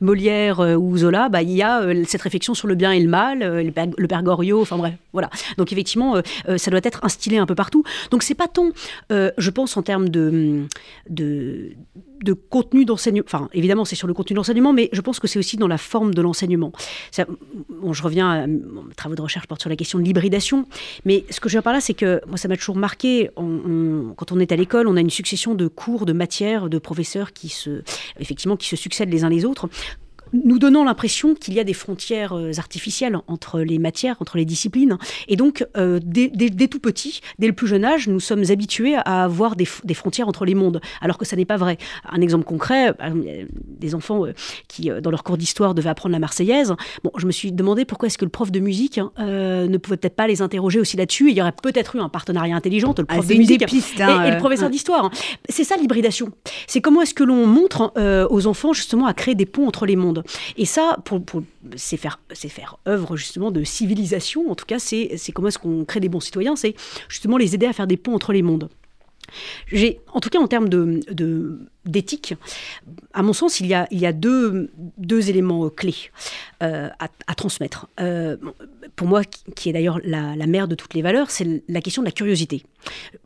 Molière 0.00 0.60
ou 0.60 0.96
Zola, 0.98 1.30
bah, 1.30 1.40
il 1.40 1.50
y 1.50 1.62
a 1.62 1.82
cette 2.04 2.22
réflexion 2.22 2.52
sur 2.52 2.68
le 2.68 2.74
bien 2.74 2.92
et 2.92 3.00
le 3.00 3.08
mal, 3.08 3.38
le, 3.40 4.06
père, 4.06 4.22
Goriot. 4.22 4.60
Enfin 4.60 4.76
bref, 4.76 4.94
voilà. 5.12 5.30
Donc 5.56 5.72
effectivement, 5.72 6.20
ça 6.56 6.70
doit 6.70 6.80
être 6.82 7.04
instillé 7.04 7.38
un 7.38 7.46
peu 7.46 7.54
partout. 7.54 7.84
Donc 8.10 8.22
c'est 8.22 8.34
pas 8.34 8.48
tant, 8.48 8.68
je 9.10 9.50
pense, 9.50 9.76
en 9.76 9.82
termes 9.82 10.08
de, 10.08 10.66
de 11.08 11.72
de 12.22 12.32
contenu 12.32 12.84
d'enseignement. 12.84 13.24
Enfin, 13.26 13.48
évidemment, 13.52 13.84
c'est 13.84 13.96
sur 13.96 14.08
le 14.08 14.14
contenu 14.14 14.34
d'enseignement, 14.34 14.72
mais 14.72 14.88
je 14.92 15.00
pense 15.00 15.20
que 15.20 15.26
c'est 15.26 15.38
aussi 15.38 15.56
dans 15.56 15.68
la 15.68 15.78
forme 15.78 16.14
de 16.14 16.22
l'enseignement. 16.22 16.72
Bon, 17.68 17.92
je 17.92 18.02
reviens 18.02 18.30
à 18.30 18.46
mes 18.46 18.94
travaux 18.96 19.14
de 19.14 19.22
recherche 19.22 19.46
portent 19.46 19.60
sur 19.60 19.70
la 19.70 19.76
question 19.76 19.98
de 19.98 20.04
l'hybridation, 20.04 20.66
mais 21.04 21.24
ce 21.30 21.40
que 21.40 21.48
je 21.48 21.56
veux 21.56 21.62
par 21.62 21.72
là, 21.72 21.80
c'est 21.80 21.94
que 21.94 22.20
moi, 22.26 22.36
ça 22.36 22.48
m'a 22.48 22.56
toujours 22.56 22.76
marqué. 22.76 23.30
quand 23.36 24.32
on 24.32 24.40
est 24.40 24.52
à 24.52 24.56
l'école, 24.56 24.88
on 24.88 24.96
a 24.96 25.00
une 25.00 25.10
succession 25.10 25.54
de 25.54 25.68
cours, 25.68 26.06
de 26.06 26.12
matières, 26.12 26.68
de 26.68 26.78
professeurs 26.78 27.32
qui 27.32 27.48
se, 27.48 27.82
effectivement, 28.18 28.56
qui 28.56 28.68
se 28.68 28.76
succèdent 28.76 29.10
les 29.10 29.24
uns 29.24 29.28
les 29.28 29.44
autres 29.44 29.68
nous 30.32 30.58
donnant 30.58 30.84
l'impression 30.84 31.34
qu'il 31.34 31.54
y 31.54 31.60
a 31.60 31.64
des 31.64 31.72
frontières 31.72 32.32
euh, 32.32 32.52
artificielles 32.58 33.18
entre 33.26 33.60
les 33.60 33.78
matières, 33.78 34.16
entre 34.20 34.36
les 34.36 34.44
disciplines. 34.44 34.98
Et 35.28 35.36
donc, 35.36 35.66
euh, 35.76 36.00
dès, 36.02 36.28
tout 36.68 36.80
petit, 36.80 37.20
dès 37.38 37.46
le 37.46 37.52
plus 37.52 37.66
jeune 37.66 37.84
âge, 37.84 38.08
nous 38.08 38.20
sommes 38.20 38.44
habitués 38.50 38.96
à 38.96 39.24
avoir 39.24 39.56
des, 39.56 39.64
frontières 39.94 40.28
entre 40.28 40.44
les 40.44 40.54
mondes, 40.54 40.80
alors 41.00 41.18
que 41.18 41.24
ça 41.24 41.36
n'est 41.36 41.44
pas 41.44 41.56
vrai. 41.56 41.78
Un 42.08 42.20
exemple 42.20 42.44
concret, 42.44 42.94
des 43.78 43.94
enfants 43.94 44.26
euh, 44.26 44.32
qui, 44.68 44.90
dans 45.02 45.10
leur 45.10 45.24
cours 45.24 45.38
d'histoire, 45.38 45.74
devaient 45.74 45.88
apprendre 45.88 46.12
la 46.12 46.18
Marseillaise. 46.18 46.74
Bon, 47.04 47.10
je 47.16 47.26
me 47.26 47.32
suis 47.32 47.52
demandé 47.52 47.84
pourquoi 47.84 48.06
est-ce 48.06 48.18
que 48.18 48.24
le 48.24 48.30
prof 48.30 48.50
de 48.50 48.60
musique 48.60 48.98
hein, 48.98 49.12
ne 49.18 49.76
pouvait 49.78 49.96
peut-être 49.96 50.16
pas 50.16 50.26
les 50.26 50.42
interroger 50.42 50.80
aussi 50.80 50.96
là-dessus. 50.96 51.30
Il 51.30 51.36
y 51.36 51.40
aurait 51.40 51.52
peut-être 51.52 51.96
eu 51.96 52.00
un 52.00 52.08
partenariat 52.08 52.54
intelligent 52.54 52.90
entre 52.90 53.02
le 53.02 53.06
prof 53.06 53.24
ah, 53.24 53.32
de 53.32 53.38
musique 53.38 53.62
hein, 54.00 54.24
et, 54.24 54.30
le 54.30 54.38
professeur 54.38 54.70
d'histoire. 54.70 55.10
C'est 55.48 55.64
ça 55.64 55.76
l'hybridation. 55.76 56.30
C'est 56.66 56.80
comment 56.80 57.02
est-ce 57.02 57.14
que 57.14 57.24
l'on 57.24 57.46
montre 57.46 57.92
aux 58.30 58.46
enfants 58.46 58.72
justement 58.72 59.06
à 59.06 59.14
créer 59.14 59.34
des 59.34 59.46
ponts 59.46 59.66
entre 59.66 59.86
les 59.86 59.96
mondes. 59.96 60.17
Et 60.56 60.64
ça, 60.64 60.98
pour, 61.04 61.22
c'est 61.76 61.96
faire, 61.96 62.20
faire 62.34 62.78
œuvre 62.86 63.16
justement 63.16 63.50
de 63.50 63.64
civilisation. 63.64 64.50
En 64.50 64.54
tout 64.54 64.66
cas, 64.66 64.78
c'est 64.78 65.18
comment 65.34 65.48
est-ce 65.48 65.58
qu'on 65.58 65.84
crée 65.84 66.00
des 66.00 66.08
bons 66.08 66.20
citoyens. 66.20 66.56
C'est 66.56 66.74
justement 67.08 67.36
les 67.36 67.54
aider 67.54 67.66
à 67.66 67.72
faire 67.72 67.86
des 67.86 67.96
ponts 67.96 68.14
entre 68.14 68.32
les 68.32 68.42
mondes. 68.42 68.68
En 70.12 70.20
tout 70.20 70.30
cas 70.30 70.38
en 70.38 70.48
termes 70.48 70.68
de, 70.68 71.58
d'éthique, 71.88 72.34
à 73.12 73.22
mon 73.22 73.32
sens, 73.32 73.60
il 73.60 73.66
y 73.66 73.74
a, 73.74 74.12
deux, 74.12 74.70
éléments 75.28 75.68
clés 75.70 76.10
euh, 76.62 76.88
à, 76.98 77.34
transmettre. 77.34 77.88
Euh, 78.00 78.36
pour 78.96 79.08
moi, 79.08 79.22
qui 79.24 79.68
est 79.68 79.72
d'ailleurs 79.72 80.00
la, 80.04 80.36
la, 80.36 80.46
mère 80.46 80.68
de 80.68 80.74
toutes 80.74 80.94
les 80.94 81.02
valeurs, 81.02 81.30
c'est 81.30 81.62
la 81.68 81.80
question 81.80 82.02
de 82.02 82.06
la 82.06 82.12
curiosité. 82.12 82.64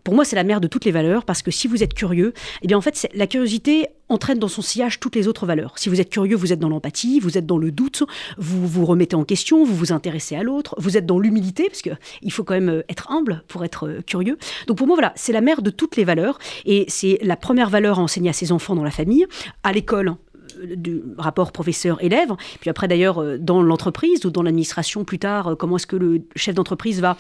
Pour 0.04 0.14
moi, 0.14 0.24
c'est 0.24 0.36
la 0.36 0.44
mère 0.44 0.60
de 0.60 0.68
toutes 0.68 0.84
les 0.84 0.92
valeurs 0.92 1.24
parce 1.24 1.42
que 1.42 1.50
si 1.50 1.68
vous 1.68 1.82
êtes 1.82 1.94
curieux, 1.94 2.32
eh 2.62 2.66
bien 2.66 2.76
en 2.76 2.80
fait, 2.80 3.08
la 3.14 3.26
curiosité 3.26 3.88
entraîne 4.08 4.38
dans 4.38 4.48
son 4.48 4.62
sillage 4.62 5.00
toutes 5.00 5.16
les 5.16 5.26
autres 5.26 5.46
valeurs. 5.46 5.78
Si 5.78 5.88
vous 5.88 6.00
êtes 6.00 6.10
curieux, 6.10 6.36
vous 6.36 6.52
êtes 6.52 6.58
dans 6.58 6.68
l'empathie, 6.68 7.18
vous 7.20 7.38
êtes 7.38 7.46
dans 7.46 7.58
le 7.58 7.72
doute, 7.72 8.02
vous 8.36 8.66
vous 8.66 8.84
remettez 8.84 9.16
en 9.16 9.24
question, 9.24 9.64
vous 9.64 9.74
vous 9.74 9.92
intéressez 9.92 10.36
à 10.36 10.42
l'autre, 10.42 10.74
vous 10.78 10.96
êtes 10.96 11.06
dans 11.06 11.18
l'humilité 11.18 11.68
parce 11.68 11.82
que 11.82 11.90
il 12.20 12.32
faut 12.32 12.44
quand 12.44 12.54
même 12.54 12.68
euh, 12.68 12.82
être 12.88 13.10
humble 13.10 13.42
pour 13.48 13.64
être 13.64 13.88
euh, 13.88 14.02
curieux. 14.02 14.38
Donc 14.66 14.76
pour 14.78 14.86
moi, 14.86 14.96
voilà, 14.96 15.12
c'est 15.16 15.32
la 15.32 15.40
mère 15.40 15.62
de 15.62 15.70
toutes 15.70 15.96
les 15.96 16.04
valeurs 16.04 16.38
et 16.64 16.84
c'est 16.88 17.18
la 17.22 17.36
première 17.36 17.70
valeur 17.70 17.98
à 17.98 18.02
enseigner 18.02 18.30
à 18.30 18.34
ses 18.34 18.51
enfants 18.52 18.74
dans 18.74 18.84
la 18.84 18.90
famille, 18.90 19.26
à 19.62 19.72
l'école 19.72 20.14
du 20.62 21.02
rapport 21.18 21.50
professeur-élève, 21.50 22.32
puis 22.60 22.68
après 22.68 22.86
d'ailleurs 22.86 23.38
dans 23.38 23.62
l'entreprise 23.62 24.24
ou 24.26 24.30
dans 24.30 24.42
l'administration 24.42 25.04
plus 25.04 25.18
tard, 25.18 25.56
comment 25.58 25.76
est-ce 25.76 25.86
que 25.86 25.96
le 25.96 26.22
chef 26.36 26.54
d'entreprise 26.54 27.00
va 27.00 27.16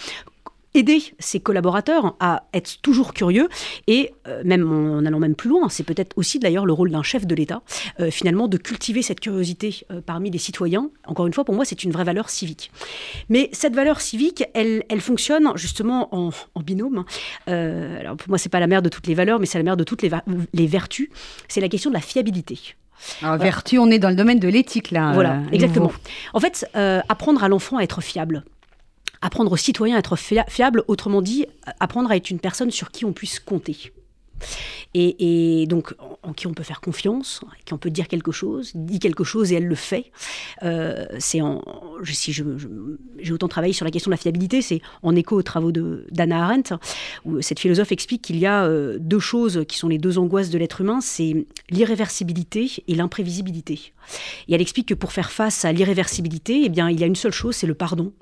aider 0.74 1.02
ses 1.18 1.40
collaborateurs 1.40 2.16
à 2.20 2.44
être 2.54 2.80
toujours 2.80 3.12
curieux 3.12 3.48
et 3.86 4.12
euh, 4.26 4.42
même 4.44 4.70
en 4.70 5.04
allant 5.04 5.18
même 5.18 5.34
plus 5.34 5.50
loin, 5.50 5.68
c'est 5.68 5.82
peut-être 5.82 6.16
aussi 6.16 6.38
d'ailleurs 6.38 6.66
le 6.66 6.72
rôle 6.72 6.90
d'un 6.90 7.02
chef 7.02 7.26
de 7.26 7.34
l'État, 7.34 7.62
euh, 8.00 8.10
finalement 8.10 8.48
de 8.48 8.56
cultiver 8.56 9.02
cette 9.02 9.20
curiosité 9.20 9.84
euh, 9.90 10.00
parmi 10.04 10.30
les 10.30 10.38
citoyens. 10.38 10.90
Encore 11.06 11.26
une 11.26 11.32
fois, 11.32 11.44
pour 11.44 11.54
moi, 11.54 11.64
c'est 11.64 11.84
une 11.84 11.92
vraie 11.92 12.04
valeur 12.04 12.30
civique. 12.30 12.70
Mais 13.28 13.50
cette 13.52 13.74
valeur 13.74 14.00
civique, 14.00 14.44
elle, 14.54 14.84
elle 14.88 15.00
fonctionne 15.00 15.52
justement 15.56 16.08
en, 16.14 16.30
binôme. 16.62 17.04
alors 17.48 18.16
pour 18.16 18.28
moi, 18.28 18.38
c'est 18.38 18.48
pas 18.48 18.60
la 18.60 18.68
mère 18.68 18.82
de 18.82 18.88
toutes 18.88 19.08
les 19.08 19.14
valeurs, 19.14 19.40
mais 19.40 19.46
c'est 19.46 19.58
la 19.58 19.64
mère 19.64 19.76
de 19.76 19.82
toutes 19.82 20.02
les, 20.02 20.10
les 20.52 20.66
vertus. 20.66 21.08
C'est 21.48 21.60
la 21.60 21.68
question 21.68 21.90
de 21.90 21.94
la 21.94 22.00
fiabilité. 22.00 22.58
Alors, 23.20 23.36
vertu, 23.36 23.78
on 23.78 23.90
est 23.90 23.98
dans 23.98 24.10
le 24.10 24.14
domaine 24.14 24.38
de 24.38 24.46
l'éthique 24.46 24.92
là. 24.92 25.12
Voilà, 25.12 25.40
exactement. 25.50 25.90
En 26.34 26.40
fait, 26.40 26.66
apprendre 26.74 27.42
à 27.42 27.48
l'enfant 27.48 27.78
à 27.78 27.82
être 27.82 28.00
fiable 28.00 28.44
apprendre 29.22 29.52
aux 29.52 29.56
citoyens 29.56 29.96
à 29.96 30.00
être 30.00 30.16
fiables, 30.16 30.84
autrement 30.88 31.22
dit, 31.22 31.46
apprendre 31.80 32.10
à 32.10 32.16
être 32.16 32.30
une 32.30 32.40
personne 32.40 32.70
sur 32.70 32.90
qui 32.90 33.04
on 33.04 33.12
puisse 33.12 33.40
compter. 33.40 33.92
Et, 34.94 35.66
donc 35.68 35.94
en, 36.22 36.32
qui 36.32 36.46
on 36.46 36.52
peut 36.52 36.62
faire 36.62 36.80
confiance, 36.80 37.40
qui 37.64 37.72
on 37.72 37.78
peut 37.78 37.90
dire 37.90 38.08
quelque 38.08 38.32
chose, 38.32 38.72
dit 38.74 38.98
quelque 38.98 39.24
chose 39.24 39.52
et 39.52 39.56
elle 39.56 39.66
le 39.66 39.74
fait. 39.74 40.10
Euh, 40.62 41.06
c'est 41.18 41.40
si 42.04 42.32
j'ai 42.32 43.32
autant 43.32 43.48
travaillé 43.48 43.72
sur 43.72 43.84
la 43.84 43.90
question 43.90 44.10
de 44.10 44.14
la 44.14 44.18
fiabilité, 44.18 44.60
c'est 44.60 44.82
en 45.02 45.16
écho 45.16 45.36
aux 45.36 45.42
travaux 45.42 45.72
d'Anna 45.72 46.44
Arendt, 46.44 46.74
où 47.24 47.40
cette 47.40 47.58
philosophe 47.58 47.92
explique 47.92 48.22
qu'il 48.22 48.36
y 48.36 48.46
a 48.46 48.64
euh, 48.64 48.98
deux 49.00 49.20
choses 49.20 49.64
qui 49.66 49.78
sont 49.78 49.88
les 49.88 49.98
deux 49.98 50.18
angoisses 50.18 50.50
de 50.50 50.58
l'être 50.58 50.80
humain, 50.80 51.00
c'est 51.00 51.46
l'irréversibilité 51.70 52.70
et 52.86 52.94
l'imprévisibilité. 52.94 53.92
Et 54.48 54.54
elle 54.54 54.60
explique 54.60 54.88
que 54.88 54.94
pour 54.94 55.12
faire 55.12 55.30
face 55.30 55.64
à 55.64 55.72
l'irréversibilité, 55.72 56.62
eh 56.64 56.68
bien 56.68 56.90
il 56.90 57.00
y 57.00 57.04
a 57.04 57.06
une 57.06 57.16
seule 57.16 57.32
chose, 57.32 57.56
c'est 57.56 57.66
le 57.66 57.74
pardon. 57.74 58.12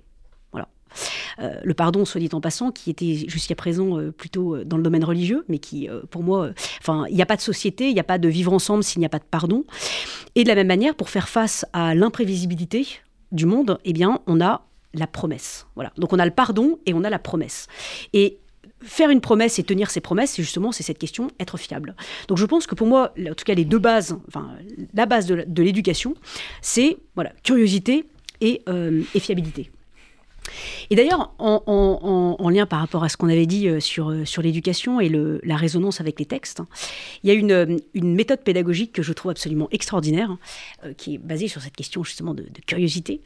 Euh, 1.40 1.54
le 1.62 1.74
pardon, 1.74 2.04
soit 2.04 2.20
dit 2.20 2.28
en 2.32 2.40
passant, 2.40 2.70
qui 2.70 2.90
était 2.90 3.24
jusqu'à 3.28 3.54
présent 3.54 3.98
euh, 3.98 4.10
plutôt 4.10 4.56
euh, 4.56 4.64
dans 4.64 4.76
le 4.76 4.82
domaine 4.82 5.04
religieux, 5.04 5.44
mais 5.48 5.58
qui, 5.58 5.88
pour 6.10 6.22
moi, 6.22 6.50
enfin, 6.80 7.04
il 7.08 7.16
n'y 7.16 7.22
a 7.22 7.26
pas 7.26 7.36
de 7.36 7.40
société, 7.40 7.88
il 7.88 7.94
n'y 7.94 8.00
a 8.00 8.04
pas 8.04 8.18
de 8.18 8.28
vivre 8.28 8.52
ensemble 8.52 8.84
s'il 8.84 9.00
n'y 9.00 9.06
a 9.06 9.10
pas 9.10 9.18
de 9.18 9.24
pardon. 9.30 9.64
Et 10.34 10.44
de 10.44 10.48
la 10.48 10.54
même 10.54 10.68
manière, 10.68 10.94
pour 10.94 11.10
faire 11.10 11.28
face 11.28 11.66
à 11.72 11.94
l'imprévisibilité 11.94 12.86
du 13.32 13.46
monde, 13.46 13.78
eh 13.84 13.92
bien, 13.92 14.20
on 14.26 14.40
a 14.40 14.62
la 14.94 15.06
promesse. 15.06 15.66
Voilà. 15.74 15.92
Donc 15.96 16.12
on 16.12 16.18
a 16.18 16.24
le 16.24 16.30
pardon 16.32 16.78
et 16.86 16.94
on 16.94 17.04
a 17.04 17.10
la 17.10 17.18
promesse. 17.18 17.68
Et 18.12 18.38
faire 18.82 19.10
une 19.10 19.20
promesse 19.20 19.58
et 19.58 19.62
tenir 19.62 19.90
ses 19.90 20.00
promesses, 20.00 20.32
c'est 20.32 20.42
justement 20.42 20.72
c'est 20.72 20.82
cette 20.82 20.98
question 20.98 21.28
être 21.38 21.56
fiable. 21.58 21.94
Donc 22.28 22.38
je 22.38 22.46
pense 22.46 22.66
que 22.66 22.74
pour 22.74 22.86
moi, 22.86 23.12
en 23.18 23.34
tout 23.34 23.44
cas 23.44 23.54
les 23.54 23.64
deux 23.64 23.78
bases, 23.78 24.16
enfin 24.28 24.50
la 24.94 25.06
base 25.06 25.26
de, 25.26 25.62
l'éducation, 25.62 26.14
c'est 26.62 26.98
voilà 27.14 27.32
curiosité 27.42 28.06
et 28.40 28.62
fiabilité. 29.18 29.70
Et 30.90 30.96
d'ailleurs, 30.96 31.32
en, 31.38 32.50
lien 32.50 32.66
par 32.66 32.80
rapport 32.80 33.04
à 33.04 33.08
ce 33.08 33.16
qu'on 33.16 33.28
avait 33.28 33.46
dit 33.46 33.68
euh, 33.68 33.78
sur, 33.80 34.10
euh, 34.10 34.24
sur 34.24 34.42
l'éducation 34.42 35.00
et 35.00 35.08
la 35.08 35.56
résonance 35.56 36.00
avec 36.00 36.18
les 36.18 36.26
textes, 36.26 36.62
il 37.22 37.28
y 37.28 37.30
a 37.30 37.34
une, 37.34 37.52
euh, 37.52 37.76
méthode 37.94 38.40
pédagogique 38.40 38.92
que 38.92 39.02
je 39.02 39.12
trouve 39.12 39.30
absolument 39.30 39.68
extraordinaire, 39.70 40.36
qui 40.96 41.14
est 41.14 41.18
basée 41.18 41.48
sur 41.48 41.62
cette 41.62 41.76
question 41.76 42.02
justement 42.02 42.34
de, 42.34 42.44
curiosité. 42.66 43.20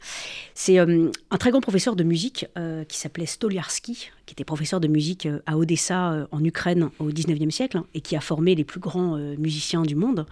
C'est 0.53 0.77
un 0.77 1.11
très 1.39 1.51
grand 1.51 1.61
professeur 1.61 1.95
de 1.95 2.03
musique 2.03 2.45
qui 2.87 2.97
s'appelait 2.97 3.25
Stoliarski, 3.25 4.09
qui 4.25 4.33
était 4.33 4.43
professeur 4.43 4.79
de 4.79 4.87
musique 4.87 5.27
à 5.45 5.57
Odessa 5.57 6.27
en 6.31 6.43
Ukraine 6.43 6.89
au 6.99 7.09
19e 7.09 7.51
siècle 7.51 7.81
et 7.93 8.01
qui 8.01 8.15
a 8.15 8.21
formé 8.21 8.55
les 8.55 8.63
plus 8.63 8.79
grands 8.79 9.17
musiciens 9.37 9.83
du 9.83 9.95
monde. 9.95 10.25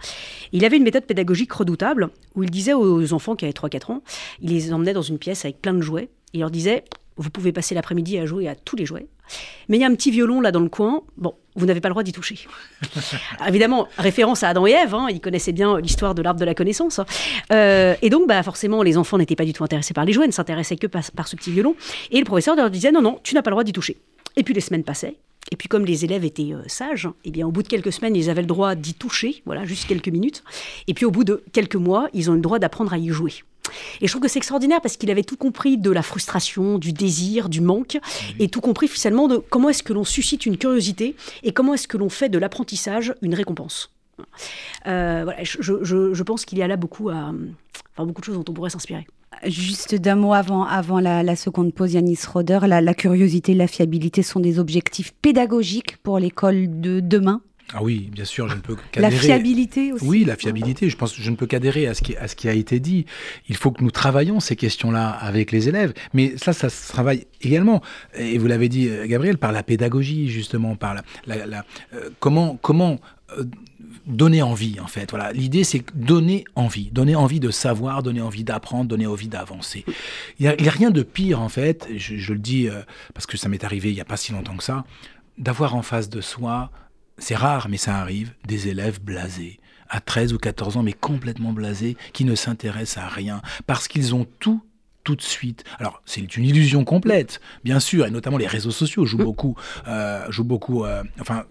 Il 0.52 0.64
avait 0.64 0.76
une 0.76 0.84
méthode 0.84 1.04
pédagogique 1.04 1.52
redoutable 1.52 2.10
où 2.34 2.42
il 2.42 2.50
disait 2.50 2.74
aux 2.74 3.12
enfants 3.12 3.36
qui 3.36 3.44
avaient 3.44 3.52
3-4 3.52 3.92
ans, 3.92 4.02
il 4.40 4.50
les 4.50 4.72
emmenait 4.72 4.94
dans 4.94 5.02
une 5.02 5.18
pièce 5.18 5.44
avec 5.44 5.60
plein 5.60 5.74
de 5.74 5.82
jouets 5.82 6.08
il 6.34 6.40
leur 6.40 6.50
disait 6.50 6.84
vous 7.16 7.30
pouvez 7.30 7.52
passer 7.52 7.74
l'après-midi 7.74 8.18
à 8.18 8.26
jouer 8.26 8.48
à 8.48 8.54
tous 8.54 8.76
les 8.76 8.86
jouets. 8.86 9.06
Mais 9.68 9.78
il 9.78 9.80
y 9.80 9.84
a 9.84 9.86
un 9.86 9.94
petit 9.94 10.10
violon 10.10 10.40
là 10.40 10.50
dans 10.50 10.60
le 10.60 10.68
coin. 10.68 11.02
Bon, 11.16 11.34
vous 11.54 11.64
n'avez 11.64 11.80
pas 11.80 11.88
le 11.88 11.92
droit 11.92 12.02
d'y 12.02 12.12
toucher. 12.12 12.38
évidemment, 13.48 13.88
référence 13.96 14.42
à 14.42 14.48
Adam 14.48 14.66
et 14.66 14.72
Ève, 14.72 14.94
hein, 14.94 15.06
ils 15.10 15.20
connaissaient 15.20 15.52
bien 15.52 15.78
l'histoire 15.80 16.14
de 16.14 16.22
l'arbre 16.22 16.40
de 16.40 16.44
la 16.44 16.54
connaissance. 16.54 17.00
Euh, 17.52 17.94
et 18.02 18.10
donc, 18.10 18.26
bah, 18.26 18.42
forcément, 18.42 18.82
les 18.82 18.98
enfants 18.98 19.16
n'étaient 19.16 19.36
pas 19.36 19.44
du 19.44 19.52
tout 19.52 19.64
intéressés 19.64 19.94
par 19.94 20.04
les 20.04 20.12
jouets, 20.12 20.26
ne 20.26 20.32
s'intéressaient 20.32 20.76
que 20.76 20.88
par, 20.88 21.28
ce 21.28 21.36
petit 21.36 21.52
violon. 21.52 21.76
Et 22.10 22.18
le 22.18 22.24
professeur 22.24 22.56
leur 22.56 22.70
disait 22.70 22.90
non, 22.90 23.00
non, 23.00 23.20
tu 23.22 23.34
n'as 23.34 23.42
pas 23.42 23.50
le 23.50 23.54
droit 23.54 23.64
d'y 23.64 23.72
toucher. 23.72 23.96
Et 24.36 24.42
puis 24.42 24.52
les 24.52 24.60
semaines 24.60 24.84
passaient. 24.84 25.16
Et 25.52 25.56
puis 25.56 25.68
comme 25.68 25.84
les 25.84 26.04
élèves 26.04 26.24
étaient 26.24 26.52
euh, 26.52 26.62
sages, 26.66 27.08
eh 27.24 27.30
bien 27.30 27.46
au 27.46 27.52
bout 27.52 27.62
de 27.62 27.68
quelques 27.68 27.92
semaines, 27.92 28.16
ils 28.16 28.28
avaient 28.28 28.40
le 28.40 28.48
droit 28.48 28.74
d'y 28.74 28.94
toucher, 28.94 29.42
voilà, 29.46 29.64
juste 29.64 29.86
quelques 29.86 30.08
minutes. 30.08 30.42
Et 30.88 30.94
puis 30.94 31.04
au 31.04 31.10
bout 31.10 31.22
de 31.22 31.44
quelques 31.52 31.76
mois, 31.76 32.08
ils 32.12 32.30
ont 32.30 32.32
eu 32.32 32.36
le 32.38 32.42
droit 32.42 32.58
d'apprendre 32.58 32.92
à 32.92 32.98
y 32.98 33.08
jouer. 33.10 33.44
Et 34.00 34.06
je 34.06 34.12
trouve 34.12 34.22
que 34.22 34.28
c'est 34.28 34.38
extraordinaire 34.38 34.80
parce 34.80 34.96
qu'il 34.96 35.10
avait 35.10 35.22
tout 35.22 35.36
compris 35.36 35.78
de 35.78 35.90
la 35.90 36.02
frustration, 36.02 36.78
du 36.78 36.92
désir, 36.92 37.48
du 37.48 37.60
manque, 37.60 37.98
et 38.38 38.48
tout 38.48 38.60
compris 38.60 38.88
finalement 38.88 39.28
de 39.28 39.36
comment 39.38 39.68
est-ce 39.68 39.82
que 39.82 39.92
l'on 39.92 40.04
suscite 40.04 40.46
une 40.46 40.58
curiosité 40.58 41.16
et 41.42 41.52
comment 41.52 41.74
est-ce 41.74 41.88
que 41.88 41.96
l'on 41.96 42.08
fait 42.08 42.28
de 42.28 42.38
l'apprentissage 42.38 43.14
une 43.22 43.34
récompense. 43.34 43.90
Euh, 44.86 45.22
voilà, 45.24 45.42
je, 45.42 46.22
pense 46.22 46.44
qu'il 46.44 46.58
y 46.58 46.62
a 46.62 46.68
là 46.68 46.76
beaucoup, 46.76 47.08
à, 47.08 47.32
enfin, 47.96 48.06
beaucoup 48.06 48.20
de 48.20 48.26
choses 48.26 48.36
dont 48.36 48.44
on 48.48 48.52
pourrait 48.52 48.70
s'inspirer. 48.70 49.06
Juste 49.44 49.96
d'un 49.96 50.14
mot 50.14 50.32
avant, 50.32 50.64
avant 50.64 51.00
la, 51.00 51.36
seconde 51.36 51.74
pause, 51.74 51.94
Yanis 51.94 52.20
Roder, 52.32 52.60
la, 52.66 52.80
la 52.80 52.94
curiosité, 52.94 53.54
la 53.54 53.66
fiabilité 53.66 54.22
sont 54.22 54.40
des 54.40 54.58
objectifs 54.58 55.12
pédagogiques 55.20 55.96
pour 55.98 56.18
l'école 56.18 56.80
de 56.80 57.00
demain? 57.00 57.40
Ah 57.76 57.82
oui, 57.82 58.08
bien 58.12 58.24
sûr, 58.24 58.48
je 58.48 58.54
ne 58.54 58.60
peux 58.60 58.76
qu'adhérer. 58.92 59.12
La 59.12 59.20
fiabilité 59.20 59.92
aussi. 59.92 60.04
Oui, 60.04 60.24
la 60.24 60.36
fiabilité. 60.36 60.88
Je 60.88 60.96
pense 60.96 61.12
que 61.12 61.20
je 61.20 61.28
ne 61.28 61.34
peux 61.34 61.46
qu'adhérer 61.46 61.88
à 61.88 61.94
ce 61.94 62.02
qui 62.02 62.16
à 62.16 62.28
ce 62.28 62.36
qui 62.36 62.48
a 62.48 62.52
été 62.52 62.78
dit. 62.78 63.04
Il 63.48 63.56
faut 63.56 63.72
que 63.72 63.82
nous 63.82 63.90
travaillions 63.90 64.38
ces 64.38 64.54
questions-là 64.54 65.08
avec 65.08 65.50
les 65.50 65.68
élèves. 65.68 65.92
Mais 66.12 66.34
ça, 66.36 66.52
ça 66.52 66.70
se 66.70 66.92
travaille 66.92 67.26
également. 67.42 67.82
Et 68.16 68.38
vous 68.38 68.46
l'avez 68.46 68.68
dit, 68.68 68.88
euh, 68.88 69.08
Gabriel, 69.08 69.38
par 69.38 69.50
la 69.50 69.64
pédagogie 69.64 70.28
justement, 70.28 70.76
par 70.76 70.94
la, 71.26 71.46
la, 71.46 71.64
euh, 71.94 72.10
comment 72.20 72.60
comment 72.62 73.00
euh, 73.36 73.42
donner 74.06 74.40
envie 74.40 74.78
en 74.78 74.86
fait. 74.86 75.10
Voilà, 75.10 75.32
l'idée 75.32 75.64
c'est 75.64 75.82
donner 75.96 76.44
envie, 76.54 76.92
donner 76.92 77.16
envie 77.16 77.40
de 77.40 77.50
savoir, 77.50 78.04
donner 78.04 78.20
envie 78.20 78.44
d'apprendre, 78.44 78.84
donner 78.84 79.08
envie 79.08 79.28
d'avancer. 79.28 79.84
Il 80.38 80.46
n'y 80.46 80.68
a, 80.68 80.70
rien 80.70 80.92
de 80.92 81.02
pire 81.02 81.40
en 81.40 81.48
fait. 81.48 81.88
Je, 81.96 82.18
je 82.18 82.32
le 82.34 82.38
dis 82.38 82.68
parce 83.14 83.26
que 83.26 83.36
ça 83.36 83.48
m'est 83.48 83.64
arrivé 83.64 83.90
il 83.90 83.94
n'y 83.94 84.00
a 84.00 84.04
pas 84.04 84.16
si 84.16 84.30
longtemps 84.30 84.56
que 84.56 84.62
ça, 84.62 84.84
d'avoir 85.38 85.74
en 85.74 85.82
face 85.82 86.08
de 86.08 86.20
soi 86.20 86.70
c'est 87.18 87.36
rare, 87.36 87.68
mais 87.68 87.76
ça 87.76 87.96
arrive, 87.96 88.32
des 88.46 88.68
élèves 88.68 89.00
blasés, 89.00 89.60
à 89.88 90.00
13 90.00 90.32
ou 90.32 90.38
14 90.38 90.76
ans, 90.76 90.82
mais 90.82 90.92
complètement 90.92 91.52
blasés, 91.52 91.96
qui 92.12 92.24
ne 92.24 92.34
s'intéressent 92.34 93.04
à 93.04 93.08
rien, 93.08 93.42
parce 93.66 93.88
qu'ils 93.88 94.14
ont 94.14 94.26
tout 94.40 94.62
tout 95.04 95.14
de 95.14 95.22
suite. 95.22 95.64
Alors, 95.78 96.02
c'est 96.06 96.36
une 96.36 96.44
illusion 96.44 96.82
complète, 96.84 97.40
bien 97.62 97.78
sûr, 97.78 98.06
et 98.06 98.10
notamment 98.10 98.38
les 98.38 98.46
réseaux 98.46 98.70
sociaux 98.70 99.04
jouent 99.04 99.18
beaucoup, 99.18 99.54
euh, 99.86 100.24
jouent 100.30 100.44
beaucoup, 100.44 100.84
euh, 100.84 101.02
enfin, 101.20 101.44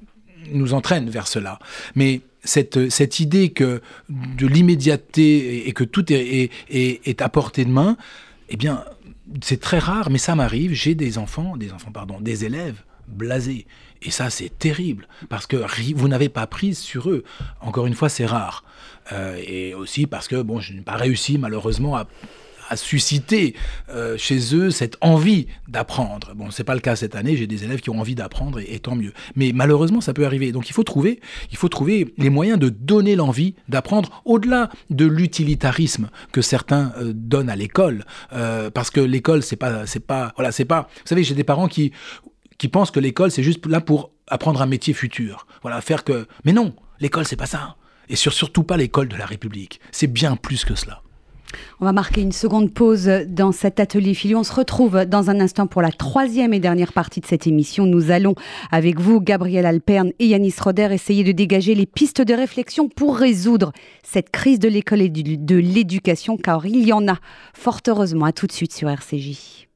nous 0.51 0.73
entraînent 0.73 1.09
vers 1.09 1.27
cela. 1.27 1.59
Mais 1.95 2.21
cette, 2.43 2.89
cette 2.89 3.19
idée 3.19 3.51
que 3.51 3.81
de 4.09 4.47
l'immédiateté 4.47 5.67
et 5.69 5.71
que 5.71 5.83
tout 5.83 6.11
est, 6.11 6.49
est, 6.69 7.07
est, 7.07 7.21
à 7.21 7.29
portée 7.29 7.63
de 7.63 7.69
main, 7.69 7.95
eh 8.49 8.57
bien, 8.57 8.83
c'est 9.41 9.59
très 9.59 9.79
rare, 9.79 10.09
mais 10.09 10.17
ça 10.17 10.35
m'arrive. 10.35 10.73
J'ai 10.73 10.95
des 10.95 11.17
enfants, 11.17 11.55
des 11.55 11.71
enfants, 11.71 11.91
pardon, 11.91 12.19
des 12.19 12.45
élèves 12.45 12.81
blasés. 13.07 13.65
Et 14.03 14.11
ça, 14.11 14.29
c'est 14.29 14.49
terrible, 14.57 15.07
parce 15.29 15.47
que 15.47 15.57
vous 15.95 16.07
n'avez 16.07 16.29
pas 16.29 16.47
prise 16.47 16.77
sur 16.77 17.09
eux. 17.09 17.23
Encore 17.61 17.87
une 17.87 17.95
fois, 17.95 18.09
c'est 18.09 18.25
rare. 18.25 18.63
Euh, 19.11 19.41
et 19.45 19.73
aussi 19.73 20.07
parce 20.07 20.27
que, 20.27 20.41
bon, 20.41 20.59
je 20.59 20.73
n'ai 20.73 20.81
pas 20.81 20.95
réussi, 20.95 21.37
malheureusement, 21.37 21.95
à, 21.95 22.05
susciter 22.75 23.53
euh, 23.89 24.17
chez 24.17 24.55
eux 24.55 24.71
cette 24.71 24.97
envie 24.99 25.45
d'apprendre. 25.67 26.33
Bon, 26.33 26.49
c'est 26.49 26.63
pas 26.63 26.73
le 26.73 26.79
cas 26.79 26.95
cette 26.95 27.15
année, 27.15 27.37
j'ai 27.37 27.45
des 27.45 27.63
élèves 27.65 27.81
qui 27.81 27.91
ont 27.91 27.99
envie 27.99 28.15
d'apprendre, 28.15 28.59
et, 28.59 28.79
tant 28.79 28.95
mieux. 28.95 29.13
Mais 29.35 29.51
malheureusement, 29.53 30.01
ça 30.01 30.11
peut 30.11 30.25
arriver. 30.25 30.51
Donc 30.51 30.69
il 30.69 30.73
faut 30.73 30.83
trouver, 30.83 31.19
il 31.51 31.57
faut 31.57 31.69
trouver 31.69 32.11
les 32.17 32.31
moyens 32.31 32.57
de 32.57 32.69
donner 32.69 33.15
l'envie 33.15 33.53
d'apprendre, 33.69 34.23
au-delà 34.25 34.71
de 34.89 35.05
l'utilitarisme 35.05 36.09
que 36.31 36.41
certains 36.41 36.93
euh, 36.97 37.11
donnent 37.13 37.49
à 37.49 37.55
l'école. 37.55 38.05
parce 38.73 38.89
que 38.89 39.01
l'école, 39.01 39.43
c'est 39.43 39.55
pas, 39.55 39.85
c'est 39.85 39.99
pas, 39.99 40.33
voilà, 40.35 40.51
c'est 40.51 40.65
pas... 40.65 40.89
Vous 40.95 41.09
savez, 41.09 41.23
j'ai 41.23 41.35
des 41.35 41.43
parents 41.43 41.67
qui 41.67 41.91
qui 42.63 42.69
pensent 42.69 42.91
que 42.91 43.01
l'école, 43.01 43.29
c'est 43.29 43.43
juste 43.43 43.65
là 43.65 43.81
pour 43.81 44.11
apprendre 44.25 44.61
un 44.61 44.65
métier 44.65 44.93
futur. 44.93 45.47
Voilà, 45.63 45.81
faire 45.81 46.05
que. 46.05 46.27
Mais 46.45 46.53
non, 46.53 46.73
l'école, 47.01 47.25
c'est 47.25 47.35
pas 47.35 47.45
ça. 47.45 47.75
Et 48.07 48.15
surtout 48.15 48.63
pas 48.63 48.77
l'école 48.77 49.09
de 49.09 49.17
la 49.17 49.25
République. 49.25 49.81
C'est 49.91 50.07
bien 50.07 50.37
plus 50.37 50.63
que 50.63 50.73
cela. 50.73 51.01
On 51.81 51.85
va 51.85 51.91
marquer 51.91 52.21
une 52.21 52.31
seconde 52.31 52.73
pause 52.73 53.11
dans 53.27 53.51
cet 53.51 53.81
atelier 53.81 54.13
fili. 54.13 54.33
On 54.33 54.45
se 54.45 54.53
retrouve 54.53 55.03
dans 55.03 55.29
un 55.29 55.41
instant 55.41 55.67
pour 55.67 55.81
la 55.81 55.91
troisième 55.91 56.53
et 56.53 56.61
dernière 56.61 56.93
partie 56.93 57.19
de 57.19 57.25
cette 57.25 57.47
émission. 57.47 57.85
Nous 57.85 58.11
allons, 58.11 58.35
avec 58.71 58.97
vous, 58.97 59.19
Gabriel 59.19 59.65
Alperne 59.65 60.13
et 60.19 60.27
Yanis 60.27 60.55
Roder, 60.61 60.87
essayer 60.93 61.25
de 61.25 61.33
dégager 61.33 61.75
les 61.75 61.85
pistes 61.85 62.21
de 62.21 62.33
réflexion 62.33 62.87
pour 62.87 63.17
résoudre 63.17 63.73
cette 64.03 64.29
crise 64.29 64.59
de 64.59 64.69
l'école 64.69 65.01
et 65.01 65.09
de 65.09 65.55
l'éducation, 65.57 66.37
car 66.37 66.65
il 66.65 66.87
y 66.87 66.93
en 66.93 67.09
a, 67.09 67.17
fort 67.53 67.81
heureusement. 67.89 68.23
À 68.23 68.31
tout 68.31 68.47
de 68.47 68.53
suite 68.53 68.71
sur 68.71 68.89
RCJ. 68.89 69.67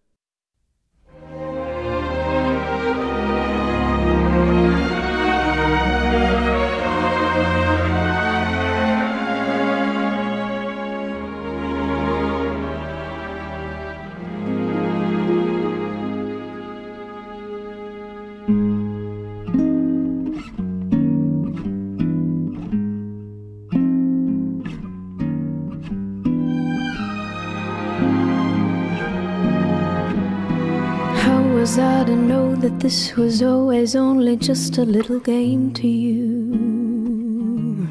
Gotta 31.77 32.15
know 32.15 32.55
that 32.55 32.79
this 32.79 33.15
was 33.15 33.43
always 33.43 33.95
only 33.95 34.35
just 34.35 34.79
a 34.79 34.81
little 34.81 35.19
game 35.19 35.71
to 35.71 35.87
you. 35.87 37.87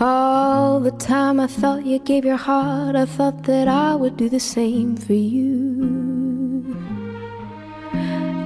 All 0.00 0.80
the 0.80 0.92
time 0.92 1.38
I 1.38 1.48
thought 1.48 1.84
you 1.84 1.98
gave 1.98 2.24
your 2.24 2.38
heart, 2.38 2.96
I 2.96 3.04
thought 3.04 3.42
that 3.42 3.68
I 3.68 3.94
would 3.94 4.16
do 4.16 4.30
the 4.30 4.40
same 4.40 4.96
for 4.96 5.12
you. 5.12 6.05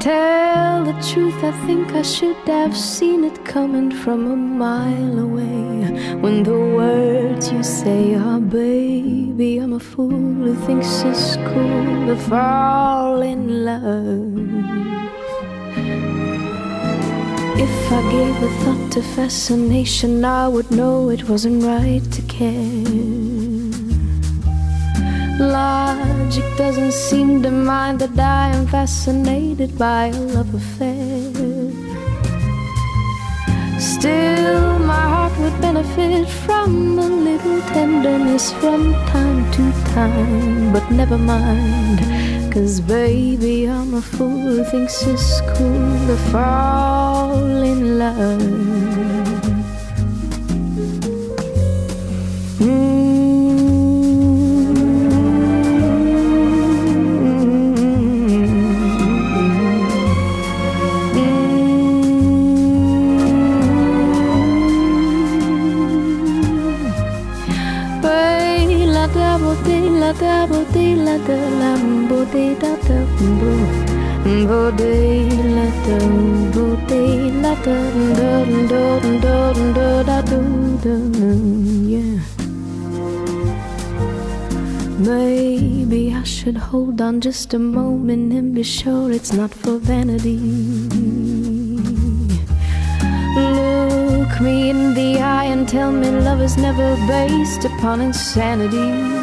Tell 0.00 0.82
the 0.82 0.94
truth, 1.12 1.44
I 1.44 1.52
think 1.66 1.92
I 1.92 2.00
should 2.00 2.36
have 2.46 2.74
seen 2.74 3.22
it 3.22 3.44
coming 3.44 3.90
from 3.90 4.32
a 4.32 4.34
mile 4.34 5.18
away. 5.18 6.16
When 6.22 6.42
the 6.42 6.58
words 6.58 7.52
you 7.52 7.62
say 7.62 8.14
are, 8.14 8.40
baby, 8.40 9.58
I'm 9.58 9.74
a 9.74 9.78
fool 9.78 10.08
who 10.08 10.54
thinks 10.64 11.02
it's 11.02 11.36
cool 11.36 12.06
to 12.06 12.16
fall 12.16 13.20
in 13.20 13.66
love. 13.66 14.80
If 17.60 17.92
I 17.92 18.00
gave 18.10 18.42
a 18.42 18.48
thought 18.64 18.92
to 18.92 19.02
fascination, 19.02 20.24
I 20.24 20.48
would 20.48 20.70
know 20.70 21.10
it 21.10 21.28
wasn't 21.28 21.62
right 21.62 22.10
to 22.10 22.22
care. 22.22 23.19
Logic 25.40 26.44
doesn't 26.58 26.92
seem 26.92 27.42
to 27.42 27.50
mind 27.50 28.00
that 28.00 28.18
I 28.18 28.50
am 28.54 28.66
fascinated 28.66 29.78
by 29.78 30.08
a 30.08 30.20
love 30.36 30.54
affair. 30.54 31.32
Still, 33.80 34.78
my 34.80 35.00
heart 35.12 35.32
would 35.38 35.58
benefit 35.62 36.28
from 36.28 36.98
a 36.98 37.08
little 37.08 37.62
tenderness 37.72 38.52
from 38.52 38.92
time 39.06 39.50
to 39.52 39.72
time. 39.94 40.74
But 40.74 40.90
never 40.90 41.16
mind, 41.16 42.52
cause 42.52 42.78
baby, 42.78 43.64
I'm 43.64 43.94
a 43.94 44.02
fool 44.02 44.56
who 44.56 44.64
thinks 44.64 45.02
it's 45.06 45.40
cool 45.56 46.06
to 46.08 46.16
fall 46.30 47.40
in 47.64 47.98
love. 47.98 49.19
là 71.18 71.50
làm 71.60 72.08
bồ 72.08 72.24
tê 72.32 72.54
bồ 72.62 72.70
bồ 74.48 74.70
là 75.54 75.70
bồ 76.54 76.76
tê 76.88 77.18
là 77.44 77.56
đơ 77.64 77.80
đơ 78.18 79.00
đơ 79.22 79.54
đơ 79.74 80.02
đa 80.02 80.22
đơ 80.30 80.40
Maybe 85.06 86.12
I 86.12 86.24
should 86.24 86.56
hold 86.56 87.00
on 87.00 87.20
just 87.20 87.54
a 87.54 87.58
moment 87.58 88.32
and 88.32 88.54
be 88.54 88.62
sure 88.62 89.10
it's 89.10 89.32
not 89.32 89.50
for 89.50 89.78
vanity. 89.78 90.38
Look 93.36 94.40
me 94.40 94.68
in 94.68 94.94
the 94.94 95.18
eye 95.20 95.46
and 95.46 95.66
tell 95.66 95.90
me 95.90 96.10
love 96.10 96.42
is 96.42 96.58
never 96.58 96.96
based 97.08 97.64
upon 97.64 98.00
insanity. 98.00 99.19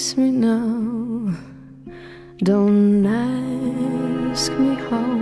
Kiss 0.00 0.16
me 0.16 0.30
now, 0.30 1.36
don't 2.38 3.04
ask 3.04 4.50
me 4.52 4.74
how. 4.88 5.12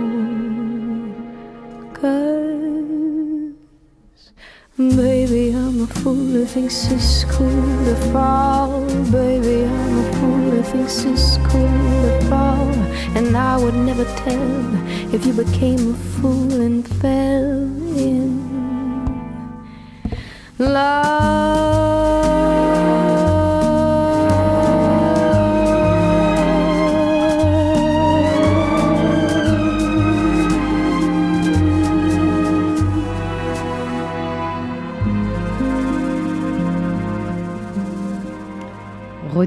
Cause, 1.99 3.55
baby, 4.77 5.51
I'm 5.51 5.81
a 5.81 5.87
fool 5.99 6.15
who 6.15 6.45
thinks 6.45 6.89
it's 6.91 7.25
cool 7.25 7.83
to 7.87 7.95
fall. 8.13 8.85
Baby, 9.11 9.65
I'm 9.65 9.97
a 9.97 10.13
fool 10.13 10.51
who 10.51 10.63
thinks 10.63 11.03
it's 11.03 11.35
cool 11.49 12.01
to 12.05 12.21
fall. 12.29 12.71
And 13.17 13.35
I 13.35 13.57
would 13.57 13.75
never 13.75 14.05
tell 14.23 15.13
if 15.13 15.25
you 15.25 15.33
became 15.33 15.91
a 15.93 15.97
fool 16.21 16.53
and 16.61 16.87
fell 17.01 17.67
in 17.97 18.49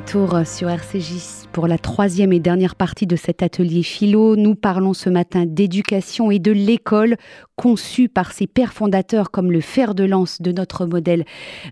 Retour 0.03 0.45
sur 0.45 0.69
RCJ 0.69 1.47
pour 1.53 1.69
la 1.69 1.79
troisième 1.79 2.33
et 2.33 2.41
dernière 2.41 2.75
partie 2.75 3.07
de 3.07 3.15
cet 3.15 3.43
atelier 3.43 3.83
philo. 3.83 4.37
Nous 4.37 4.55
parlons 4.55 4.95
ce 4.95 5.09
matin 5.09 5.45
d'éducation 5.47 6.31
et 6.31 6.39
de 6.39 6.51
l'école 6.51 7.17
conçue 7.57 8.09
par 8.09 8.33
ses 8.33 8.47
pères 8.47 8.73
fondateurs 8.73 9.31
comme 9.31 9.53
le 9.53 9.61
fer 9.61 9.95
de 9.95 10.03
lance 10.05 10.43
de 10.43 10.51
notre 10.51 10.87
modèle 10.87 11.25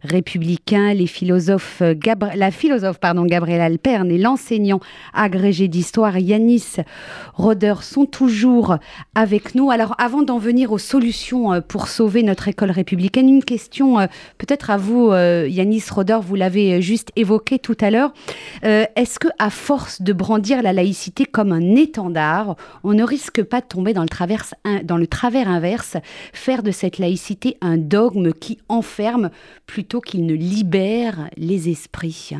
républicain. 0.04 0.94
Les 0.94 1.06
philosophes, 1.06 1.82
la 2.36 2.50
philosophe 2.50 3.00
pardon, 3.00 3.24
Gabrielle 3.24 3.62
Alperne 3.62 4.10
et 4.10 4.18
l'enseignant 4.18 4.80
agrégé 5.12 5.66
d'histoire 5.66 6.18
Yanis 6.18 6.76
Roder 7.34 7.74
sont 7.80 8.04
toujours 8.04 8.76
avec 9.14 9.54
nous. 9.54 9.70
Alors 9.70 9.94
avant 9.98 10.22
d'en 10.22 10.38
venir 10.38 10.70
aux 10.70 10.78
solutions 10.78 11.54
euh, 11.54 11.60
pour 11.60 11.88
sauver 11.88 12.22
notre 12.22 12.46
école 12.46 12.70
républicaine, 12.70 13.28
une 13.28 13.44
question 13.44 13.98
euh, 13.98 14.06
peut-être 14.38 14.70
à 14.70 14.76
vous, 14.76 15.10
euh, 15.10 15.48
Yanis 15.48 15.84
Roder, 15.90 16.18
vous 16.22 16.36
l'avez 16.36 16.80
juste 16.82 17.10
évoqué 17.16 17.58
tout 17.58 17.76
à 17.80 17.90
l'heure. 17.90 18.12
Est-ce 18.62 19.18
que 19.18 19.28
à 19.38 19.50
force 19.50 20.02
de 20.02 20.12
brandir 20.12 20.62
la 20.62 20.72
laïcité 20.72 21.24
comme 21.24 21.52
un 21.52 21.76
étendard, 21.76 22.56
on 22.84 22.92
ne 22.92 23.04
risque 23.04 23.42
pas 23.42 23.60
de 23.60 23.66
tomber 23.66 23.94
dans 23.94 24.02
le, 24.02 24.82
dans 24.82 24.96
le 24.96 25.06
travers 25.06 25.48
inverse, 25.48 25.96
faire 26.32 26.62
de 26.62 26.70
cette 26.70 26.98
laïcité 26.98 27.56
un 27.60 27.78
dogme 27.78 28.32
qui 28.32 28.58
enferme 28.68 29.30
plutôt 29.66 30.00
qu'il 30.00 30.26
ne 30.26 30.34
libère 30.34 31.28
les 31.36 31.68
esprits? 31.68 32.32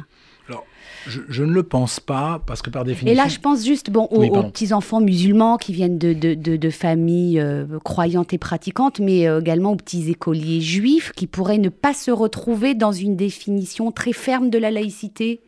Alors, 0.48 0.66
je, 1.06 1.44
ne 1.44 1.52
le 1.52 1.62
pense 1.62 2.00
pas, 2.00 2.42
parce 2.46 2.60
que 2.60 2.70
par 2.70 2.84
définition... 2.84 3.12
Et 3.12 3.14
là, 3.14 3.28
je 3.28 3.38
pense 3.38 3.64
juste 3.64 3.90
bon, 3.90 4.04
aux, 4.10 4.42
petits-enfants 4.42 5.00
musulmans 5.00 5.56
qui 5.56 5.72
viennent 5.72 5.98
de, 5.98 6.12
de, 6.12 6.70
familles 6.70 7.40
euh, 7.40 7.66
croyantes 7.84 8.32
et 8.32 8.38
pratiquantes, 8.38 8.98
mais 9.00 9.28
euh, 9.28 9.40
également 9.40 9.72
aux 9.72 9.76
petits 9.76 10.10
écoliers 10.10 10.60
juifs 10.60 11.12
qui 11.14 11.26
pourraient 11.26 11.58
ne 11.58 11.68
pas 11.68 11.94
se 11.94 12.10
retrouver 12.10 12.74
dans 12.74 12.92
une 12.92 13.16
définition 13.16 13.92
très 13.92 14.12
ferme 14.12 14.50
de 14.50 14.58
la 14.58 14.70
laïcité 14.70 15.40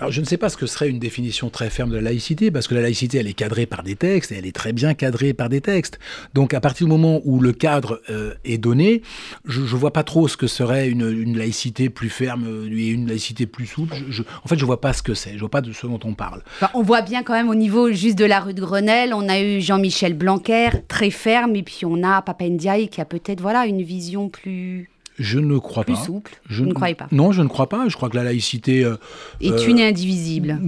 alors, 0.00 0.12
je 0.12 0.22
ne 0.22 0.24
sais 0.24 0.38
pas 0.38 0.48
ce 0.48 0.56
que 0.56 0.64
serait 0.64 0.88
une 0.88 0.98
définition 0.98 1.50
très 1.50 1.68
ferme 1.68 1.90
de 1.90 1.96
la 1.96 2.00
laïcité, 2.00 2.50
parce 2.50 2.66
que 2.66 2.74
la 2.74 2.80
laïcité, 2.80 3.18
elle 3.18 3.26
est 3.26 3.34
cadrée 3.34 3.66
par 3.66 3.82
des 3.82 3.96
textes, 3.96 4.32
et 4.32 4.36
elle 4.36 4.46
est 4.46 4.54
très 4.54 4.72
bien 4.72 4.94
cadrée 4.94 5.34
par 5.34 5.50
des 5.50 5.60
textes. 5.60 5.98
Donc, 6.32 6.54
à 6.54 6.60
partir 6.60 6.86
du 6.86 6.90
moment 6.90 7.20
où 7.24 7.38
le 7.38 7.52
cadre 7.52 8.00
euh, 8.08 8.32
est 8.46 8.56
donné, 8.56 9.02
je 9.44 9.60
ne 9.60 9.66
vois 9.66 9.92
pas 9.92 10.02
trop 10.02 10.26
ce 10.26 10.38
que 10.38 10.46
serait 10.46 10.88
une, 10.88 11.36
laïcité 11.36 11.90
plus 11.90 12.08
ferme 12.08 12.46
euh, 12.46 12.70
et 12.72 12.88
une 12.88 13.08
laïcité 13.08 13.44
plus 13.46 13.66
souple. 13.66 13.94
en 14.42 14.48
fait, 14.48 14.56
je 14.56 14.62
ne 14.62 14.66
vois 14.66 14.80
pas 14.80 14.94
ce 14.94 15.02
que 15.02 15.12
c'est, 15.12 15.30
je 15.30 15.34
ne 15.34 15.40
vois 15.40 15.50
pas 15.50 15.60
de 15.60 15.72
ce 15.72 15.86
dont 15.86 16.00
on 16.04 16.14
parle. 16.14 16.42
on 16.72 16.82
voit 16.82 17.02
bien 17.02 17.22
quand 17.22 17.34
même 17.34 17.50
au 17.50 17.54
niveau 17.54 17.92
juste 17.92 18.18
de 18.18 18.24
la 18.24 18.40
rue 18.40 18.54
de 18.54 18.60
Grenelle, 18.60 19.12
on 19.12 19.28
a 19.28 19.40
eu 19.40 19.60
Jean-Michel 19.60 20.14
Blanquer, 20.14 20.70
très 20.88 21.10
ferme, 21.10 21.56
et 21.56 21.62
puis 21.62 21.80
on 21.84 22.02
a 22.02 22.22
Papendiaï 22.22 22.88
qui 22.88 23.02
a 23.02 23.04
peut-être 23.04 23.42
voilà, 23.42 23.66
une 23.66 23.82
vision 23.82 24.30
plus 24.30 24.89
je 25.20 25.38
ne 25.38 25.58
crois 25.58 25.84
Plus 25.84 25.94
pas. 25.94 26.00
souple. 26.00 26.32
Je 26.48 26.64
ne 26.64 26.72
croyais 26.72 26.94
pas? 26.94 27.06
Non, 27.12 27.30
je 27.30 27.42
ne 27.42 27.48
crois 27.48 27.68
pas. 27.68 27.88
Je 27.88 27.94
crois 27.94 28.08
que 28.08 28.16
la 28.16 28.24
laïcité 28.24 28.84
euh, 28.84 28.96
est 29.42 29.50
euh, 29.52 29.66
une 29.66 29.78
et 29.78 29.86
indivisible. 29.86 30.58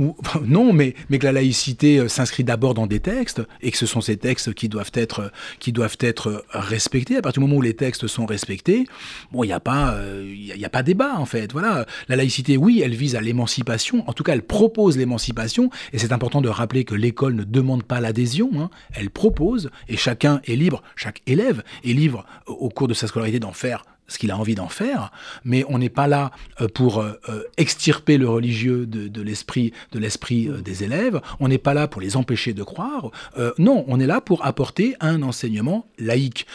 non, 0.47 0.75
mais 0.75 0.95
mais 1.09 1.19
que 1.19 1.25
la 1.25 1.33
laïcité 1.33 1.99
euh, 1.99 2.09
s'inscrit 2.09 2.45
d'abord 2.45 2.75
dans 2.75 2.87
des 2.87 3.01
textes 3.01 3.43
et 3.63 3.71
que 3.71 3.79
ce 3.79 3.87
sont 3.87 4.03
ces 4.03 4.19
textes 4.19 4.53
qui 4.53 4.69
doivent 4.69 4.91
être 4.93 5.33
qui 5.59 5.73
doivent 5.73 5.97
être 6.01 6.45
respectés. 6.51 7.17
À 7.17 7.23
partir 7.23 7.41
du 7.41 7.49
moment 7.49 7.59
où 7.59 7.63
les 7.63 7.75
textes 7.75 8.07
sont 8.07 8.27
respectés, 8.27 8.85
bon, 9.33 9.43
il 9.43 9.47
n'y 9.47 9.55
a 9.55 9.61
pas 9.61 9.97
il 10.23 10.45
y, 10.45 10.65
a 10.65 10.69
pas 10.71 10.83
débat 10.83 11.15
en 11.17 11.25
fait. 11.25 11.53
Voilà, 11.53 11.87
la 12.09 12.17
laïcité, 12.17 12.59
oui, 12.59 12.83
elle 12.85 12.95
vise 12.95 13.17
à 13.17 13.23
l'émancipation. 13.23 14.05
En 14.07 14.13
tout 14.13 14.23
cas, 14.23 14.35
elle 14.35 14.43
propose 14.43 14.99
l'émancipation 14.99 15.71
et 15.95 15.99
c'est 15.99 16.13
important 16.13 16.43
de 16.43 16.51
rappeler 16.51 16.85
que 16.85 16.95
l'école 16.95 17.35
ne 17.35 17.45
demande 17.45 17.85
pas 17.85 18.01
l'adhésion. 18.01 18.51
Hein. 18.59 18.69
Elle 18.93 19.09
propose 19.09 19.71
et 19.89 19.97
chacun 19.97 20.43
est 20.45 20.57
libre, 20.57 20.83
chaque 20.95 21.23
élève 21.27 21.63
est 21.85 21.95
libre 21.95 22.27
au 22.47 22.69
cours 22.69 22.89
de 22.89 22.95
sa 22.95 23.07
scolarité 23.07 23.41
d'en 23.41 23.53
faire 23.53 23.85
ce 24.09 24.19
qu'il 24.19 24.31
a 24.31 24.37
envie 24.37 24.55
d'en 24.55 24.69
faire, 24.69 25.11
mais 25.45 25.65
on 25.69 25.79
n'est 25.79 25.89
pas 25.89 26.07
là 26.07 26.31
euh, 26.61 26.69
pour 26.69 27.01
euh, 27.01 27.13
euh, 27.29 27.43
extirper 27.57 28.19
le 28.19 28.29
religieux 28.29 28.87
de, 28.87 29.23
l'esprit 29.23 29.73
de 29.93 29.99
l'esprit 29.99 30.51
des 30.65 30.85
élèves, 30.85 31.21
on 31.41 31.49
n'est 31.49 31.59
pas 31.59 31.75
là 31.75 31.89
pour 31.89 32.01
les 32.01 32.17
empêcher 32.17 32.53
de 32.53 32.63
croire, 32.63 33.11
non, 33.59 33.85
on 33.89 34.01
est 34.01 34.07
là 34.07 34.21
pour 34.21 34.45
apporter 34.45 34.97
un 35.01 35.23
enseignement 35.23 35.87
laïque. 35.99 36.47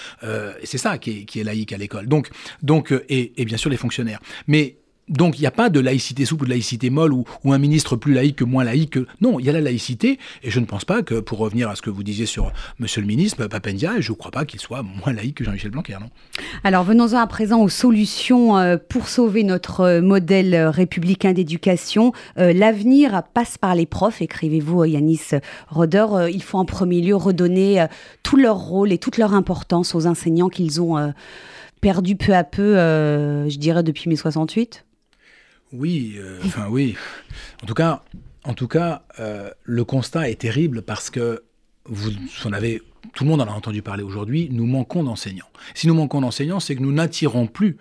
c'est 0.63 0.77
ça 0.77 0.97
qui 0.97 1.25
est, 1.33 1.43
laïque 1.43 1.73
à 1.73 1.77
l'école. 1.77 2.07
Donc, 2.07 2.29
donc 2.61 2.93
et, 3.09 3.33
et 3.41 3.45
bien 3.45 3.57
sûr 3.57 3.69
les 3.69 3.77
fonctionnaires. 3.77 4.19
Mais 4.47 4.77
donc 5.09 5.37
il 5.37 5.41
n'y 5.41 5.47
a 5.47 5.51
pas 5.51 5.69
de 5.69 5.79
laïcité 5.79 6.25
souple 6.25 6.43
ou 6.43 6.45
de 6.45 6.51
laïcité 6.51 6.89
molle 6.89 7.13
ou, 7.13 7.25
un 7.45 7.57
ministre 7.57 7.95
plus 7.95 8.13
laïque 8.13 8.37
que 8.37 8.43
moins 8.43 8.63
laïque. 8.63 8.99
Non, 9.21 9.39
il 9.39 9.45
y 9.45 9.49
a 9.49 9.53
la 9.53 9.61
laïcité 9.61 10.19
et 10.43 10.51
je 10.51 10.59
ne 10.59 10.65
pense 10.65 10.85
pas 10.85 11.01
que, 11.01 11.19
pour 11.19 11.39
revenir 11.39 11.69
à 11.69 11.75
ce 11.75 11.81
que 11.81 11.89
vous 11.89 12.03
disiez 12.03 12.25
sur 12.25 12.51
Monsieur 12.79 13.01
le 13.01 13.07
ministre, 13.07 13.47
Papendia, 13.47 13.99
je 13.99 14.11
ne 14.11 14.17
crois 14.17 14.31
pas 14.31 14.45
qu'il 14.45 14.59
soit 14.59 14.83
moins 14.83 15.13
laïque 15.13 15.37
que 15.37 15.43
Jean-Michel 15.43 15.71
Blanquer. 15.71 15.97
Non 16.01 16.09
Alors 16.63 16.83
venons-en 16.83 17.17
à 17.17 17.27
présent 17.27 17.61
aux 17.61 17.69
solutions 17.69 18.57
euh, 18.57 18.77
pour 18.77 19.07
sauver 19.07 19.43
notre 19.43 19.81
euh, 19.81 20.01
modèle 20.01 20.53
euh, 20.53 20.69
républicain 20.69 21.33
d'éducation. 21.33 22.11
L'avenir 22.35 23.23
passe 23.33 23.57
par 23.57 23.75
les 23.75 23.85
profs, 23.85 24.21
écrivez-vous 24.21 24.85
Yanis 24.85 25.21
Roder. 25.69 26.05
il 26.31 26.43
faut 26.43 26.57
en 26.57 26.65
premier 26.65 27.01
lieu 27.01 27.15
redonner 27.15 27.85
tout 28.23 28.37
leur 28.37 28.57
rôle 28.57 28.91
et 28.91 28.97
toute 28.97 29.17
leur 29.17 29.33
importance 29.33 29.95
aux 29.95 30.05
enseignants 30.05 30.49
qu'ils 30.49 30.81
ont 30.81 31.13
perdu 31.81 32.15
peu 32.15 32.33
à 32.33 32.43
peu, 32.43 32.73
je 32.75 33.57
dirais, 33.57 33.83
depuis 33.83 34.09
mai 34.09 34.15
68 34.15 34.86
oui, 35.73 36.15
euh, 36.17 36.39
enfin 36.45 36.67
oui. 36.69 36.95
En 37.63 37.65
tout 37.65 37.73
cas, 37.73 38.03
en 38.43 38.53
tout 38.53 38.67
cas 38.67 39.03
euh, 39.19 39.49
le 39.63 39.83
constat 39.83 40.29
est 40.29 40.41
terrible 40.41 40.81
parce 40.81 41.09
que 41.09 41.43
vous 41.85 42.11
en 42.45 42.53
avez, 42.53 42.81
tout 43.13 43.23
le 43.23 43.29
monde 43.29 43.41
en 43.41 43.47
a 43.47 43.51
entendu 43.51 43.81
parler 43.81 44.03
aujourd'hui, 44.03 44.49
nous 44.51 44.65
manquons 44.65 45.03
d'enseignants. 45.03 45.49
Si 45.73 45.87
nous 45.87 45.93
manquons 45.93 46.21
d'enseignants, 46.21 46.59
c'est 46.59 46.75
que 46.75 46.81
nous 46.81 46.91
n'attirons 46.91 47.47
plus 47.47 47.77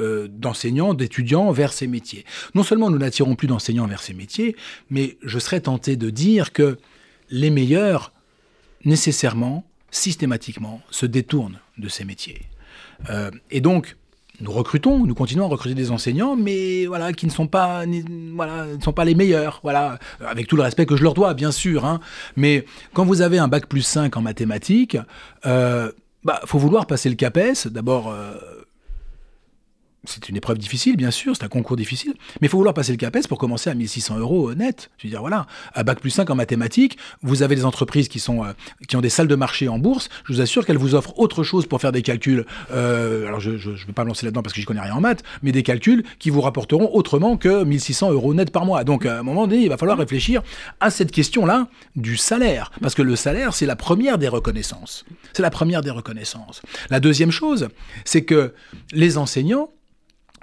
euh, 0.00 0.28
d'enseignants, 0.28 0.94
d'étudiants 0.94 1.50
vers 1.52 1.72
ces 1.72 1.86
métiers. 1.86 2.24
Non 2.54 2.62
seulement 2.62 2.90
nous 2.90 2.98
n'attirons 2.98 3.34
plus 3.34 3.48
d'enseignants 3.48 3.86
vers 3.86 4.02
ces 4.02 4.14
métiers, 4.14 4.56
mais 4.90 5.18
je 5.22 5.38
serais 5.38 5.60
tenté 5.60 5.96
de 5.96 6.10
dire 6.10 6.52
que 6.52 6.78
les 7.30 7.50
meilleurs, 7.50 8.12
nécessairement, 8.84 9.64
systématiquement, 9.90 10.82
se 10.90 11.06
détournent 11.06 11.58
de 11.78 11.88
ces 11.88 12.04
métiers. 12.04 12.42
et 13.50 13.60
donc, 13.60 13.96
nous 14.40 14.52
recrutons, 14.52 15.06
nous 15.06 15.14
continuons 15.14 15.44
à 15.44 15.48
recruter 15.48 15.74
des 15.74 15.90
enseignants, 15.90 16.36
mais 16.36 16.86
voilà, 16.86 17.12
qui 17.12 17.26
ne 17.26 17.30
sont 17.30 17.46
pas, 17.46 17.84
voilà, 18.34 18.66
les 19.04 19.14
meilleurs, 19.14 19.60
voilà, 19.62 19.98
avec 20.26 20.46
tout 20.46 20.56
le 20.56 20.62
respect 20.62 20.86
que 20.86 20.96
je 20.96 21.02
leur 21.02 21.14
dois, 21.14 21.34
bien 21.34 21.50
sûr. 21.50 21.84
Hein. 21.84 22.00
Mais 22.36 22.64
quand 22.92 23.04
vous 23.04 23.22
avez 23.22 23.38
un 23.38 23.48
bac 23.48 23.66
plus 23.66 23.82
5 23.82 24.16
en 24.16 24.20
mathématiques, 24.20 24.98
euh, 25.46 25.90
bah, 26.24 26.40
faut 26.44 26.58
vouloir 26.58 26.86
passer 26.86 27.08
le 27.08 27.14
CAPES. 27.14 27.68
D'abord, 27.68 28.10
euh, 28.10 28.34
c'est 30.06 30.28
une 30.28 30.36
épreuve 30.36 30.58
difficile, 30.58 30.96
bien 30.96 31.10
sûr, 31.10 31.36
c'est 31.36 31.44
un 31.44 31.48
concours 31.48 31.76
difficile, 31.76 32.14
mais 32.40 32.46
il 32.46 32.50
faut 32.50 32.56
vouloir 32.56 32.74
passer 32.74 32.92
le 32.92 32.98
CAPES 32.98 33.28
pour 33.28 33.38
commencer 33.38 33.70
à 33.70 33.74
1600 33.74 34.18
euros 34.18 34.54
net. 34.54 34.90
Je 34.98 35.06
veux 35.06 35.10
dire, 35.10 35.20
voilà, 35.20 35.46
à 35.74 35.82
Bac 35.82 36.00
plus 36.00 36.10
5 36.10 36.28
en 36.30 36.34
mathématiques, 36.34 36.98
vous 37.22 37.42
avez 37.42 37.56
des 37.56 37.64
entreprises 37.64 38.08
qui, 38.08 38.18
sont, 38.18 38.44
euh, 38.44 38.52
qui 38.88 38.96
ont 38.96 39.00
des 39.00 39.10
salles 39.10 39.28
de 39.28 39.34
marché 39.34 39.68
en 39.68 39.78
bourse, 39.78 40.08
je 40.24 40.32
vous 40.32 40.40
assure 40.40 40.64
qu'elles 40.64 40.78
vous 40.78 40.94
offrent 40.94 41.18
autre 41.18 41.42
chose 41.42 41.66
pour 41.66 41.80
faire 41.80 41.92
des 41.92 42.02
calculs, 42.02 42.44
euh, 42.72 43.26
alors 43.26 43.40
je 43.40 43.50
ne 43.50 43.56
vais 43.56 43.92
pas 43.94 44.04
me 44.04 44.08
lancer 44.08 44.26
là-dedans 44.26 44.42
parce 44.42 44.54
que 44.54 44.60
je 44.60 44.66
connais 44.66 44.80
rien 44.80 44.94
en 44.94 45.00
maths, 45.00 45.22
mais 45.42 45.52
des 45.52 45.62
calculs 45.62 46.04
qui 46.18 46.30
vous 46.30 46.40
rapporteront 46.40 46.90
autrement 46.94 47.36
que 47.36 47.64
1600 47.64 48.12
euros 48.12 48.34
net 48.34 48.50
par 48.50 48.64
mois. 48.64 48.84
Donc 48.84 49.06
à 49.06 49.18
un 49.18 49.22
moment 49.22 49.46
donné, 49.46 49.62
il 49.62 49.68
va 49.68 49.76
falloir 49.76 49.98
réfléchir 49.98 50.42
à 50.80 50.90
cette 50.90 51.12
question-là 51.12 51.68
du 51.94 52.16
salaire, 52.16 52.70
parce 52.80 52.94
que 52.94 53.02
le 53.02 53.16
salaire, 53.16 53.54
c'est 53.54 53.66
la 53.66 53.76
première 53.76 54.18
des 54.18 54.28
reconnaissances. 54.28 55.04
C'est 55.32 55.42
la 55.42 55.50
première 55.50 55.82
des 55.82 55.90
reconnaissances. 55.90 56.62
La 56.90 57.00
deuxième 57.00 57.30
chose, 57.30 57.68
c'est 58.04 58.24
que 58.24 58.54
les 58.92 59.18
enseignants, 59.18 59.70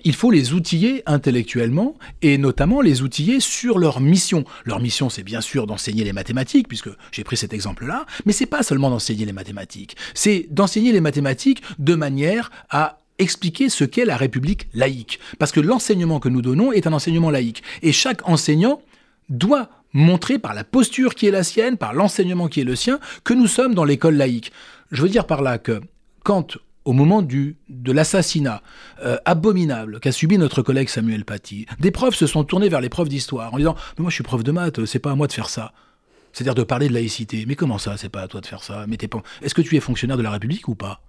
il 0.04 0.16
faut 0.16 0.32
les 0.32 0.54
outiller 0.54 1.04
intellectuellement 1.06 1.96
et 2.22 2.38
notamment 2.38 2.82
les 2.82 3.02
outiller 3.02 3.40
sur 3.40 3.80
leur 3.80 4.02
mission. 4.02 4.46
Leur 4.66 4.80
mission, 4.80 5.10
c'est 5.10 5.24
bien 5.24 5.42
sûr 5.42 5.68
d'enseigner 5.68 6.04
les 6.04 6.14
mathématiques, 6.14 6.68
puisque 6.68 6.90
j'ai 7.12 7.24
pris 7.24 7.38
cet 7.38 7.54
exemple-là, 7.54 8.06
mais 8.26 8.34
c'est 8.34 8.46
pas 8.46 8.64
seulement 8.64 8.90
d'enseigner 8.90 9.26
les 9.26 9.34
mathématiques, 9.34 9.96
c'est 10.14 10.48
d'enseigner 10.50 10.92
les 10.92 11.02
mathématiques 11.02 11.62
de 11.80 11.96
manière 11.96 12.52
à 12.70 13.00
expliquer 13.20 13.70
ce 13.70 13.84
qu'est 13.84 14.06
la 14.06 14.18
République 14.18 14.68
laïque. 14.74 15.20
Parce 15.40 15.52
que 15.52 15.60
l'enseignement 15.60 16.20
que 16.20 16.30
nous 16.30 16.42
donnons 16.42 16.72
est 16.72 16.88
un 16.88 16.94
enseignement 16.94 17.30
laïque. 17.30 17.64
Et 17.82 17.92
chaque 17.92 18.28
enseignant 18.28 18.82
doit 19.30 19.70
montrer 19.94 20.40
par 20.40 20.54
la 20.54 20.64
posture 20.64 21.14
qui 21.16 21.28
est 21.28 21.32
la 21.32 21.44
sienne, 21.44 21.78
par 21.78 21.94
l'enseignement 21.94 22.48
qui 22.48 22.62
est 22.62 22.66
le 22.66 22.76
sien, 22.76 23.00
que 23.24 23.34
nous 23.34 23.48
sommes 23.48 23.76
dans 23.76 23.86
l'école 23.86 24.16
laïque. 24.16 24.52
Je 24.92 25.02
veux 25.02 25.10
dire 25.10 25.28
par 25.28 25.42
là 25.42 25.60
que 25.60 25.82
quand 26.24 26.58
au 26.86 26.94
moment 26.94 27.22
du, 27.22 27.58
de 27.70 27.92
l'assassinat 27.92 28.62
euh, 29.04 29.18
abominable 29.26 30.00
qu'a 30.00 30.12
subi 30.12 30.38
notre 30.38 30.62
collègue 30.62 30.90
Samuel 30.90 31.26
Paty, 31.26 31.66
des 31.80 31.92
profs 31.92 32.16
se 32.16 32.28
sont 32.28 32.44
tournés 32.44 32.70
vers 32.70 32.82
les 32.82 32.90
profs 32.90 33.10
d'histoire 33.10 33.54
en 33.54 33.58
disant 33.58 33.76
Mais 33.98 34.04
moi 34.04 34.10
je 34.10 34.16
suis 34.16 34.24
prof 34.24 34.44
de 34.44 34.52
maths, 34.52 34.86
c'est 34.86 35.00
pas 35.00 35.12
à 35.12 35.16
moi 35.16 35.28
de 35.28 35.34
faire 35.34 35.50
ça. 35.50 35.74
C'est-à-dire 36.34 36.56
de 36.56 36.64
parler 36.64 36.88
de 36.88 36.94
laïcité. 36.94 37.46
Mais 37.48 37.56
comment 37.56 37.78
ça, 37.78 37.96
c'est 37.96 38.10
pas 38.10 38.22
à 38.22 38.28
toi 38.28 38.42
de 38.42 38.48
faire 38.48 38.64
ça? 38.64 38.86
Mais 38.88 38.98
pas... 38.98 39.22
Est-ce 39.44 39.54
que 39.54 39.62
tu 39.62 39.76
es 39.76 39.80
fonctionnaire 39.80 40.18
de 40.18 40.24
la 40.24 40.32
République 40.32 40.68
ou 40.68 40.74
pas? 40.74 41.02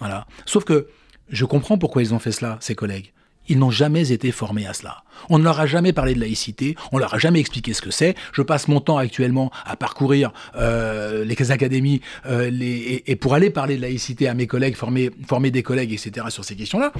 Voilà. 0.00 0.26
Sauf 0.44 0.64
que 0.64 0.88
je 1.30 1.44
comprends 1.46 1.78
pourquoi 1.78 2.02
ils 2.02 2.12
ont 2.12 2.18
fait 2.18 2.32
cela, 2.32 2.58
ces 2.60 2.74
collègues. 2.74 3.12
Ils 3.48 3.58
n'ont 3.58 3.70
jamais 3.70 4.12
été 4.12 4.32
formés 4.32 4.66
à 4.66 4.74
cela. 4.74 5.02
On 5.28 5.38
ne 5.38 5.44
leur 5.44 5.60
a 5.60 5.66
jamais 5.66 5.92
parlé 5.92 6.14
de 6.14 6.20
laïcité, 6.20 6.76
on 6.92 6.98
leur 6.98 7.14
a 7.14 7.18
jamais 7.18 7.40
expliqué 7.40 7.72
ce 7.72 7.82
que 7.82 7.90
c'est. 7.90 8.14
Je 8.32 8.42
passe 8.42 8.68
mon 8.68 8.80
temps 8.80 8.98
actuellement 8.98 9.50
à 9.64 9.76
parcourir 9.76 10.32
euh, 10.56 11.24
les 11.24 11.50
académies 11.50 12.00
euh, 12.26 12.50
et, 12.52 13.16
pour 13.16 13.34
aller 13.34 13.50
parler 13.50 13.76
de 13.76 13.82
laïcité 13.82 14.28
à 14.28 14.34
mes 14.34 14.46
collègues, 14.46 14.76
former, 14.76 15.10
former 15.26 15.50
des 15.50 15.62
collègues, 15.62 15.92
etc. 15.92 16.26
sur 16.30 16.44
ces 16.44 16.56
questions-là. 16.56 16.92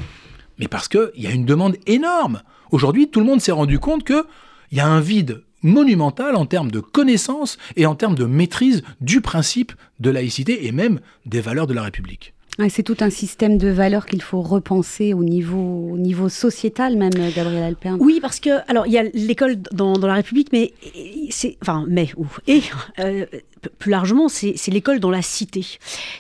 Mais 0.58 0.68
parce 0.68 0.88
qu'il 0.88 1.10
y 1.16 1.26
a 1.26 1.30
une 1.30 1.44
demande 1.44 1.76
énorme. 1.86 2.42
Aujourd'hui, 2.70 3.08
tout 3.08 3.20
le 3.20 3.26
monde 3.26 3.40
s'est 3.40 3.52
rendu 3.52 3.78
compte 3.78 4.04
qu'il 4.04 4.22
y 4.72 4.80
a 4.80 4.86
un 4.86 5.00
vide 5.00 5.42
monumental 5.62 6.36
en 6.36 6.46
termes 6.46 6.70
de 6.70 6.80
connaissance 6.80 7.58
et 7.76 7.86
en 7.86 7.94
termes 7.94 8.14
de 8.14 8.24
maîtrise 8.24 8.82
du 9.00 9.20
principe 9.20 9.72
de 10.00 10.10
laïcité 10.10 10.66
et 10.66 10.72
même 10.72 11.00
des 11.26 11.40
valeurs 11.40 11.66
de 11.66 11.74
la 11.74 11.82
République 11.82 12.35
c'est 12.68 12.82
tout 12.82 12.96
un 13.00 13.10
système 13.10 13.58
de 13.58 13.68
valeurs 13.68 14.06
qu'il 14.06 14.22
faut 14.22 14.40
repenser 14.40 15.12
au 15.12 15.22
niveau, 15.22 15.90
au 15.92 15.98
niveau 15.98 16.28
sociétal 16.28 16.96
même, 16.96 17.12
Gabriel 17.12 17.62
Alpern. 17.62 17.98
Oui, 18.00 18.18
parce 18.20 18.40
que 18.40 18.50
alors 18.68 18.86
il 18.86 18.92
y 18.92 18.98
a 18.98 19.02
l'école 19.02 19.56
dans, 19.72 19.98
la 19.98 20.14
République, 20.14 20.48
mais 20.52 20.72
enfin 21.60 21.84
mais 21.88 22.08
ou 22.16 22.26
et 22.46 22.62
euh, 22.98 23.26
plus 23.78 23.90
largement 23.90 24.28
c'est 24.28 24.56
l'école 24.68 25.00
dans 25.00 25.10
la 25.10 25.22
cité. 25.22 25.64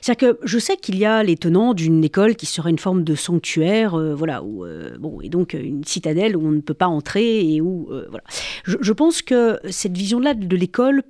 C'est-à-dire 0.00 0.34
que 0.34 0.38
je 0.44 0.58
sais 0.58 0.76
qu'il 0.76 0.98
y 0.98 1.06
a 1.06 1.22
les 1.22 1.36
tenants 1.36 1.72
d'une 1.72 2.04
école 2.04 2.36
qui 2.36 2.46
serait 2.46 2.70
une 2.70 2.78
forme 2.78 3.02
de 3.02 3.14
sanctuaire, 3.14 3.94
euh, 3.94 4.14
voilà, 4.14 4.42
où, 4.42 4.64
euh, 4.64 4.96
bon 4.98 5.20
et 5.22 5.30
donc 5.30 5.54
une 5.54 5.84
citadelle 5.84 6.36
où 6.36 6.46
on 6.46 6.52
ne 6.52 6.60
peut 6.60 6.74
pas 6.74 6.88
entrer 6.88 7.54
et 7.54 7.60
où 7.60 7.88
voilà. 8.10 8.24
Je, 8.64 8.92
pense 8.92 9.22
que 9.22 9.58
cette 9.70 9.96
vision-là 9.96 10.34
de 10.34 10.56
l'école 10.56 11.02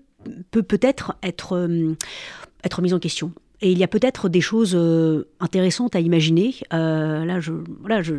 peut 0.50 0.62
peut-être 0.62 1.16
être, 1.22 1.56
être, 1.56 1.96
être 2.64 2.82
mise 2.82 2.94
en 2.94 2.98
question. 2.98 3.32
Et 3.62 3.72
il 3.72 3.78
y 3.78 3.84
a 3.84 3.88
peut-être 3.88 4.28
des 4.28 4.40
choses 4.40 4.74
euh, 4.74 5.24
intéressantes 5.40 5.96
à 5.96 6.00
imaginer. 6.00 6.54
Euh, 6.72 7.24
là, 7.24 7.40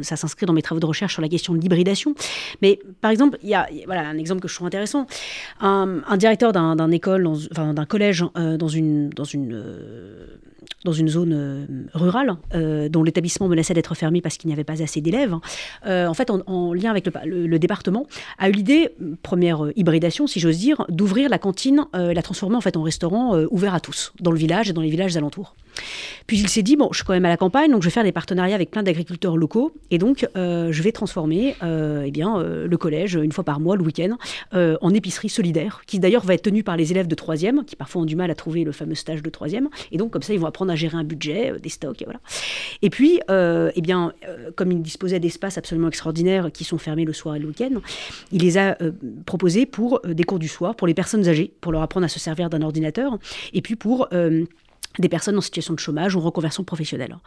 ça 0.01 0.15
s'inscrit 0.15 0.45
dans 0.45 0.53
mes 0.53 0.61
travaux 0.61 0.79
de 0.79 0.85
recherche 0.85 1.13
sur 1.13 1.21
la 1.21 1.29
question 1.29 1.53
de 1.53 1.59
l'hybridation. 1.59 2.15
Mais 2.61 2.79
par 3.01 3.11
exemple, 3.11 3.38
il 3.43 3.49
y 3.49 3.53
a 3.53 3.67
voilà, 3.85 4.07
un 4.07 4.17
exemple 4.17 4.41
que 4.41 4.47
je 4.47 4.55
trouve 4.55 4.67
intéressant. 4.67 5.05
Un, 5.59 6.17
directeur 6.17 6.53
d'un 6.53 6.91
école, 6.91 7.29
d'un 7.51 7.85
collège 7.85 8.25
euh, 8.38 8.57
dans 8.57 8.67
une, 8.67 9.09
dans 9.09 9.23
une 9.23 9.63
dans 10.86 10.93
une 10.93 11.09
zone 11.09 11.34
euh, 11.34 11.65
rurale, 11.93 12.38
euh, 12.53 12.88
dont 12.88 13.03
l'établissement 13.03 13.47
menaçait 13.47 13.74
d'être 13.74 13.95
fermé 13.95 14.22
parce 14.22 14.38
qu'il 14.38 14.47
n'y 14.47 14.53
avait 14.53 14.63
pas 14.63 14.82
assez 14.82 15.01
d'élèves, 15.01 15.36
euh, 15.86 16.07
en 16.07 16.13
fait, 16.13 16.30
en, 16.30 16.74
lien 16.74 16.91
avec 16.91 17.07
le, 17.26 17.59
département, 17.59 18.05
a 18.38 18.49
eu 18.49 18.51
l'idée, 18.51 18.89
première 19.24 19.72
hybridation, 19.76 20.28
si 20.28 20.39
j'ose 20.39 20.57
dire, 20.57 20.86
d'ouvrir 20.89 21.30
la 21.30 21.39
cantine, 21.39 21.86
la 21.93 22.22
transformer 22.22 22.55
en 22.55 22.61
fait 22.61 22.78
en 22.78 22.84
restaurant 22.84 23.38
ouvert 23.49 23.74
à 23.74 23.80
tous, 23.80 24.13
dans 24.20 24.32
le 24.32 24.38
village 24.38 24.70
et 24.70 24.74
dans 24.74 24.82
les 24.82 24.89
villages 24.89 25.18
alentours. 25.18 25.55
Puis 26.28 26.38
il 26.39 26.49
s'est 26.49 26.63
dit, 26.63 26.75
bon, 26.75 26.89
je 26.91 26.97
suis 26.97 27.05
quand 27.05 27.13
même 27.13 27.25
à 27.25 27.30
la 27.30 27.38
campagne, 27.38 27.71
donc 27.71 27.82
je 27.82 27.88
vais 27.88 27.93
faire 27.93 28.03
des 28.03 28.11
partenariats 28.11 28.55
avec 28.55 28.71
plein 28.71 28.84
d'agriculteurs 28.84 29.38
locaux, 29.38 29.73
et 29.91 29.97
donc 29.97 30.28
je 30.36 30.82
vais 30.82 30.91
transformer 30.91 31.55
eh 31.61 32.11
bien, 32.11 32.43
le 32.43 32.78
collège, 32.78 33.15
une 33.15 33.32
fois 33.32 33.43
par 33.43 33.59
mois, 33.59 33.75
le 33.75 33.84
week-end, 33.84 34.17
en 34.53 34.93
épicerie 34.93 35.30
solidaire, 35.30 35.82
qui 35.88 35.99
d'ailleurs 35.99 36.25
va 36.25 36.34
être 36.34 36.43
tenue 36.43 36.63
par 36.63 36.78
les 36.78 36.91
élèves 36.91 37.07
de 37.07 37.15
troisième, 37.15 37.63
qui 37.65 37.75
parfois 37.75 38.01
ont 38.01 38.05
du 38.05 38.15
mal 38.15 38.32
à 38.32 38.36
trouver 38.36 38.63
le 38.63 38.71
fameux 38.71 38.95
stage 38.95 39.21
de 39.21 39.30
troisième, 39.30 39.69
et 39.91 39.97
donc 39.97 40.11
comme 40.11 40.21
ça, 40.21 40.34
ils 40.34 40.39
vont 40.39 40.47
apprendre 40.47 40.71
à 40.71 40.75
gérer 40.75 40.97
un 40.97 41.03
budget, 41.03 41.51
euh, 41.51 41.59
des 41.59 41.69
stocks, 41.69 42.01
et 42.01 42.05
voilà. 42.05 42.19
Et 42.82 42.89
puis, 42.89 43.19
euh, 43.30 43.71
eh 43.75 43.82
bien, 43.82 44.13
euh, 44.28 44.51
comme 44.55 44.71
il 44.71 44.82
disposait 44.82 45.19
d'espaces 45.19 45.57
absolument 45.57 45.88
extraordinaires 45.88 46.51
qui 46.51 46.63
sont 46.63 46.78
fermés 46.78 47.05
le 47.05 47.13
soir 47.13 47.36
et 47.36 47.39
le 47.39 47.47
week-end, 47.47 47.82
il 48.32 48.41
les 48.41 48.57
a 48.57 48.78
proposés 49.25 49.65
pour 49.65 50.01
des 50.05 50.23
cours 50.23 50.39
du 50.39 50.47
soir, 50.47 50.75
pour 50.75 50.88
les 50.88 50.93
personnes 50.93 51.28
âgées, 51.28 51.51
pour 51.61 51.71
leur 51.71 51.82
apprendre 51.82 52.05
à 52.05 52.09
se 52.09 52.19
servir 52.19 52.49
d'un 52.49 52.61
ordinateur, 52.61 53.17
et 53.53 53.61
puis 53.61 53.75
pour 53.75 54.07
des 54.99 55.09
personnes 55.09 55.37
en 55.37 55.41
situation 55.41 55.73
de 55.73 55.79
chômage 55.79 56.15
ou 56.15 56.19
en 56.19 56.23
reconversion 56.23 56.63
professionnelle. 56.63 57.17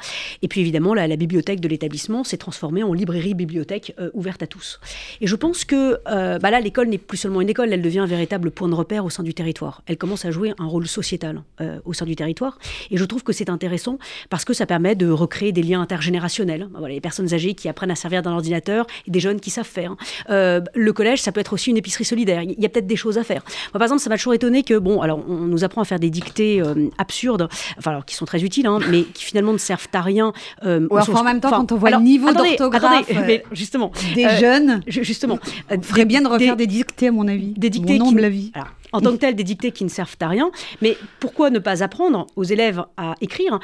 Et 0.42 0.48
puis 0.48 0.60
évidemment, 0.60 0.94
la, 0.94 1.16
bibliothèque 1.16 1.60
de 1.60 1.68
l'établissement 1.68 2.24
s'est 2.24 2.38
transformée 2.38 2.82
en 2.82 2.92
librairie-bibliothèque 2.92 3.94
euh, 4.00 4.10
ouverte 4.14 4.42
à 4.42 4.46
tous. 4.46 4.80
Et 5.20 5.26
je 5.26 5.36
pense 5.36 5.64
que 5.64 5.98
euh, 6.08 6.38
bah 6.38 6.50
là, 6.50 6.60
l'école 6.60 6.88
n'est 6.88 6.98
plus 6.98 7.18
seulement 7.18 7.40
une 7.40 7.48
école, 7.48 7.72
elle 7.72 7.82
devient 7.82 7.98
un 7.98 8.06
véritable 8.06 8.50
point 8.50 8.68
de 8.68 8.74
repère 8.74 9.04
au 9.04 9.10
sein 9.10 9.22
du 9.22 9.34
territoire. 9.34 9.82
Elle 9.86 9.98
commence 9.98 10.24
à 10.24 10.30
jouer 10.30 10.54
un 10.58 10.66
rôle 10.66 10.86
sociétal 10.86 11.42
euh, 11.60 11.78
au 11.84 11.92
sein 11.92 12.06
du 12.06 12.16
territoire. 12.16 12.58
Et 12.90 12.96
je 12.96 13.04
trouve 13.04 13.22
que 13.22 13.32
c'est 13.32 13.50
intéressant 13.50 13.98
parce 14.30 14.44
que 14.44 14.54
ça 14.54 14.66
permet 14.66 14.94
de 14.94 15.10
recréer 15.10 15.52
des 15.52 15.62
liens 15.62 15.82
intergénérationnels. 15.82 16.68
Voilà, 16.72 16.94
les 16.94 17.00
personnes 17.00 17.32
âgées 17.34 17.54
qui 17.54 17.68
apprennent 17.68 17.90
à 17.90 17.96
servir 17.96 18.22
d'un 18.22 18.32
ordinateur 18.32 18.86
et 19.06 19.10
des 19.10 19.20
jeunes 19.20 19.40
qui 19.40 19.50
savent 19.50 19.66
faire. 19.66 19.96
le 20.28 20.90
collège, 20.92 21.20
ça 21.20 21.32
peut 21.32 21.40
être 21.40 21.52
aussi 21.52 21.70
une 21.70 21.76
épicerie 21.76 22.04
solidaire. 22.04 22.42
Il 22.42 22.58
y 22.58 22.66
a 22.66 22.68
peut-être 22.68 22.86
des 22.86 22.96
choses 22.96 23.18
à 23.18 23.24
faire. 23.24 23.42
Moi, 23.72 23.78
par 23.78 23.82
exemple, 23.82 24.00
ça 24.00 24.10
m'a 24.10 24.16
toujours 24.16 24.34
étonné 24.34 24.62
que, 24.62 24.78
bon, 24.78 25.00
alors 25.00 25.22
on 25.28 25.46
nous 25.46 25.64
apprend 25.64 25.82
à 25.82 25.84
faire 25.84 26.00
des 26.00 26.10
dictées 26.10 26.62
absurdes 26.98 27.48
enfin 27.78 27.90
alors 27.92 28.04
qui 28.04 28.14
sont 28.14 28.24
très 28.24 28.42
utiles, 28.42 28.66
hein, 28.66 28.78
mais 28.90 29.02
qui 29.02 29.24
finalement 29.24 29.52
ne 29.52 29.58
servent 29.58 29.88
à 29.92 30.00
rien. 30.00 30.32
Euh, 30.64 30.86
en 30.90 31.24
même 31.24 31.40
temps, 31.40 31.50
quand 31.50 31.72
on 31.72 31.76
voit 31.76 31.90
le 31.90 31.98
niveau 31.98 32.32
d'orthographe 32.32 33.10
mais 33.26 33.44
justement, 33.52 33.92
des 34.14 34.24
euh, 34.24 34.38
jeunes, 34.38 34.80
justement, 34.86 35.38
euh, 35.70 35.76
ferait 35.82 36.04
bien 36.04 36.22
de 36.22 36.28
refaire 36.28 36.56
des, 36.56 36.66
dictées 36.66 37.08
à 37.08 37.12
mon 37.12 37.28
avis. 37.28 37.52
Des 37.56 37.70
dictées 37.70 37.98
mon 37.98 38.10
qui, 38.10 38.14
la 38.16 38.28
vie. 38.28 38.52
en 38.92 39.00
tant 39.00 39.12
que 39.12 39.16
telles, 39.16 39.34
des 39.34 39.44
dictées 39.44 39.72
qui 39.72 39.84
ne 39.84 39.88
servent 39.88 40.16
à 40.20 40.28
rien. 40.28 40.50
Mais 40.82 40.96
pourquoi 41.18 41.50
ne 41.50 41.58
pas 41.58 41.82
apprendre 41.82 42.26
aux 42.36 42.44
élèves 42.44 42.84
à 42.96 43.14
écrire 43.20 43.58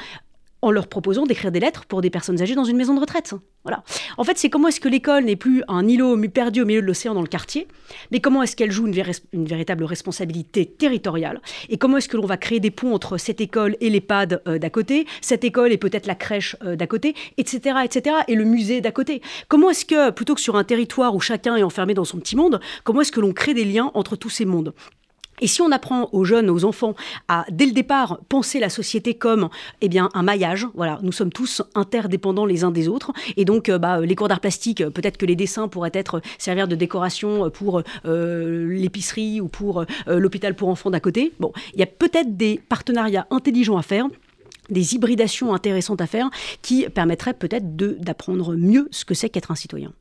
en 0.61 0.71
leur 0.71 0.87
proposant 0.87 1.25
d'écrire 1.25 1.51
des 1.51 1.59
lettres 1.59 1.85
pour 1.85 2.01
des 2.01 2.09
personnes 2.09 2.41
âgées 2.41 2.55
dans 2.55 2.63
une 2.63 2.77
maison 2.77 2.93
de 2.93 2.99
retraite. 2.99 3.33
Voilà. 3.63 3.83
En 4.17 4.23
fait, 4.23 4.37
c'est 4.37 4.49
comment 4.49 4.69
est-ce 4.69 4.79
que 4.79 4.87
l'école 4.87 5.25
n'est 5.25 5.35
plus 5.35 5.63
un 5.67 5.87
îlot 5.87 6.17
perdu 6.29 6.61
au 6.61 6.65
milieu 6.65 6.81
de 6.81 6.87
l'océan 6.87 7.13
dans 7.13 7.21
le 7.21 7.27
quartier, 7.27 7.67
mais 8.11 8.19
comment 8.19 8.41
est-ce 8.41 8.55
qu'elle 8.55 8.71
joue 8.71 8.87
une, 8.87 9.45
véritable 9.45 9.83
responsabilité 9.83 10.65
territoriale, 10.65 11.41
et 11.69 11.77
comment 11.77 11.97
est-ce 11.97 12.07
que 12.07 12.17
l'on 12.17 12.25
va 12.25 12.37
créer 12.37 12.59
des 12.59 12.71
ponts 12.71 12.93
entre 12.93 13.17
cette 13.17 13.41
école 13.41 13.75
et 13.81 13.89
l'EHPAD 13.89 14.41
euh, 14.47 14.57
d'à 14.57 14.69
côté, 14.69 15.05
cette 15.21 15.43
école 15.43 15.71
et 15.71 15.77
peut-être 15.77 16.05
la 16.05 16.15
crèche 16.15 16.55
euh, 16.63 16.75
d'à 16.75 16.87
côté, 16.87 17.15
etc., 17.37 17.79
etc., 17.83 18.15
et 18.27 18.35
le 18.35 18.45
musée 18.45 18.81
d'à 18.81 18.91
côté. 18.91 19.21
Comment 19.47 19.69
est-ce 19.69 19.85
que, 19.85 20.11
plutôt 20.11 20.35
que 20.35 20.41
sur 20.41 20.55
un 20.55 20.63
territoire 20.63 21.15
où 21.15 21.19
chacun 21.19 21.55
est 21.55 21.63
enfermé 21.63 21.93
dans 21.93 22.05
son 22.05 22.19
petit 22.19 22.35
monde, 22.35 22.59
comment 22.83 23.01
est-ce 23.01 23.11
que 23.11 23.19
l'on 23.19 23.33
crée 23.33 23.53
des 23.53 23.65
liens 23.65 23.91
entre 23.93 24.15
tous 24.15 24.29
ces 24.29 24.45
mondes? 24.45 24.73
Et 25.41 25.47
si 25.47 25.61
on 25.61 25.71
apprend 25.71 26.09
aux 26.11 26.23
jeunes, 26.23 26.49
aux 26.49 26.65
enfants, 26.65 26.95
à 27.27 27.45
dès 27.51 27.65
le 27.65 27.71
départ 27.71 28.19
penser 28.29 28.59
la 28.59 28.69
société 28.69 29.13
comme 29.13 29.49
eh 29.81 29.89
bien 29.89 30.09
un 30.13 30.23
maillage, 30.23 30.67
voilà, 30.73 30.99
nous 31.03 31.11
sommes 31.11 31.31
tous 31.31 31.61
interdépendants 31.75 32.45
les 32.45 32.63
uns 32.63 32.71
des 32.71 32.87
autres, 32.87 33.11
et 33.35 33.45
donc 33.45 33.69
euh, 33.69 33.77
bah, 33.77 34.01
les 34.01 34.15
cours 34.15 34.27
d'art 34.27 34.39
plastique, 34.39 34.83
peut-être 34.89 35.17
que 35.17 35.25
les 35.25 35.35
dessins 35.35 35.67
pourraient 35.67 35.91
être 35.93 36.21
servir 36.37 36.67
de 36.67 36.75
décoration 36.75 37.49
pour 37.49 37.81
euh, 38.05 38.67
l'épicerie 38.69 39.41
ou 39.41 39.47
pour 39.47 39.81
euh, 39.81 39.85
l'hôpital 40.19 40.55
pour 40.55 40.69
enfants 40.69 40.89
d'à 40.89 40.99
côté. 40.99 41.33
Bon, 41.39 41.51
il 41.73 41.79
y 41.79 41.83
a 41.83 41.87
peut-être 41.87 42.35
des 42.35 42.59
partenariats 42.69 43.27
intelligents 43.31 43.77
à 43.77 43.83
faire 43.83 44.07
des 44.69 44.95
hybridations 44.95 45.53
intéressantes 45.53 46.01
à 46.01 46.07
faire 46.07 46.29
qui 46.61 46.89
permettraient 46.89 47.33
peut-être 47.33 47.75
d'apprendre 47.75 48.55
mieux 48.55 48.89
ce 48.91 49.05
que 49.05 49.13
c'est 49.13 49.29
qu'être 49.29 49.51
un 49.51 49.55
citoyen. 49.55 49.93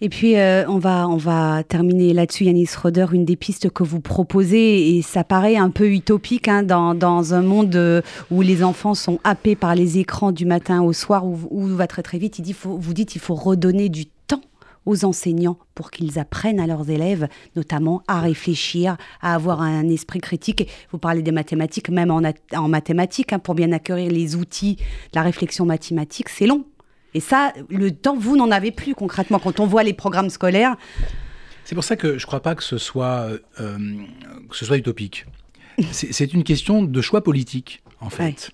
Et 0.00 0.08
puis, 0.08 0.36
euh, 0.36 0.66
on, 0.68 0.78
va, 0.78 1.08
on 1.08 1.16
va 1.16 1.62
terminer 1.62 2.12
là-dessus, 2.12 2.44
Yanis 2.44 2.68
Roder, 2.80 3.06
une 3.12 3.24
des 3.24 3.36
pistes 3.36 3.70
que 3.70 3.82
vous 3.82 4.00
proposez, 4.00 4.96
et 4.96 5.02
ça 5.02 5.24
paraît 5.24 5.56
un 5.56 5.70
peu 5.70 5.88
utopique 5.90 6.48
hein, 6.48 6.62
dans, 6.62 6.94
dans, 6.94 7.34
un 7.34 7.42
monde 7.42 7.74
euh, 7.76 8.02
où 8.30 8.42
les 8.42 8.62
enfants 8.62 8.94
sont 8.94 9.18
happés 9.24 9.56
par 9.56 9.74
les 9.74 9.98
écrans 9.98 10.32
du 10.32 10.46
matin 10.46 10.82
au 10.82 10.92
soir, 10.92 11.24
où, 11.26 11.38
où 11.50 11.66
va 11.68 11.86
très 11.86 12.02
très 12.02 12.18
vite. 12.18 12.38
Il 12.38 12.54
faut, 12.54 12.76
vous 12.76 12.92
dites 12.92 13.10
qu'il 13.10 13.20
faut 13.20 13.34
redonner 13.34 13.88
du 13.88 14.06
temps 14.06 14.40
aux 14.86 15.04
enseignants 15.04 15.58
pour 15.74 15.90
qu'ils 15.90 16.18
apprennent 16.18 16.60
à 16.60 16.66
leurs 16.66 16.90
élèves, 16.90 17.28
notamment 17.56 18.02
à 18.06 18.20
réfléchir, 18.20 18.96
à 19.22 19.34
avoir 19.34 19.62
un 19.62 19.88
esprit 19.88 20.20
critique. 20.20 20.68
Vous 20.92 20.98
parlez 20.98 21.22
des 21.22 21.32
mathématiques, 21.32 21.88
même 21.88 22.10
en, 22.10 22.22
en 22.54 22.68
mathématiques, 22.68 23.32
hein, 23.32 23.38
pour 23.38 23.54
bien 23.54 23.72
accueillir 23.72 24.10
les 24.10 24.36
outils 24.36 24.76
la 25.14 25.22
réflexion 25.22 25.64
mathématique, 25.64 26.28
c'est 26.28 26.46
long. 26.46 26.64
Et 27.14 27.20
ça, 27.20 27.52
le 27.70 27.92
temps, 27.92 28.16
vous 28.16 28.36
n'en 28.36 28.50
avez 28.50 28.72
plus 28.72 28.94
concrètement 28.94 29.38
quand 29.38 29.60
on 29.60 29.66
voit 29.66 29.84
les 29.84 29.92
programmes 29.92 30.30
scolaires. 30.30 30.76
C'est 31.64 31.74
pour 31.74 31.84
ça 31.84 31.96
que 31.96 32.18
je 32.18 32.24
ne 32.24 32.26
crois 32.26 32.40
pas 32.40 32.54
que 32.54 32.62
ce 32.62 32.76
soit, 32.76 33.28
euh, 33.60 33.78
utopique. 34.76 35.26
C'est 35.92 36.32
une 36.32 36.44
question 36.44 36.82
de 36.82 37.00
choix 37.00 37.22
politique 37.22 37.82
en 38.04 38.10
fait. 38.10 38.50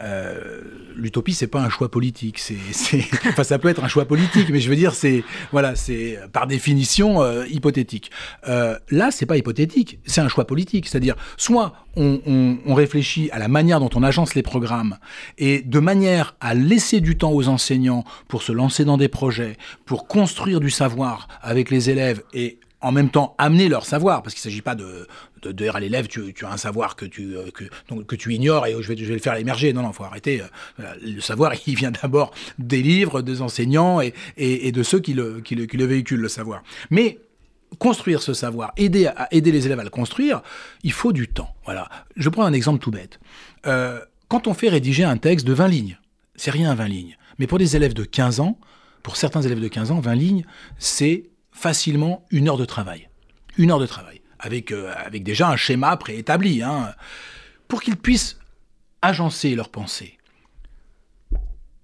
Euh, 0.00 0.60
l'utopie, 0.94 1.32
c'est 1.32 1.46
pas 1.46 1.62
un 1.62 1.70
choix 1.70 1.90
politique. 1.90 2.38
C'est, 2.38 2.56
enfin, 3.28 3.44
ça 3.44 3.58
peut 3.58 3.68
être 3.68 3.82
un 3.82 3.88
choix 3.88 4.04
politique, 4.04 4.50
mais 4.50 4.60
je 4.60 4.68
veux 4.68 4.76
dire, 4.76 4.94
c'est 4.94 5.24
voilà, 5.52 5.74
c'est 5.74 6.18
par 6.32 6.46
définition 6.46 7.22
euh, 7.22 7.46
hypothétique. 7.46 8.10
Euh, 8.46 8.78
là, 8.90 9.10
c'est 9.10 9.26
pas 9.26 9.36
hypothétique, 9.36 9.98
c'est 10.04 10.20
un 10.20 10.28
choix 10.28 10.46
politique. 10.46 10.86
C'est-à-dire, 10.86 11.16
soit 11.36 11.72
on, 11.96 12.20
on, 12.66 12.74
réfléchit 12.74 13.30
à 13.32 13.38
la 13.38 13.48
manière 13.48 13.80
dont 13.80 13.90
on 13.94 14.02
agence 14.02 14.34
les 14.34 14.42
programmes 14.42 14.98
et 15.38 15.62
de 15.62 15.80
manière 15.80 16.36
à 16.40 16.54
laisser 16.54 17.00
du 17.00 17.16
temps 17.16 17.32
aux 17.32 17.48
enseignants 17.48 18.04
pour 18.28 18.42
se 18.42 18.52
lancer 18.52 18.84
dans 18.84 18.96
des 18.96 19.08
projets, 19.08 19.56
pour 19.86 20.06
construire 20.06 20.60
du 20.60 20.70
savoir 20.70 21.26
avec 21.42 21.70
les 21.70 21.90
élèves 21.90 22.22
et 22.32 22.58
en 22.80 22.92
même 22.92 23.10
temps 23.10 23.34
amener 23.38 23.68
leur 23.68 23.84
savoir, 23.84 24.22
parce 24.22 24.34
qu'il 24.34 24.40
ne 24.40 24.52
s'agit 24.52 24.62
pas 24.62 24.74
de, 24.74 25.06
de, 25.42 25.52
dire 25.52 25.76
à 25.76 25.80
l'élève 25.80 26.08
tu, 26.08 26.32
as 26.42 26.52
un 26.52 26.56
savoir 26.56 26.96
que 26.96 27.04
tu, 27.04 27.36
euh, 27.36 27.50
ignores 28.28 28.66
et 28.66 28.74
je 28.80 28.88
vais, 28.88 28.94
le 28.94 29.18
faire 29.18 29.34
émerger. 29.34 29.72
Non, 29.72 29.82
non, 29.82 29.92
faut 29.92 30.04
arrêter. 30.04 30.42
Euh, 30.80 30.94
le 31.02 31.20
savoir, 31.20 31.52
il 31.66 31.74
vient 31.74 31.90
d'abord 31.90 32.32
des 32.58 32.82
livres, 32.82 33.22
des 33.22 33.42
enseignants 33.42 34.00
et, 34.00 34.72
de 34.72 34.82
ceux 34.82 35.00
qui 35.00 35.14
le, 35.14 35.42
véhiculent, 35.86 36.20
le 36.20 36.28
savoir. 36.28 36.62
Mais 36.90 37.18
construire 37.78 38.22
ce 38.22 38.34
savoir, 38.34 38.72
aider 38.76 39.12
les 39.30 39.66
élèves 39.66 39.80
à 39.80 39.84
le 39.84 39.90
construire, 39.90 40.42
il 40.82 40.92
faut 40.92 41.12
du 41.12 41.28
temps. 41.28 41.54
Voilà. 41.64 41.88
Je 42.16 42.28
prends 42.28 42.44
un 42.44 42.52
exemple 42.52 42.80
tout 42.80 42.90
bête. 42.90 43.20
Euh, 43.66 44.00
quand 44.28 44.46
on 44.46 44.54
fait 44.54 44.68
rédiger 44.68 45.04
un 45.04 45.16
texte 45.16 45.46
de 45.46 45.52
20 45.52 45.68
lignes, 45.68 45.98
c'est 46.34 46.50
rien 46.50 46.74
20 46.74 46.88
lignes. 46.88 47.16
Mais 47.38 47.46
pour 47.46 47.58
des 47.58 47.76
élèves 47.76 47.94
de 47.94 48.04
15 48.04 48.40
ans, 48.40 48.58
pour 49.02 49.16
certains 49.16 49.42
élèves 49.42 49.60
de 49.60 49.68
15 49.68 49.90
ans, 49.92 50.00
20 50.00 50.14
lignes, 50.14 50.44
c'est 50.78 51.30
facilement 51.52 52.24
une 52.30 52.48
heure 52.48 52.56
de 52.56 52.64
travail. 52.64 53.08
Une 53.56 53.70
heure 53.70 53.80
de 53.80 53.86
travail, 53.86 54.19
avec, 54.40 54.72
euh, 54.72 54.92
avec 54.96 55.22
déjà 55.22 55.48
un 55.48 55.56
schéma 55.56 55.96
préétabli, 55.96 56.62
hein, 56.62 56.94
pour 57.68 57.82
qu'ils 57.82 57.96
puissent 57.96 58.38
agencer 59.02 59.54
leurs 59.54 59.68
pensées. 59.68 60.18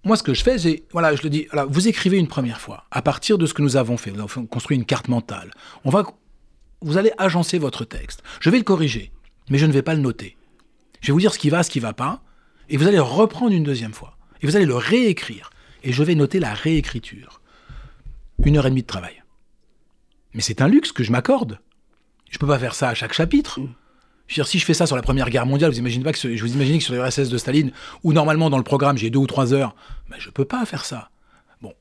Moi, 0.04 0.16
ce 0.16 0.22
que 0.22 0.34
je 0.34 0.42
fais, 0.42 0.58
c'est, 0.58 0.84
voilà, 0.92 1.16
je 1.16 1.22
le 1.22 1.30
dis, 1.30 1.48
vous 1.68 1.88
écrivez 1.88 2.16
une 2.16 2.28
première 2.28 2.60
fois, 2.60 2.84
à 2.90 3.02
partir 3.02 3.38
de 3.38 3.46
ce 3.46 3.54
que 3.54 3.62
nous 3.62 3.76
avons 3.76 3.96
fait, 3.96 4.10
vous 4.10 4.20
avez 4.20 4.46
construit 4.46 4.76
une 4.76 4.84
carte 4.84 5.08
mentale. 5.08 5.50
Vous 6.80 6.96
allez 6.96 7.10
agencer 7.18 7.58
votre 7.58 7.84
texte. 7.84 8.22
Je 8.40 8.50
vais 8.50 8.58
le 8.58 8.64
corriger, 8.64 9.10
mais 9.50 9.58
je 9.58 9.66
ne 9.66 9.72
vais 9.72 9.82
pas 9.82 9.94
le 9.94 10.00
noter. 10.00 10.36
Je 11.00 11.08
vais 11.08 11.12
vous 11.12 11.20
dire 11.20 11.34
ce 11.34 11.38
qui 11.38 11.50
va, 11.50 11.62
ce 11.62 11.70
qui 11.70 11.80
ne 11.80 11.82
va 11.82 11.92
pas, 11.92 12.22
et 12.68 12.76
vous 12.76 12.86
allez 12.86 12.98
reprendre 12.98 13.52
une 13.52 13.64
deuxième 13.64 13.94
fois. 13.94 14.16
Et 14.42 14.46
vous 14.46 14.56
allez 14.56 14.66
le 14.66 14.76
réécrire. 14.76 15.50
Et 15.82 15.92
je 15.92 16.02
vais 16.02 16.14
noter 16.14 16.40
la 16.40 16.54
réécriture. 16.54 17.40
Une 18.44 18.56
heure 18.56 18.66
et 18.66 18.70
demie 18.70 18.82
de 18.82 18.86
travail. 18.86 19.22
Mais 20.34 20.42
c'est 20.42 20.60
un 20.60 20.68
luxe 20.68 20.92
que 20.92 21.02
je 21.02 21.12
m'accorde. 21.12 21.58
Je 22.30 22.38
peux 22.38 22.46
pas 22.46 22.58
faire 22.58 22.74
ça 22.74 22.88
à 22.88 22.94
chaque 22.94 23.12
chapitre. 23.12 23.60
Mm. 23.60 23.68
Je 24.26 24.34
veux 24.34 24.42
dire, 24.42 24.48
si 24.48 24.58
je 24.58 24.64
fais 24.64 24.74
ça 24.74 24.86
sur 24.86 24.96
la 24.96 25.02
Première 25.02 25.30
Guerre 25.30 25.46
mondiale, 25.46 25.70
vous 25.70 25.78
imaginez 25.78 26.02
pas 26.02 26.12
que 26.12 26.18
je 26.18 26.42
vous 26.42 26.52
imaginez 26.54 26.78
que 26.78 26.84
sur 26.84 26.94
les 26.94 27.00
RSS 27.00 27.28
de 27.28 27.38
Staline, 27.38 27.70
où 28.02 28.12
normalement 28.12 28.50
dans 28.50 28.58
le 28.58 28.64
programme 28.64 28.98
j'ai 28.98 29.08
deux 29.08 29.20
ou 29.20 29.26
trois 29.26 29.54
heures, 29.54 29.76
ben, 30.10 30.16
je 30.18 30.30
peux 30.30 30.44
pas 30.44 30.64
faire 30.66 30.84
ça. 30.84 31.10
Bon, 31.62 31.72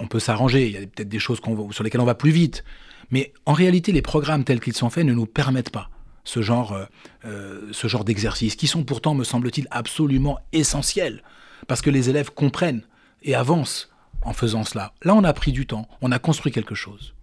on 0.00 0.08
peut 0.08 0.18
s'arranger. 0.18 0.66
Il 0.66 0.72
y 0.72 0.76
a 0.76 0.80
peut-être 0.80 1.08
des 1.08 1.20
choses 1.20 1.40
sur 1.70 1.84
lesquelles 1.84 2.00
on 2.00 2.06
va 2.06 2.16
plus 2.16 2.32
vite, 2.32 2.64
mais 3.10 3.32
en 3.46 3.52
réalité, 3.52 3.92
les 3.92 4.02
programmes 4.02 4.42
tels 4.42 4.58
qu'ils 4.58 4.74
sont 4.74 4.90
faits 4.90 5.06
ne 5.06 5.12
nous 5.12 5.26
permettent 5.26 5.70
pas 5.70 5.90
ce 6.24 6.42
genre, 6.42 6.72
euh, 6.72 6.84
euh, 7.24 7.68
ce 7.72 7.88
genre 7.88 8.04
d'exercices, 8.04 8.56
qui 8.56 8.66
sont 8.66 8.84
pourtant, 8.84 9.14
me 9.14 9.24
semble-t-il, 9.24 9.66
absolument 9.70 10.38
essentiels, 10.52 11.22
parce 11.66 11.82
que 11.82 11.90
les 11.90 12.10
élèves 12.10 12.30
comprennent 12.30 12.82
et 13.22 13.34
avancent 13.34 13.90
en 14.22 14.32
faisant 14.32 14.64
cela. 14.64 14.92
Là, 15.02 15.14
on 15.14 15.24
a 15.24 15.32
pris 15.32 15.52
du 15.52 15.66
temps, 15.66 15.88
on 16.00 16.12
a 16.12 16.18
construit 16.18 16.52
quelque 16.52 16.74
chose. 16.74 17.14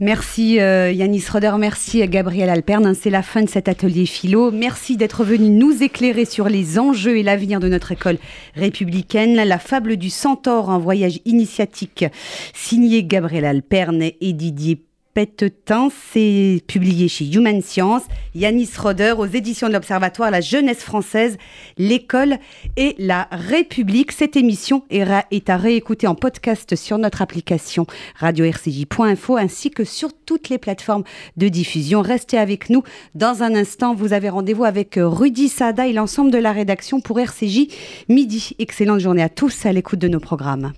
Merci 0.00 0.58
euh, 0.58 0.90
Yanis 0.90 1.24
Roder, 1.30 1.52
merci 1.56 2.06
Gabriel 2.08 2.50
Alperne. 2.50 2.94
C'est 2.94 3.10
la 3.10 3.22
fin 3.22 3.42
de 3.42 3.48
cet 3.48 3.68
atelier 3.68 4.06
philo. 4.06 4.50
Merci 4.50 4.96
d'être 4.96 5.22
venu 5.22 5.50
nous 5.50 5.84
éclairer 5.84 6.24
sur 6.24 6.48
les 6.48 6.80
enjeux 6.80 7.16
et 7.16 7.22
l'avenir 7.22 7.60
de 7.60 7.68
notre 7.68 7.92
école 7.92 8.18
républicaine. 8.56 9.36
La 9.36 9.60
fable 9.60 9.96
du 9.96 10.10
centaure, 10.10 10.70
un 10.70 10.78
voyage 10.78 11.20
initiatique 11.24 12.06
signé 12.52 13.04
Gabriel 13.04 13.44
Alperne 13.44 14.02
et 14.02 14.32
Didier 14.32 14.82
Pettetin. 15.14 15.88
C'est 16.12 16.60
publié 16.66 17.08
chez 17.08 17.24
Human 17.32 17.62
Science. 17.62 18.02
Yanis 18.34 18.70
Roder 18.76 19.14
aux 19.16 19.26
éditions 19.26 19.68
de 19.68 19.72
l'Observatoire 19.72 20.30
La 20.30 20.40
Jeunesse 20.40 20.82
Française, 20.82 21.38
l'école 21.78 22.38
et 22.76 22.96
la 22.98 23.28
République. 23.30 24.10
Cette 24.10 24.36
émission 24.36 24.82
est 24.90 25.48
à 25.48 25.56
réécouter 25.56 26.08
en 26.08 26.16
podcast 26.16 26.74
sur 26.74 26.98
notre 26.98 27.22
application 27.22 27.86
radio-rcj.info 28.16 29.36
ainsi 29.36 29.70
que 29.70 29.84
sur 29.84 30.10
toutes 30.26 30.48
les 30.48 30.58
plateformes 30.58 31.04
de 31.36 31.48
diffusion. 31.48 32.02
Restez 32.02 32.38
avec 32.38 32.70
nous. 32.70 32.82
Dans 33.14 33.44
un 33.44 33.54
instant, 33.54 33.94
vous 33.94 34.12
avez 34.12 34.30
rendez-vous 34.30 34.64
avec 34.64 34.98
Rudy 35.00 35.48
Sada 35.48 35.86
et 35.86 35.92
l'ensemble 35.92 36.32
de 36.32 36.38
la 36.38 36.50
rédaction 36.50 37.00
pour 37.00 37.20
RCJ 37.20 37.68
midi. 38.08 38.56
Excellente 38.58 38.98
journée 39.00 39.22
à 39.22 39.28
tous 39.28 39.64
à 39.64 39.72
l'écoute 39.72 40.00
de 40.00 40.08
nos 40.08 40.20
programmes. 40.20 40.72